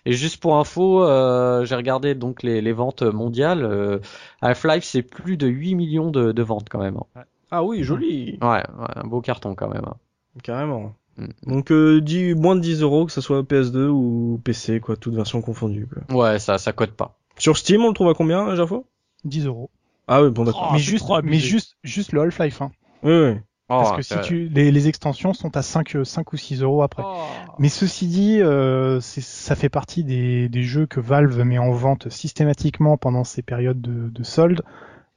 [0.06, 3.64] et juste pour info, euh, j'ai regardé donc les, les ventes mondiales.
[3.64, 4.00] Euh,
[4.42, 6.98] Half-Life, c'est plus de 8 millions de, de ventes quand même.
[7.16, 7.22] Hein.
[7.52, 8.38] Ah oui, joli.
[8.42, 8.64] Ouais, ouais,
[8.96, 9.86] un beau carton quand même.
[9.86, 9.96] Hein.
[10.44, 10.94] Carrément.
[11.18, 11.28] Mm.
[11.48, 15.14] Donc euh, 10, moins de 10 euros, que ce soit PS2 ou PC, quoi, toute
[15.14, 15.88] version confondue.
[15.88, 16.18] Quoi.
[16.18, 17.18] Ouais, ça, ça cote pas.
[17.38, 18.86] Sur Steam, on le trouve à combien, Jafo?
[19.24, 19.70] 10 euros.
[20.08, 20.74] Ah oui, bon d'accord.
[20.74, 22.62] mais juste, mais juste, juste le Half-Life.
[22.62, 22.72] Hein.
[23.04, 23.36] Oui, oui.
[23.68, 26.84] Parce oh, que si tu, les, les, extensions sont à 5, 5 ou 6 euros
[26.84, 27.04] après.
[27.06, 27.16] Oh.
[27.60, 32.10] Mais ceci dit, euh, ça fait partie des, des, jeux que Valve met en vente
[32.10, 34.64] systématiquement pendant ces périodes de, de soldes.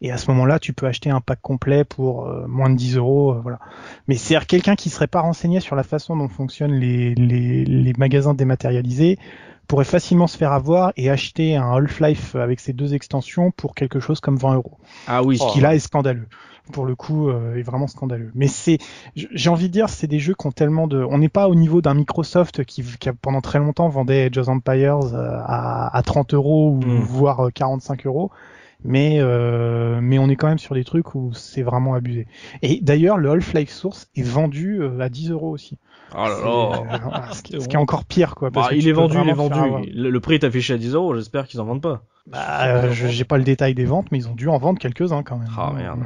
[0.01, 2.97] Et à ce moment-là, tu peux acheter un pack complet pour euh, moins de 10
[2.97, 3.59] euros, euh, voilà.
[4.07, 7.93] Mais c'est quelqu'un qui serait pas renseigné sur la façon dont fonctionnent les, les, les
[7.97, 9.19] magasins dématérialisés
[9.67, 14.01] pourrait facilement se faire avoir et acheter un Half-Life avec ces deux extensions pour quelque
[14.01, 14.79] chose comme 20 euros.
[15.07, 15.39] Ah oui.
[15.39, 16.29] Ce qui là est scandaleux
[16.73, 18.33] pour le coup euh, est vraiment scandaleux.
[18.35, 18.79] Mais c'est,
[19.15, 21.55] j'ai envie de dire, c'est des jeux qui ont tellement de, on n'est pas au
[21.55, 26.03] niveau d'un Microsoft qui, qui, pendant très longtemps vendait Age of Empires euh, à, à
[26.03, 26.99] 30 euros ou hmm.
[27.01, 28.31] voire 45 euros.
[28.85, 32.27] Mais euh, mais on est quand même sur des trucs où c'est vraiment abusé.
[32.63, 35.79] Et d'ailleurs, le Half-Life Source est vendu euh, à 10 euros aussi.
[36.15, 37.33] Oh là là.
[37.33, 38.51] ce, qui, est encore pire, quoi.
[38.51, 39.91] Parce bah, il est vendu, il est vendu.
[39.93, 41.15] Le, prix est affiché à 10 euros.
[41.15, 42.03] J'espère qu'ils en vendent pas.
[42.27, 45.39] Bah, j'ai pas le détail des ventes, mais ils ont dû en vendre quelques-uns quand
[45.39, 45.49] même.
[45.57, 46.01] Ah merde.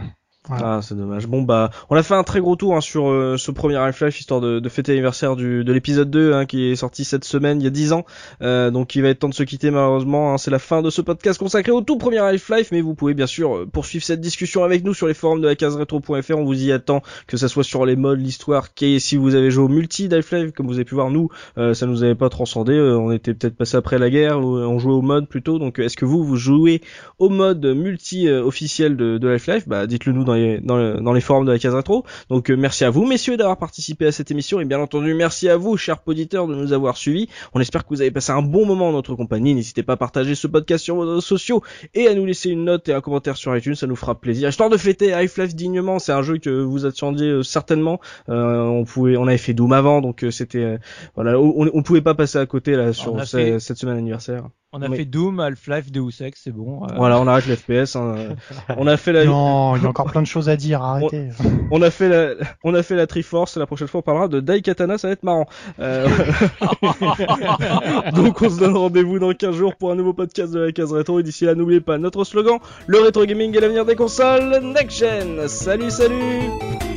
[0.52, 1.26] Ah, c'est dommage.
[1.26, 4.18] Bon bah, on a fait un très gros tour hein, sur euh, ce premier Half-Life
[4.18, 7.60] histoire de, de fêter l'anniversaire du de l'épisode 2 hein, qui est sorti cette semaine
[7.60, 8.04] il y a 10 ans.
[8.42, 10.34] Euh, donc il va être temps de se quitter malheureusement.
[10.34, 10.38] Hein.
[10.38, 13.26] C'est la fin de ce podcast consacré au tout premier Half-Life, mais vous pouvez bien
[13.26, 16.36] sûr euh, poursuivre cette discussion avec nous sur les forums de la case retro.fr.
[16.36, 19.50] On vous y attend, que ça soit sur les modes, l'histoire, qui si vous avez
[19.50, 21.28] joué au multi d'Half-Life, comme vous avez pu voir nous,
[21.58, 22.78] euh, ça nous avait pas transcendé.
[22.80, 25.58] on était peut-être passé après la guerre, on jouait au mode plutôt.
[25.58, 26.80] Donc est-ce que vous vous jouez
[27.18, 29.68] au mode multi officiel de, de Half-Life?
[29.68, 32.04] Bah dites-le nous dans les dans, dans les forums de la case rétro.
[32.28, 35.48] Donc euh, merci à vous messieurs d'avoir participé à cette émission et bien entendu merci
[35.48, 37.28] à vous chers auditeurs de nous avoir suivis.
[37.54, 39.54] On espère que vous avez passé un bon moment en notre compagnie.
[39.54, 41.62] N'hésitez pas à partager ce podcast sur vos réseaux sociaux
[41.94, 44.48] et à nous laisser une note et un commentaire sur iTunes, ça nous fera plaisir.
[44.48, 48.00] Histoire de fêter Half-Life dignement, c'est un jeu que vous attendiez euh, certainement.
[48.28, 50.78] Euh, on pouvait, on avait fait Doom avant, donc c'était
[51.14, 54.44] voilà, on, on, pouvait pas passer à côté là sur cette semaine anniversaire.
[54.72, 56.84] On a fait Doom, Half-Life, Deus Ex, c'est bon.
[56.84, 56.94] Euh.
[56.96, 57.96] Voilà, on arrête l'FPS.
[57.96, 58.36] Hein.
[58.76, 59.24] on a fait la.
[59.24, 60.82] Non, il y a encore plein de choses à dire.
[60.82, 61.30] Arrêtez.
[61.72, 62.34] On, a fait la,
[62.64, 63.56] on a fait la Triforce.
[63.56, 64.98] La prochaine fois, on parlera de Daikatana.
[64.98, 65.46] Ça va être marrant.
[65.78, 66.08] Euh...
[68.14, 70.92] Donc, on se donne rendez-vous dans 15 jours pour un nouveau podcast de la case
[70.92, 71.20] rétro.
[71.20, 74.98] Et d'ici là, n'oubliez pas notre slogan le rétro gaming est l'avenir des consoles next
[74.98, 75.48] gen.
[75.48, 76.50] Salut, salut.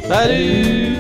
[0.08, 0.98] Salut.